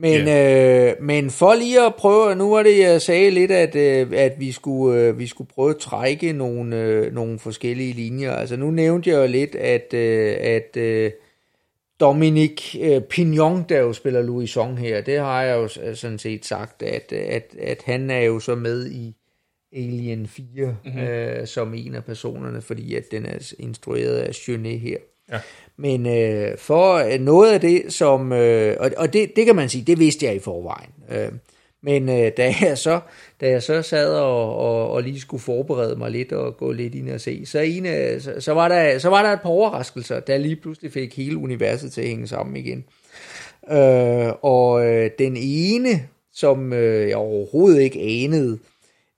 men, 0.00 0.28
øh, 0.28 0.94
men 1.00 1.30
for 1.30 1.54
lige 1.54 1.86
at 1.86 1.94
prøve, 1.94 2.34
nu 2.34 2.50
var 2.50 2.62
det, 2.62 2.78
jeg 2.78 3.02
sagde 3.02 3.30
lidt, 3.30 3.50
at, 3.50 3.76
øh, 3.76 4.08
at 4.12 4.32
vi, 4.38 4.52
skulle, 4.52 5.00
øh, 5.00 5.18
vi 5.18 5.26
skulle 5.26 5.50
prøve 5.54 5.70
at 5.70 5.76
trække 5.76 6.32
nogle, 6.32 6.76
øh, 6.76 7.14
nogle 7.14 7.38
forskellige 7.38 7.92
linjer. 7.92 8.32
Altså 8.32 8.56
nu 8.56 8.70
nævnte 8.70 9.10
jeg 9.10 9.16
jo 9.16 9.26
lidt, 9.26 9.54
at, 9.54 9.94
øh, 9.94 10.36
at 10.40 10.76
øh, 10.76 11.10
Dominic 12.00 12.76
øh, 12.80 13.00
Pignon, 13.00 13.64
der 13.68 13.78
jo 13.78 13.92
spiller 13.92 14.22
Louis 14.22 14.50
Song 14.50 14.78
her, 14.78 15.00
det 15.00 15.18
har 15.18 15.42
jeg 15.42 15.56
jo 15.56 15.94
sådan 15.94 16.18
set 16.18 16.44
sagt, 16.44 16.82
at, 16.82 17.12
at, 17.12 17.54
at 17.60 17.82
han 17.84 18.10
er 18.10 18.20
jo 18.20 18.40
så 18.40 18.54
med 18.54 18.90
i 18.90 19.14
Alien 19.72 20.26
4 20.26 20.76
mm-hmm. 20.84 21.00
øh, 21.00 21.46
som 21.46 21.74
en 21.74 21.94
af 21.94 22.04
personerne, 22.04 22.62
fordi 22.62 22.94
at 22.94 23.04
den 23.10 23.26
er 23.26 23.52
instrueret 23.58 24.16
af 24.16 24.48
Jeunet 24.48 24.80
her. 24.80 24.98
Ja. 25.32 25.40
Men 25.78 26.06
øh, 26.06 26.58
for 26.58 26.94
øh, 26.94 27.20
noget 27.20 27.52
af 27.52 27.60
det, 27.60 27.92
som... 27.92 28.32
Øh, 28.32 28.76
og 28.80 28.90
og 28.96 29.12
det, 29.12 29.36
det 29.36 29.46
kan 29.46 29.56
man 29.56 29.68
sige, 29.68 29.84
det 29.84 29.98
vidste 29.98 30.26
jeg 30.26 30.34
i 30.34 30.38
forvejen. 30.38 30.90
Øh, 31.10 31.32
men 31.82 32.08
øh, 32.08 32.32
da, 32.36 32.54
jeg 32.60 32.78
så, 32.78 33.00
da 33.40 33.48
jeg 33.48 33.62
så 33.62 33.82
sad 33.82 34.14
og, 34.14 34.56
og, 34.56 34.90
og 34.90 35.02
lige 35.02 35.20
skulle 35.20 35.40
forberede 35.40 35.96
mig 35.96 36.10
lidt 36.10 36.32
og 36.32 36.56
gå 36.56 36.72
lidt 36.72 36.94
ind 36.94 37.10
og 37.10 37.20
se, 37.20 37.46
så, 37.46 37.58
en, 37.58 37.86
så, 38.20 38.34
så, 38.38 38.52
var 38.52 38.68
der, 38.68 38.98
så 38.98 39.08
var 39.08 39.22
der 39.22 39.32
et 39.32 39.40
par 39.40 39.50
overraskelser, 39.50 40.20
der 40.20 40.38
lige 40.38 40.56
pludselig 40.56 40.92
fik 40.92 41.16
hele 41.16 41.36
universet 41.36 41.92
til 41.92 42.00
at 42.00 42.06
hænge 42.08 42.26
sammen 42.26 42.56
igen. 42.56 42.84
Øh, 43.70 44.32
og 44.42 44.86
øh, 44.86 45.10
den 45.18 45.36
ene, 45.36 46.08
som 46.32 46.72
øh, 46.72 47.08
jeg 47.08 47.16
overhovedet 47.16 47.80
ikke 47.80 48.00
anede, 48.00 48.58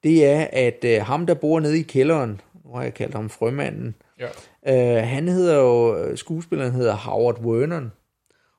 det 0.02 0.26
er, 0.26 0.46
at 0.52 0.84
øh, 0.84 1.02
ham, 1.02 1.26
der 1.26 1.34
bor 1.34 1.60
nede 1.60 1.78
i 1.78 1.82
kælderen, 1.82 2.40
nu 2.64 2.74
har 2.74 2.82
jeg 2.82 2.94
kaldt 2.94 3.14
ham 3.14 3.30
frømanden, 3.30 3.94
Ja. 4.20 4.26
Øh, 4.68 5.02
han 5.08 5.28
hedder 5.28 5.56
jo, 5.56 6.16
skuespilleren 6.16 6.72
hedder 6.72 6.94
Howard 6.94 7.42
Vernon. 7.42 7.92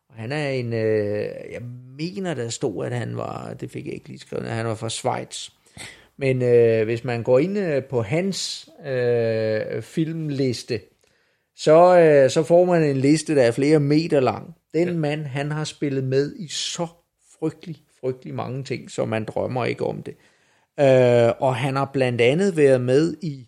Og 0.09 0.15
han 0.15 0.31
er 0.31 0.49
en, 0.49 0.73
øh, 0.73 1.29
jeg 1.51 1.61
mener 1.97 2.33
der 2.33 2.49
stod, 2.49 2.85
at 2.85 2.91
han 2.91 3.17
var, 3.17 3.53
det 3.53 3.71
fik 3.71 3.85
jeg 3.85 3.93
ikke 3.93 4.07
lige 4.07 4.19
skrevet, 4.19 4.45
at 4.45 4.51
han 4.51 4.65
var 4.65 4.75
fra 4.75 4.89
Schweiz. 4.89 5.49
Men 6.17 6.41
øh, 6.41 6.83
hvis 6.83 7.03
man 7.03 7.23
går 7.23 7.39
ind 7.39 7.57
øh, 7.57 7.83
på 7.83 8.01
hans 8.01 8.69
øh, 8.85 9.81
filmliste, 9.81 10.79
så, 11.55 11.99
øh, 11.99 12.29
så 12.29 12.43
får 12.43 12.65
man 12.65 12.83
en 12.83 12.97
liste, 12.97 13.35
der 13.35 13.43
er 13.43 13.51
flere 13.51 13.79
meter 13.79 14.19
lang. 14.19 14.55
Den 14.73 14.87
ja. 14.87 14.93
mand, 14.93 15.25
han 15.25 15.51
har 15.51 15.63
spillet 15.63 16.03
med 16.03 16.35
i 16.35 16.47
så 16.47 16.87
frygtelig, 17.39 17.77
frygtelig 18.01 18.33
mange 18.33 18.63
ting, 18.63 18.91
så 18.91 19.05
man 19.05 19.25
drømmer 19.25 19.65
ikke 19.65 19.85
om 19.85 20.03
det. 20.03 20.15
Øh, 20.79 21.33
og 21.39 21.55
han 21.55 21.75
har 21.75 21.89
blandt 21.93 22.21
andet 22.21 22.57
været 22.57 22.81
med 22.81 23.15
i 23.21 23.47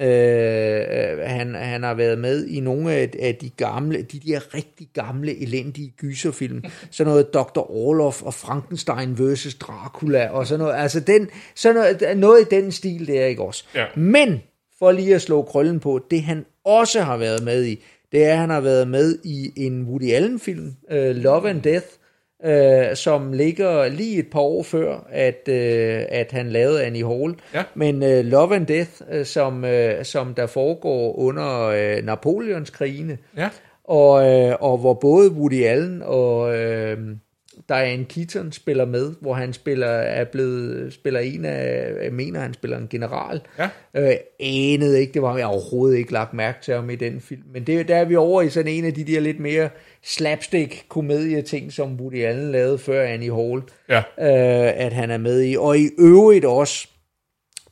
Øh, 0.00 1.18
han, 1.18 1.54
han 1.54 1.82
har 1.82 1.94
været 1.94 2.18
med 2.18 2.46
i 2.46 2.60
nogle 2.60 2.92
af, 2.92 3.10
af 3.18 3.34
de 3.34 3.50
gamle, 3.50 4.02
de 4.02 4.20
der 4.20 4.54
rigtig 4.54 4.88
gamle, 4.94 5.42
elendige 5.42 5.92
gyserfilm. 6.00 6.64
Sådan 6.90 7.10
noget 7.10 7.34
Dr. 7.34 7.70
Orloff 7.70 8.22
og 8.22 8.34
Frankenstein 8.34 9.18
vs. 9.18 9.54
Dracula 9.54 10.28
og 10.28 10.46
sådan 10.46 10.58
noget. 10.58 10.74
Altså 10.74 11.00
den, 11.00 11.28
sådan 11.54 11.76
noget, 11.76 12.18
noget 12.18 12.40
i 12.40 12.54
den 12.54 12.72
stil 12.72 13.06
der, 13.06 13.26
ikke 13.26 13.42
også? 13.42 13.64
Ja. 13.74 13.84
Men, 13.96 14.42
for 14.78 14.92
lige 14.92 15.14
at 15.14 15.22
slå 15.22 15.42
krøllen 15.42 15.80
på, 15.80 16.00
det 16.10 16.22
han 16.22 16.44
også 16.64 17.00
har 17.00 17.16
været 17.16 17.44
med 17.44 17.64
i, 17.64 17.84
det 18.12 18.24
er, 18.24 18.32
at 18.32 18.38
han 18.38 18.50
har 18.50 18.60
været 18.60 18.88
med 18.88 19.18
i 19.24 19.52
en 19.56 19.82
Woody 19.82 20.12
Allen-film, 20.12 20.74
uh, 20.90 20.96
Love 20.96 21.50
and 21.50 21.62
Death, 21.62 21.86
øh, 22.44 22.96
som 22.96 23.32
ligger 23.32 23.88
lige 23.88 24.18
et 24.18 24.26
par 24.32 24.40
år 24.40 24.62
før, 24.62 25.06
at, 25.10 25.48
øh, 25.48 26.02
at 26.08 26.32
han 26.32 26.48
lavede 26.50 26.84
Annie 26.84 27.06
Hall. 27.06 27.34
Ja. 27.54 27.62
Men 27.74 28.02
øh, 28.02 28.24
Love 28.24 28.56
and 28.56 28.66
Death, 28.66 28.90
øh, 29.12 29.24
som, 29.24 29.64
øh, 29.64 30.04
som 30.04 30.34
der 30.34 30.46
foregår 30.46 31.18
under 31.18 31.62
øh, 31.62 32.04
Napoleonskrigene, 32.04 33.18
Ja. 33.36 33.48
og, 33.84 34.30
øh, 34.32 34.56
og 34.60 34.78
hvor 34.78 34.94
både 34.94 35.30
Woody 35.30 35.64
Allen 35.64 36.02
og 36.04 36.56
øh, 36.58 36.98
Diane 37.68 38.04
Keaton 38.04 38.52
spiller 38.52 38.84
med, 38.84 39.14
hvor 39.20 39.34
han 39.34 39.52
spiller 39.52 39.86
er 39.86 40.24
blevet 40.24 40.92
spiller 40.92 41.20
en 41.20 41.44
af, 41.44 41.92
jeg 42.04 42.12
mener 42.12 42.40
han 42.40 42.54
spiller 42.54 42.78
en 42.78 42.88
general. 42.90 43.40
Ja. 43.58 43.68
Øh, 43.96 44.16
anede 44.40 45.00
ikke, 45.00 45.12
det 45.14 45.22
var 45.22 45.36
jeg 45.36 45.46
overhovedet 45.46 45.98
ikke 45.98 46.12
lagt 46.12 46.34
mærke 46.34 46.58
til 46.62 46.74
ham 46.74 46.90
i 46.90 46.96
den 46.96 47.20
film. 47.20 47.42
Men 47.52 47.64
det, 47.66 47.88
der 47.88 47.96
er 47.96 48.04
vi 48.04 48.16
over 48.16 48.42
i 48.42 48.48
sådan 48.50 48.72
en 48.72 48.84
af 48.84 48.94
de 48.94 49.04
der 49.04 49.20
lidt 49.20 49.40
mere 49.40 49.68
slapstick 50.04 50.84
komedie 50.88 51.42
ting, 51.42 51.72
som 51.72 52.00
Woody 52.00 52.24
Allen 52.24 52.52
lavede 52.52 52.78
før 52.78 53.02
Annie 53.02 53.34
Hall, 53.34 53.62
Ja. 53.88 53.98
øh, 53.98 54.84
at 54.86 54.92
han 54.92 55.10
er 55.10 55.18
med 55.18 55.42
i. 55.44 55.56
Og 55.56 55.78
i 55.78 55.88
øvrigt 55.98 56.44
også 56.44 56.88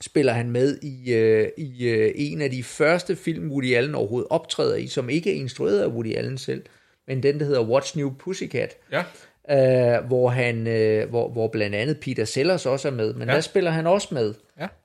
spiller 0.00 0.32
han 0.32 0.50
med 0.50 0.78
i, 0.82 1.12
øh, 1.14 1.48
i 1.58 1.88
øh, 1.88 2.12
en 2.14 2.40
af 2.40 2.50
de 2.50 2.62
første 2.62 3.16
film, 3.16 3.50
Woody 3.50 3.74
Allen 3.74 3.94
overhovedet 3.94 4.28
optræder 4.30 4.76
i, 4.76 4.86
som 4.86 5.10
ikke 5.10 5.30
er 5.30 5.40
instrueret 5.40 5.80
af 5.80 5.86
Woody 5.86 6.16
Allen 6.16 6.38
selv, 6.38 6.62
men 7.08 7.22
den, 7.22 7.38
der 7.40 7.44
hedder 7.46 7.62
What's 7.80 7.92
New 7.98 8.12
Pussycat, 8.18 8.76
Ja. 8.92 9.02
Øh, 9.50 10.06
hvor, 10.06 10.28
han, 10.28 10.66
øh, 10.66 11.08
hvor, 11.08 11.28
hvor 11.28 11.48
blandt 11.48 11.76
andet 11.76 12.00
Peter 12.00 12.24
Sellers 12.24 12.66
også 12.66 12.88
er 12.88 12.92
med, 12.92 13.14
men 13.14 13.28
ja. 13.28 13.34
der 13.34 13.40
spiller 13.40 13.70
han 13.70 13.86
også 13.86 14.08
med 14.10 14.34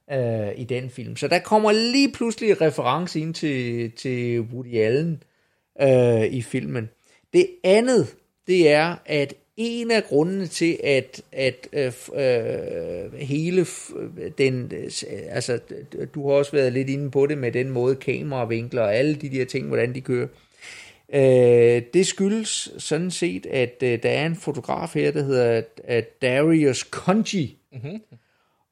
Ja. 0.10 0.48
øh, 0.48 0.60
i 0.60 0.64
den 0.64 0.90
film. 0.90 1.16
Så 1.16 1.28
der 1.28 1.40
kommer 1.40 1.72
lige 1.72 2.12
pludselig 2.12 2.50
en 2.50 2.62
reference 2.62 3.20
ind 3.20 3.34
til, 3.34 3.92
til 3.92 4.40
Woody 4.42 4.76
Allen 4.78 5.24
øh, 5.82 6.24
i 6.24 6.42
filmen. 6.42 6.90
Det 7.34 7.48
andet, 7.64 8.16
det 8.48 8.70
er, 8.70 8.96
at 9.06 9.34
en 9.58 9.92
af 9.92 10.04
grundene 10.04 10.48
til, 10.48 10.78
at, 10.84 11.22
at 11.32 11.68
øh, 11.74 11.94
øh, 12.16 13.14
hele 13.14 13.66
den, 14.38 14.72
øh, 14.76 14.92
altså 15.30 15.60
du 16.16 16.30
har 16.30 16.36
også 16.36 16.52
været 16.52 16.74
lidt 16.74 16.90
inde 16.90 17.12
på 17.12 17.26
det 17.26 17.38
med 17.38 17.52
den 17.52 17.70
måde 17.70 17.96
kameravinkler 17.96 18.82
og 18.82 18.96
alle 18.96 19.16
de 19.16 19.30
der 19.30 19.46
ting, 19.46 19.68
hvordan 19.68 19.96
de 19.96 20.02
kører. 20.02 20.24
Øh, 20.24 20.30
det 21.94 22.08
skyldes 22.08 22.70
sådan 22.78 23.12
set, 23.12 23.46
at 23.46 23.84
øh, 23.84 24.04
der 24.04 24.10
er 24.10 24.26
en 24.26 24.36
fotograf 24.36 24.94
her, 24.94 25.12
der 25.12 25.24
hedder 25.24 25.62
at 25.84 26.22
Darius 26.22 26.80
Conji, 26.80 27.58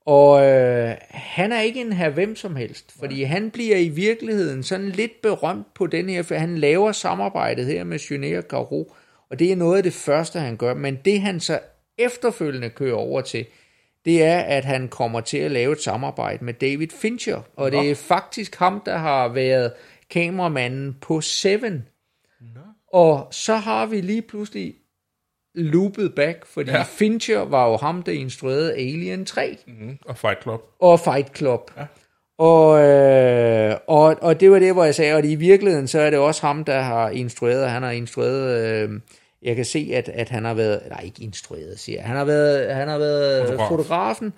og 0.05 0.45
øh, 0.45 0.95
han 1.09 1.51
er 1.51 1.61
ikke 1.61 1.81
en 1.81 1.93
her 1.93 2.09
hvem 2.09 2.35
som 2.35 2.55
helst, 2.55 2.99
fordi 2.99 3.23
han 3.23 3.51
bliver 3.51 3.77
i 3.77 3.89
virkeligheden 3.89 4.63
sådan 4.63 4.89
lidt 4.89 5.21
berømt 5.21 5.73
på 5.73 5.87
den 5.87 6.09
her, 6.09 6.23
for 6.23 6.35
han 6.35 6.57
laver 6.57 6.91
samarbejdet 6.91 7.65
her 7.65 7.83
med 7.83 8.37
og 8.37 8.43
Caro, 8.43 8.93
og 9.29 9.39
det 9.39 9.51
er 9.51 9.55
noget 9.55 9.77
af 9.77 9.83
det 9.83 9.93
første, 9.93 10.39
han 10.39 10.57
gør. 10.57 10.73
Men 10.73 10.99
det 11.05 11.21
han 11.21 11.39
så 11.39 11.59
efterfølgende 11.97 12.69
kører 12.69 12.95
over 12.95 13.21
til, 13.21 13.45
det 14.05 14.23
er, 14.23 14.39
at 14.39 14.65
han 14.65 14.87
kommer 14.87 15.21
til 15.21 15.37
at 15.37 15.51
lave 15.51 15.71
et 15.71 15.81
samarbejde 15.81 16.45
med 16.45 16.53
David 16.53 16.87
Fincher. 16.87 17.41
Og 17.55 17.71
det 17.71 17.91
er 17.91 17.95
faktisk 17.95 18.55
ham, 18.55 18.81
der 18.85 18.97
har 18.97 19.27
været 19.27 19.73
kameramanden 20.09 20.97
på 21.01 21.21
Seven. 21.21 21.85
Og 22.95 23.27
så 23.31 23.55
har 23.55 23.85
vi 23.85 24.01
lige 24.01 24.21
pludselig 24.21 24.75
loopet 25.55 26.15
back, 26.15 26.45
fordi 26.45 26.71
ja. 26.71 26.83
Fincher 26.83 27.39
var 27.39 27.69
jo 27.69 27.77
ham, 27.77 28.03
der 28.03 28.11
instruerede 28.11 28.73
Alien 28.73 29.25
3 29.25 29.57
Mm, 29.67 29.97
og 30.05 30.17
Fight 30.17 30.41
Club. 30.43 30.61
og 30.79 30.99
Fight 30.99 31.37
Club. 31.37 31.71
Ja. 31.77 31.85
Og, 32.37 32.79
øh, 32.83 33.75
og, 33.87 34.15
og 34.21 34.39
det 34.39 34.51
var 34.51 34.59
det, 34.59 34.73
hvor 34.73 34.83
jeg 34.83 34.95
sagde, 34.95 35.13
at 35.13 35.25
i 35.25 35.35
virkeligheden, 35.35 35.87
så 35.87 35.99
er 35.99 36.09
det 36.09 36.19
også 36.19 36.41
ham, 36.47 36.63
der 36.63 36.79
har 36.81 37.09
instrueret, 37.09 37.69
han 37.69 37.83
har 37.83 37.91
instrueret, 37.91 38.65
øh, 38.83 38.99
jeg 39.41 39.55
kan 39.55 39.65
se, 39.65 39.91
at, 39.93 40.09
at 40.09 40.29
han 40.29 40.45
har 40.45 40.53
været, 40.53 40.81
nej 40.89 41.01
ikke 41.05 41.23
instrueret, 41.23 41.79
siger 41.79 41.97
jeg, 41.99 42.05
han 42.07 42.17
har 42.17 42.25
været, 42.25 42.75
han 42.75 42.87
har 42.87 42.97
været. 42.97 43.45
Fotograf. 43.47 43.69
fotografen 43.69 44.33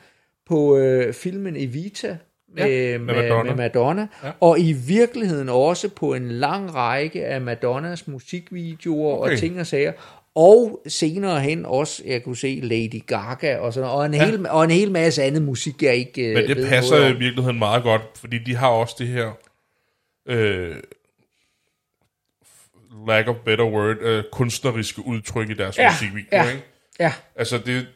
på 0.49 0.77
øh, 0.77 1.13
filmen 1.13 1.55
Evita, 1.57 2.17
med, 2.57 2.91
Ja, 2.91 2.97
med, 2.97 3.15
Madonna, 3.15 3.43
med 3.43 3.55
Madonna 3.55 4.07
Ja. 4.23 4.31
og 4.39 4.59
i 4.59 4.71
virkeligheden 4.73 5.49
også 5.49 5.89
på 5.89 6.13
en 6.13 6.31
lang 6.31 6.75
række 6.75 7.25
af 7.25 7.41
Madonnas 7.41 8.07
musikvideoer 8.07 9.17
okay. 9.21 9.31
Og 9.33 9.39
ting 9.39 9.59
og 9.59 9.67
sager, 9.67 9.93
og 10.35 10.81
senere 10.87 11.39
hen 11.39 11.65
også, 11.65 12.03
jeg 12.05 12.23
kunne 12.23 12.37
se 12.37 12.59
Lady 12.63 13.05
Gaga 13.07 13.57
og 13.57 13.73
sådan 13.73 13.89
og 13.89 14.05
en, 14.05 14.13
ja. 14.13 14.25
hel, 14.25 14.47
og 14.49 14.63
en 14.63 14.71
hel 14.71 14.91
masse 14.91 15.23
andet 15.23 15.41
musik, 15.41 15.83
jeg 15.83 15.95
ikke 15.95 16.27
øh, 16.29 16.33
Men 16.33 16.47
det 16.47 16.57
ved 16.57 16.69
passer 16.69 17.07
i 17.07 17.17
virkeligheden 17.17 17.59
meget 17.59 17.83
godt, 17.83 18.01
fordi 18.15 18.37
de 18.37 18.55
har 18.55 18.67
også 18.69 18.95
det 18.99 19.07
her 19.07 19.31
øh, 20.25 20.75
lack 23.07 23.27
of 23.27 23.35
better 23.45 23.65
word, 23.65 23.97
øh, 24.01 24.23
kunstneriske 24.31 25.05
udtryk 25.05 25.49
i 25.49 25.53
deres 25.53 25.77
Ja, 25.77 25.89
musikvideoer. 25.91 26.43
ja. 26.43 26.49
Ikke? 26.51 26.63
Ja, 26.99 27.13
Altså, 27.35 27.57
det, 27.57 27.87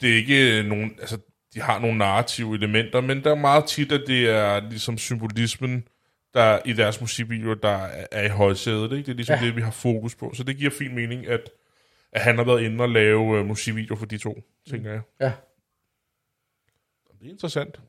det 0.00 0.12
er 0.12 0.16
ikke 0.16 0.62
nogen... 0.68 0.90
Altså, 1.00 1.18
de 1.54 1.60
har 1.60 1.78
nogle 1.78 1.98
narrative 1.98 2.54
elementer, 2.54 3.00
men 3.00 3.24
der 3.24 3.30
er 3.30 3.34
meget 3.34 3.64
tit, 3.66 3.92
at 3.92 4.02
det 4.06 4.30
er 4.30 4.60
ligesom 4.60 4.98
symbolismen, 4.98 5.88
der 6.34 6.58
i 6.64 6.72
deres 6.72 7.00
musikvideoer, 7.00 7.54
der 7.54 7.88
er, 8.12 8.22
i 8.22 8.28
højsædet. 8.28 8.92
Ikke? 8.92 9.06
Det 9.06 9.08
er 9.08 9.14
ligesom 9.14 9.34
Ja. 9.34 9.40
ja. 9.40 9.46
det, 9.46 9.56
vi 9.56 9.60
har 9.60 9.70
fokus 9.70 10.14
på. 10.14 10.32
Så 10.34 10.44
det 10.44 10.56
giver 10.56 10.70
fin 10.70 10.94
mening, 10.94 11.26
at, 11.26 11.50
at 12.12 12.20
han 12.20 12.36
har 12.38 12.44
været 12.44 12.62
inde 12.62 12.82
og 12.82 12.88
lave 12.88 13.40
uh, 13.40 13.46
musikvideoer 13.46 13.98
for 13.98 14.06
de 14.06 14.18
to, 14.18 14.42
tænker 14.70 14.90
jeg. 14.92 15.00
ja. 15.20 15.32
Det 17.20 17.26
er 17.26 17.30
interessant. 17.32 17.80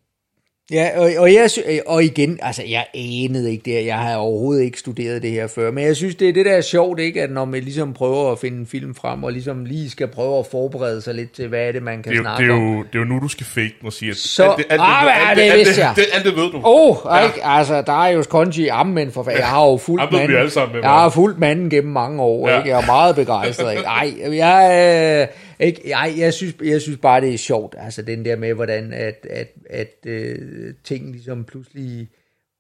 Ja, 0.72 0.90
og, 0.96 1.10
og, 1.18 1.34
jeg, 1.34 1.50
og 1.88 2.04
igen, 2.04 2.40
altså 2.42 2.64
jeg 2.70 2.86
anede 2.96 3.52
ikke 3.52 3.62
det, 3.66 3.86
jeg 3.86 3.96
har 3.98 4.16
overhovedet 4.16 4.64
ikke 4.64 4.80
studeret 4.80 5.22
det 5.22 5.32
her 5.32 5.48
før, 5.48 5.72
men 5.72 5.84
jeg 5.86 5.96
synes, 5.96 6.16
det 6.16 6.30
er 6.30 6.34
det 6.34 6.46
der 6.46 6.52
er 6.52 6.62
sjovt, 6.62 7.00
ikke, 7.00 7.22
at 7.22 7.32
når 7.32 7.46
man 7.46 7.62
ligesom 7.64 7.94
prøver 7.94 8.32
at 8.32 8.40
finde 8.40 8.58
en 8.58 8.66
film 8.68 8.96
frem, 8.96 9.24
og 9.24 9.32
ligesom 9.32 9.66
lige 9.66 9.90
skal 9.90 10.08
prøve 10.08 10.40
at 10.40 10.46
forberede 10.52 11.02
sig 11.02 11.16
lidt 11.16 11.32
til, 11.32 11.48
hvad 11.48 11.60
er 11.68 11.72
det, 11.72 11.84
man 11.84 12.04
kan 12.04 12.12
Det 12.12 12.18
er, 12.18 12.24
snakke 12.24 12.44
det, 12.44 12.50
er 12.52 12.56
om. 12.56 12.74
jo, 12.74 12.78
det 12.84 12.96
er 12.96 13.00
jo 13.00 13.06
nu, 13.06 13.20
du 13.20 13.28
skal 13.28 13.46
fake 13.46 13.74
den 13.80 13.86
og 13.88 13.94
sige, 13.94 14.12
at 14.12 14.18
Så- 14.18 14.44
alt 14.44 14.58
det, 14.58 14.66
alt 14.70 14.80
det, 14.80 14.86
Ah, 14.86 15.30
alt 15.30 15.38
det 15.38 15.44
alt 15.44 15.96
det, 15.96 16.06
alt 16.14 16.26
det 16.26 16.36
ved 16.36 16.52
du. 16.52 16.58
Åh, 16.64 17.06
oh, 17.06 17.24
ikke? 17.26 17.46
Altså, 17.46 17.82
der 17.82 18.04
er 18.06 18.10
jo 18.10 18.24
Konji 18.30 18.68
Ammen 18.68 19.12
for 19.12 19.30
Jeg 19.30 19.48
har 19.48 19.66
jo 19.66 19.78
fulgt 19.88 20.04
ved 20.04 20.10
vi 20.12 20.16
manden. 20.18 20.38
alle 20.38 20.52
sammen, 20.52 20.72
hvem 20.72 20.84
Jeg 20.84 20.92
har 20.92 21.10
fulgt 21.10 21.40
manden 21.40 21.70
gennem 21.70 21.94
mange 21.94 22.22
år, 22.22 22.50
Ja. 22.50 22.58
ikke? 22.58 22.70
Jeg 22.70 22.82
er 22.82 22.86
meget 22.86 23.16
begejstret. 23.16 23.72
Ikke? 23.72 23.84
Ej, 23.84 24.14
jeg, 24.38 25.28
øh, 25.32 25.36
ikke, 25.60 25.90
jeg, 25.90 26.14
jeg, 26.18 26.34
synes, 26.34 26.56
jeg 26.64 26.82
synes 26.82 26.98
bare, 26.98 27.22
det 27.22 27.34
er 27.34 27.38
sjovt. 27.38 27.76
Altså, 27.78 28.02
den 28.02 28.26
der 28.26 28.36
med, 28.36 28.54
hvordan 28.54 28.94
at, 28.94 29.28
at, 29.30 29.52
at 29.70 29.96
øh, 30.06 30.74
ting 30.84 31.12
ligesom 31.12 31.46
pludselig 31.46 32.10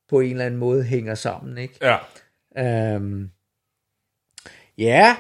på 0.10 0.20
en 0.20 0.32
eller 0.32 0.46
anden 0.46 0.60
måde 0.60 0.84
hænger 0.84 1.16
sammen, 1.16 1.58
ikke? 1.58 1.76
Ja. 1.82 1.98
Øhm, 2.58 3.30
ja. 4.78 5.18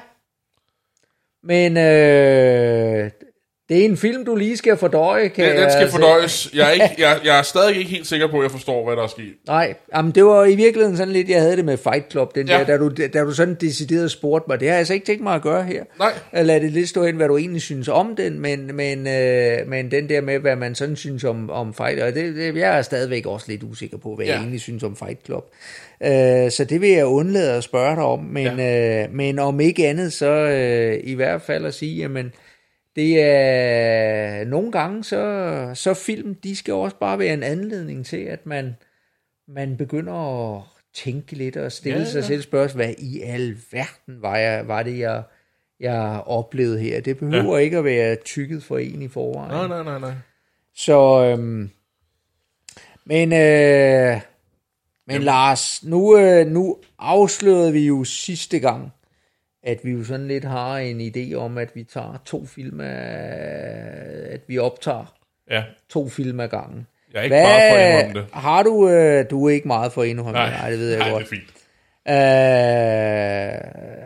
Men 1.43 1.77
øh, 1.77 3.11
det 3.69 3.81
er 3.81 3.85
en 3.85 3.97
film, 3.97 4.25
du 4.25 4.35
lige 4.35 4.57
skal 4.57 4.77
fordøje, 4.77 5.27
kan 5.27 5.45
Den, 5.45 5.53
den 5.55 5.63
jeg 5.63 5.71
skal 5.71 5.87
se. 5.87 5.91
fordøjes. 5.91 6.49
Jeg 6.53 6.67
er, 6.67 6.71
ikke, 6.71 6.85
jeg, 7.05 7.19
jeg 7.25 7.37
er 7.39 7.41
stadig 7.41 7.77
ikke 7.77 7.89
helt 7.91 8.07
sikker 8.07 8.27
på, 8.27 8.37
at 8.37 8.43
jeg 8.43 8.51
forstår, 8.51 8.85
hvad 8.85 8.95
der 8.95 9.03
er 9.03 9.07
sket. 9.07 9.33
Nej, 9.47 9.73
jamen 9.95 10.11
det 10.11 10.25
var 10.25 10.45
i 10.45 10.55
virkeligheden 10.55 10.97
sådan 10.97 11.13
lidt, 11.13 11.29
jeg 11.29 11.41
havde 11.41 11.57
det 11.57 11.65
med 11.65 11.77
Fight 11.77 12.11
Club, 12.11 12.35
den 12.35 12.47
Ja. 12.47 12.57
der, 12.57 12.63
da 12.65 12.77
du, 12.77 12.89
da 13.13 13.23
du 13.23 13.31
sådan 13.31 13.55
decideret 13.61 14.11
spurgte 14.11 14.45
mig, 14.49 14.59
det 14.59 14.67
har 14.67 14.73
jeg 14.73 14.79
altså 14.79 14.93
ikke 14.93 15.05
tænkt 15.05 15.23
mig 15.23 15.35
at 15.35 15.41
gøre 15.41 15.63
her. 15.63 15.83
Nej. 15.99 16.11
Jeg 16.33 16.45
lader 16.45 16.59
det 16.59 16.71
lidt 16.71 16.89
stå 16.89 17.05
hen, 17.05 17.15
hvad 17.15 17.27
du 17.27 17.37
egentlig 17.37 17.61
synes 17.61 17.87
om 17.87 18.15
den, 18.15 18.39
men, 18.39 18.75
men, 18.75 19.07
øh, 19.07 19.57
men 19.67 19.91
den 19.91 20.09
der 20.09 20.21
med, 20.21 20.39
hvad 20.39 20.55
man 20.55 20.75
sådan 20.75 20.95
synes 20.95 21.23
om, 21.23 21.49
om 21.49 21.73
Fight, 21.73 22.01
og 22.01 22.13
det, 22.13 22.35
det, 22.35 22.55
jeg 22.55 22.77
er 22.77 22.81
stadigvæk 22.81 23.25
også 23.25 23.45
lidt 23.49 23.63
usikker 23.63 23.97
på, 23.97 24.15
hvad. 24.15 24.25
Ja. 24.25 24.31
jeg 24.31 24.39
egentlig 24.39 24.61
synes 24.61 24.83
om 24.83 24.95
Fight 24.95 25.25
Club. 25.25 25.45
Øh, 26.03 26.51
så 26.51 26.65
det 26.69 26.81
vil 26.81 26.89
jeg 26.89 27.05
undlade 27.05 27.53
at 27.53 27.63
spørge 27.63 27.95
dig 27.95 28.03
om, 28.03 28.19
men, 28.19 28.59
ja. 28.59 29.03
øh, 29.03 29.13
men 29.13 29.39
om 29.39 29.59
ikke 29.59 29.87
andet, 29.87 30.13
så 30.13 30.29
øh, 30.29 30.99
i 31.03 31.13
hvert 31.13 31.41
fald 31.41 31.65
at 31.65 31.73
sige, 31.73 31.95
jamen, 31.97 32.33
det 32.95 33.21
er 33.21 34.45
nogle 34.45 34.71
gange, 34.71 35.03
så, 35.03 35.71
så 35.73 35.93
film, 35.93 36.35
de 36.35 36.55
skal 36.55 36.73
også 36.73 36.97
bare 36.97 37.19
være 37.19 37.33
en 37.33 37.43
anledning 37.43 38.05
til, 38.05 38.17
at 38.17 38.45
man, 38.45 38.75
man 39.47 39.77
begynder 39.77 40.13
at 40.55 40.61
tænke 40.93 41.35
lidt 41.35 41.57
og 41.57 41.71
stille 41.71 41.99
ja, 41.99 42.03
Ja, 42.03 42.09
sig 42.09 42.23
selv 42.23 42.41
spørgsmål, 42.41 42.85
hvad 42.85 42.93
i 42.97 43.21
alverden 43.21 44.21
var, 44.21 44.37
jeg, 44.37 44.67
var 44.67 44.83
det, 44.83 44.99
jeg, 44.99 45.23
jeg 45.79 46.21
oplevede 46.25 46.79
her. 46.79 47.01
Det 47.01 47.17
behøver 47.17 47.57
ja. 47.57 47.63
ikke 47.63 47.77
at 47.77 47.83
være 47.83 48.15
tykket 48.15 48.63
for 48.63 48.77
en 48.77 49.01
i 49.01 49.07
forvejen. 49.07 49.51
Nej, 49.51 49.67
nej, 49.67 49.83
nej, 49.83 49.99
nej. 49.99 50.13
Så, 50.75 51.25
øhm, 51.25 51.69
men, 53.05 53.33
øh, 53.33 54.21
men 55.07 55.21
Lars, 55.21 55.83
nu, 55.83 56.17
øh, 56.17 56.47
nu 56.47 56.77
afslørede 56.99 57.73
vi 57.73 57.87
jo 57.87 58.03
sidste 58.03 58.59
gang, 58.59 58.91
at 59.65 59.79
vi 59.83 59.91
jo 59.91 60.03
sådan 60.03 60.27
lidt 60.27 60.43
har 60.43 60.77
en 60.77 61.01
idé 61.01 61.33
om, 61.35 61.57
at 61.57 61.75
vi 61.75 61.83
tager 61.83 62.21
to 62.25 62.45
film 62.45 62.79
af, 62.79 64.33
at 64.33 64.41
vi 64.47 64.57
optager 64.57 65.15
Ja, 65.51 65.63
to 65.89 66.09
film 66.09 66.39
ad 66.39 66.47
gangen. 66.47 66.87
jeg 67.13 67.19
er 67.19 67.23
ikke 67.23 67.33
bare 67.35 67.71
for 67.71 68.07
at 68.09 68.15
det. 68.15 68.25
har 68.33 68.63
du, 68.63 68.89
øh, 68.89 69.25
du 69.29 69.45
er 69.45 69.49
ikke 69.49 69.67
meget 69.67 69.91
for 69.91 70.01
at 70.01 70.07
indrømme 70.07 70.31
Nej, 70.39 70.49
nej, 70.49 70.69
det 70.69 70.79
ved 70.79 70.89
jeg 70.89 70.99
nej, 70.99 71.09
godt. 71.09 71.19
det 71.19 71.25
er 71.25 71.29
fint. 71.35 71.49
Øh, 72.07 72.13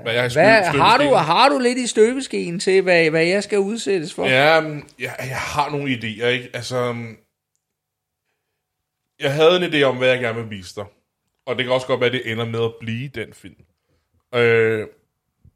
Hvad 0.03 0.13
jeg 0.13 0.21
har 0.23 0.33
hvad, 0.33 0.63
har, 0.79 0.97
du, 0.97 1.13
har 1.13 1.49
du 1.49 1.59
lidt 1.59 1.77
i 1.77 1.87
støbeskeen 1.87 2.59
til, 2.59 2.81
hvad, 2.81 3.09
hvad 3.09 3.25
jeg 3.25 3.43
skal 3.43 3.59
udsættes 3.59 4.13
for? 4.13 4.25
Ja, 4.27 4.61
men 4.61 4.83
jeg, 4.99 5.15
jeg 5.19 5.37
har 5.37 5.69
nogle 5.71 5.93
idéer, 5.93 6.25
ikke? 6.25 6.49
Altså, 6.53 6.91
mm, 6.93 7.17
jeg 9.19 9.33
havde 9.33 9.65
en 9.65 9.73
idé 9.73 9.83
om, 9.83 9.97
hvad 9.97 10.07
jeg 10.09 10.19
gerne 10.19 10.41
vil 10.41 10.49
vise 10.49 10.75
dig. 10.75 10.85
Og 11.45 11.55
det 11.55 11.65
kan 11.65 11.73
også 11.73 11.87
godt 11.87 11.99
være, 11.99 12.07
at 12.09 12.13
det 12.13 12.31
ender 12.31 12.45
med 12.45 12.63
at 12.63 12.71
blive 12.79 13.07
den 13.07 13.33
film. 13.33 13.55
Øh, 14.35 14.87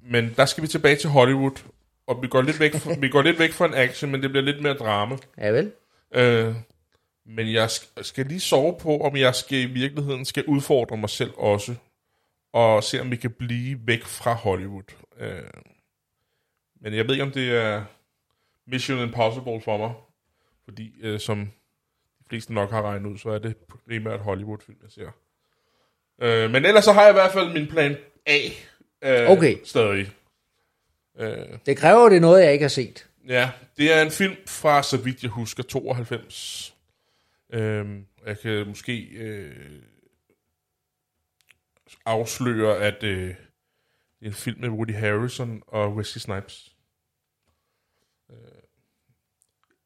men 0.05 0.33
der 0.37 0.45
skal 0.45 0.61
vi 0.63 0.67
tilbage 0.67 0.95
til 0.95 1.09
Hollywood. 1.09 1.63
Og 2.07 2.21
vi 2.21 2.27
går 2.27 2.41
lidt 2.41 2.59
væk 2.59 2.73
fra, 2.75 2.93
vi 2.99 3.09
går 3.09 3.21
lidt 3.21 3.39
væk 3.39 3.51
fra 3.51 3.65
en 3.65 3.73
action, 3.73 4.11
men 4.11 4.21
det 4.21 4.29
bliver 4.29 4.43
lidt 4.43 4.61
mere 4.61 4.73
drama. 4.73 5.17
Ja 5.37 5.49
vel? 5.49 5.71
Øh, 6.15 6.55
men 7.25 7.53
jeg 7.53 7.65
sk- 7.65 8.01
skal 8.03 8.25
lige 8.25 8.39
sove 8.39 8.79
på, 8.79 8.97
om 8.99 9.15
jeg 9.15 9.35
skal 9.35 9.57
i 9.57 9.65
virkeligheden 9.65 10.25
skal 10.25 10.45
udfordre 10.45 10.97
mig 10.97 11.09
selv 11.09 11.31
også. 11.37 11.75
Og 12.53 12.83
se, 12.83 13.01
om 13.01 13.11
vi 13.11 13.15
kan 13.15 13.31
blive 13.31 13.79
væk 13.87 14.03
fra 14.03 14.33
Hollywood. 14.33 14.83
Øh, 15.19 15.41
men 16.81 16.93
jeg 16.93 17.05
ved 17.07 17.13
ikke, 17.13 17.23
om 17.23 17.31
det 17.31 17.51
er 17.55 17.83
Mission 18.67 18.99
Impossible 18.99 19.61
for 19.61 19.77
mig. 19.77 19.93
Fordi, 20.65 20.93
øh, 21.01 21.19
som 21.19 21.45
de 22.19 22.23
fleste 22.29 22.53
nok 22.53 22.71
har 22.71 22.81
regnet 22.81 23.09
ud, 23.11 23.17
så 23.17 23.29
er 23.29 23.39
det 23.39 23.55
primært 23.87 24.19
Hollywood-film, 24.19 24.77
jeg 24.83 24.91
ser. 24.91 25.09
Øh, 26.21 26.51
men 26.51 26.65
ellers 26.65 26.83
så 26.85 26.91
har 26.93 27.01
jeg 27.01 27.09
i 27.11 27.13
hvert 27.13 27.31
fald 27.31 27.53
min 27.53 27.67
plan 27.67 27.97
A 28.25 28.37
øh, 29.03 29.29
Okay. 29.29 29.57
stadig. 29.65 30.11
Øh, 31.17 31.59
Det 31.65 31.77
kræver 31.77 32.09
det 32.09 32.21
noget, 32.21 32.43
jeg 32.43 32.53
ikke 32.53 32.63
har 32.63 32.69
set. 32.69 33.07
Ja, 33.27 33.51
det 33.77 33.93
er 33.93 34.01
en 34.01 34.11
film 34.11 34.35
fra, 34.47 34.83
så 34.83 34.97
vidt 34.97 35.23
jeg 35.23 35.31
husker, 35.31 35.63
92. 35.63 36.75
Øhm, 37.53 38.05
jeg 38.25 38.39
kan 38.39 38.67
måske 38.67 38.99
øh, 39.03 39.81
afsløre, 42.05 42.77
at 42.77 43.03
øh, 43.03 43.27
det 43.27 43.35
er 44.21 44.25
en 44.25 44.33
film 44.33 44.61
med 44.61 44.69
Woody 44.69 44.93
Harrelson 44.95 45.63
og 45.67 45.95
Wesley 45.95 46.19
Snipes. 46.19 46.75
Øh, 48.31 48.37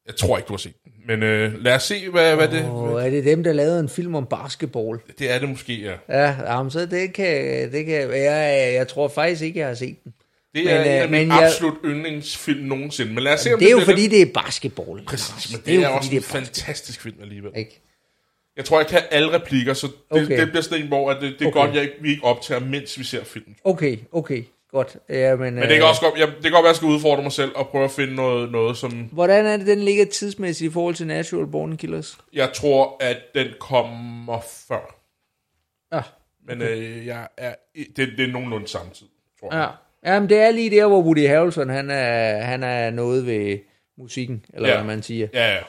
jeg 0.08 0.16
tror 0.16 0.36
ikke, 0.38 0.46
du 0.48 0.52
har 0.52 0.58
set 0.58 0.74
den. 0.84 0.92
Men 1.06 1.22
øh, 1.22 1.64
lad 1.64 1.74
os 1.74 1.82
se, 1.82 2.08
hvad, 2.08 2.36
hvad 2.36 2.48
det... 2.48 2.64
Og 2.64 3.06
er 3.06 3.10
det 3.10 3.24
dem, 3.24 3.42
der 3.44 3.52
lavede 3.52 3.80
en 3.80 3.88
film 3.88 4.14
om 4.14 4.26
basketball? 4.26 4.98
Det 5.18 5.30
er 5.30 5.38
det 5.38 5.48
måske, 5.48 5.74
ja. 5.82 5.94
Ja, 6.08 6.54
jamen, 6.54 6.70
så 6.70 6.86
det 6.86 7.12
kan, 7.12 7.72
det 7.72 7.84
kan 7.86 7.94
jeg, 8.10 8.72
jeg 8.74 8.88
tror 8.88 9.08
faktisk 9.08 9.42
ikke, 9.42 9.58
jeg 9.58 9.68
har 9.68 9.74
set 9.74 10.04
den. 10.04 10.14
Det 10.54 10.64
Men, 10.64 10.74
er 10.74 10.80
øh, 10.80 10.86
en 10.86 10.92
af 10.92 11.08
mine 11.08 11.24
men 11.26 11.36
jeg- 11.36 11.46
absolut 11.46 11.74
yndlingsfilm 11.84 12.60
nogensinde. 12.60 13.12
Men 13.14 13.22
lad 13.24 13.32
os 13.34 13.40
se, 13.40 13.52
om 13.54 13.58
Det 13.58 13.66
er 13.66 13.70
jo 13.70 13.76
bliver 13.76 13.84
fordi, 13.84 14.02
den. 14.02 14.10
det 14.10 14.22
er 14.22 14.42
basketball. 14.44 15.04
Præcis, 15.06 15.52
men 15.52 15.58
det, 15.58 15.66
det 15.66 15.74
er, 15.74 15.84
er 15.84 15.88
også 15.88 16.10
en 16.10 16.16
det 16.16 16.24
er 16.24 16.28
fantastisk 16.28 17.00
film 17.02 17.16
alligevel. 17.22 17.50
Ikke? 17.56 17.80
Jeg 18.56 18.64
tror, 18.64 18.78
jeg 18.80 18.86
kan 18.86 19.00
alle 19.10 19.32
replikker, 19.32 19.74
så 19.74 19.86
det, 19.86 19.94
Okay. 20.24 20.40
det 20.40 20.48
bliver 20.48 20.62
sådan 20.62 20.82
en, 20.82 20.88
hvor 20.88 21.10
at 21.10 21.16
det, 21.22 21.32
det 21.38 21.44
er 21.44 21.48
Okay. 21.48 21.60
godt, 21.60 21.74
jeg, 21.76 21.88
vi 22.00 22.10
ikke 22.10 22.24
optager, 22.24 22.60
mens 22.60 22.98
vi 22.98 23.04
ser 23.04 23.24
filmen. 23.24 23.56
Okay, 23.64 23.96
okay, 24.12 24.42
godt. 24.70 24.96
Ja, 25.08 25.36
men, 25.36 25.54
Men 25.54 25.62
det 25.62 25.76
kan 25.76 25.82
også 25.82 26.00
godt, 26.00 26.18
jeg, 26.20 26.26
det 26.28 26.42
kan 26.42 26.52
godt 26.52 26.62
være, 26.62 26.68
at 26.70 26.72
jeg 26.72 26.76
skal 26.76 26.88
udfordre 26.88 27.22
mig 27.22 27.32
selv 27.32 27.50
og 27.56 27.68
prøve 27.68 27.84
at 27.84 27.90
finde 27.90 28.14
noget, 28.14 28.52
noget 28.52 28.76
som... 28.76 28.90
Hvordan 29.12 29.46
er 29.46 29.56
det, 29.56 29.66
den 29.66 29.78
ligger 29.78 30.04
tidsmæssigt 30.06 30.70
i 30.70 30.72
forhold 30.72 30.94
til 30.94 31.06
Natural 31.06 31.46
Born 31.46 31.76
Killers? 31.76 32.18
Jeg 32.32 32.50
tror, 32.54 32.96
at 33.00 33.16
den 33.34 33.46
kommer 33.60 34.40
før. 34.68 34.94
Ja, 35.92 36.00
Men 36.46 36.62
øh, 36.62 37.06
jeg 37.06 37.28
er, 37.36 37.54
det, 37.96 38.08
det 38.16 38.20
er 38.28 38.32
nogenlunde 38.32 38.68
samme 38.68 38.92
tid, 38.92 39.06
tror 39.40 39.54
jeg. 39.54 39.70
ja. 40.04 40.12
Jamen, 40.14 40.28
det 40.28 40.38
er 40.38 40.50
lige 40.50 40.70
der, 40.70 40.86
hvor 40.86 41.02
Woody 41.02 41.26
Harrelson, 41.28 41.68
han 41.68 41.90
er, 41.90 42.40
han 42.40 42.62
er 42.62 42.90
noget 42.90 43.26
ved, 43.26 43.58
musikken, 43.98 44.44
eller 44.54 44.68
Ja. 44.68 44.74
hvad 44.76 44.84
man 44.86 45.02
siger. 45.02 45.28
Ja, 45.34 45.54
ja. 45.54 45.60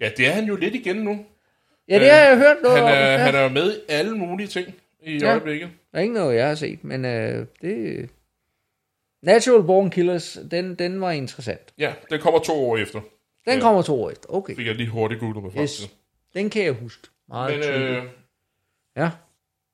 Ja, 0.00 0.10
det 0.16 0.26
er 0.26 0.30
han 0.30 0.44
jo 0.44 0.56
lidt 0.56 0.74
igen 0.74 0.96
nu. 0.96 1.24
Ja, 1.88 1.98
det 1.98 2.10
har 2.10 2.16
jeg 2.28 2.36
hørt 2.38 2.56
noget 2.62 2.78
Han 2.78 2.84
om. 2.86 2.90
er, 2.92 3.10
Ja. 3.12 3.16
han 3.16 3.34
er 3.34 3.48
med 3.48 3.72
i 3.76 3.78
alle 3.88 4.16
mulige 4.16 4.46
ting 4.46 4.74
i 5.02 5.18
Ja. 5.18 5.30
øjeblikket. 5.30 5.68
Der 5.92 5.98
er 5.98 6.02
ikke 6.02 6.14
noget, 6.14 6.36
jeg 6.36 6.48
har 6.48 6.54
set, 6.54 6.84
men 6.84 7.04
øh, 7.04 7.46
det... 7.62 8.08
Natural 9.24 9.62
Born 9.62 9.90
Killers, 9.90 10.38
den, 10.50 10.74
den 10.74 11.00
var 11.00 11.10
interessant. 11.10 11.72
Ja, 11.78 11.92
den 12.10 12.20
kommer 12.20 12.40
to 12.40 12.52
år 12.52 12.76
efter. 12.76 13.00
Den 13.46 13.54
Ja. 13.54 13.60
kommer 13.60 13.82
to 13.82 14.02
år 14.02 14.10
efter. 14.10 14.34
Okay. 14.34 14.56
Fik 14.56 14.66
jeg 14.66 14.74
lige 14.74 14.88
hurtigt 14.88 15.20
googlet 15.20 15.42
mig 15.42 15.52
frem 15.52 15.62
Yes. 15.62 15.90
Den 16.34 16.50
kan 16.50 16.64
jeg 16.64 16.72
huske. 16.72 17.08
Meget 17.28 17.52
Men 17.52 17.62
tydeligt. 17.62 17.90
øh, 17.90 18.02
Ja, 18.96 19.10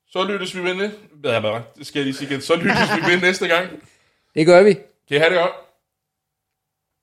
så 0.07 0.23
lyttes 0.23 0.55
vi 0.55 0.63
ved 0.63 0.73
næste... 0.75 0.97
Er 1.23 1.63
det? 1.77 1.87
Skal 1.87 1.99
jeg 1.99 2.05
lige 2.05 2.15
sige 2.15 2.29
igen. 2.29 2.41
Så 2.41 2.55
lyttes 2.55 2.89
vi 2.95 3.11
ved 3.11 3.21
næste 3.21 3.47
gang. 3.47 3.67
det 4.35 4.45
gør 4.45 4.63
vi. 4.63 4.73
Kan 4.73 4.83
I 5.09 5.19
have 5.19 5.29
det 5.29 5.37
godt? 5.39 5.51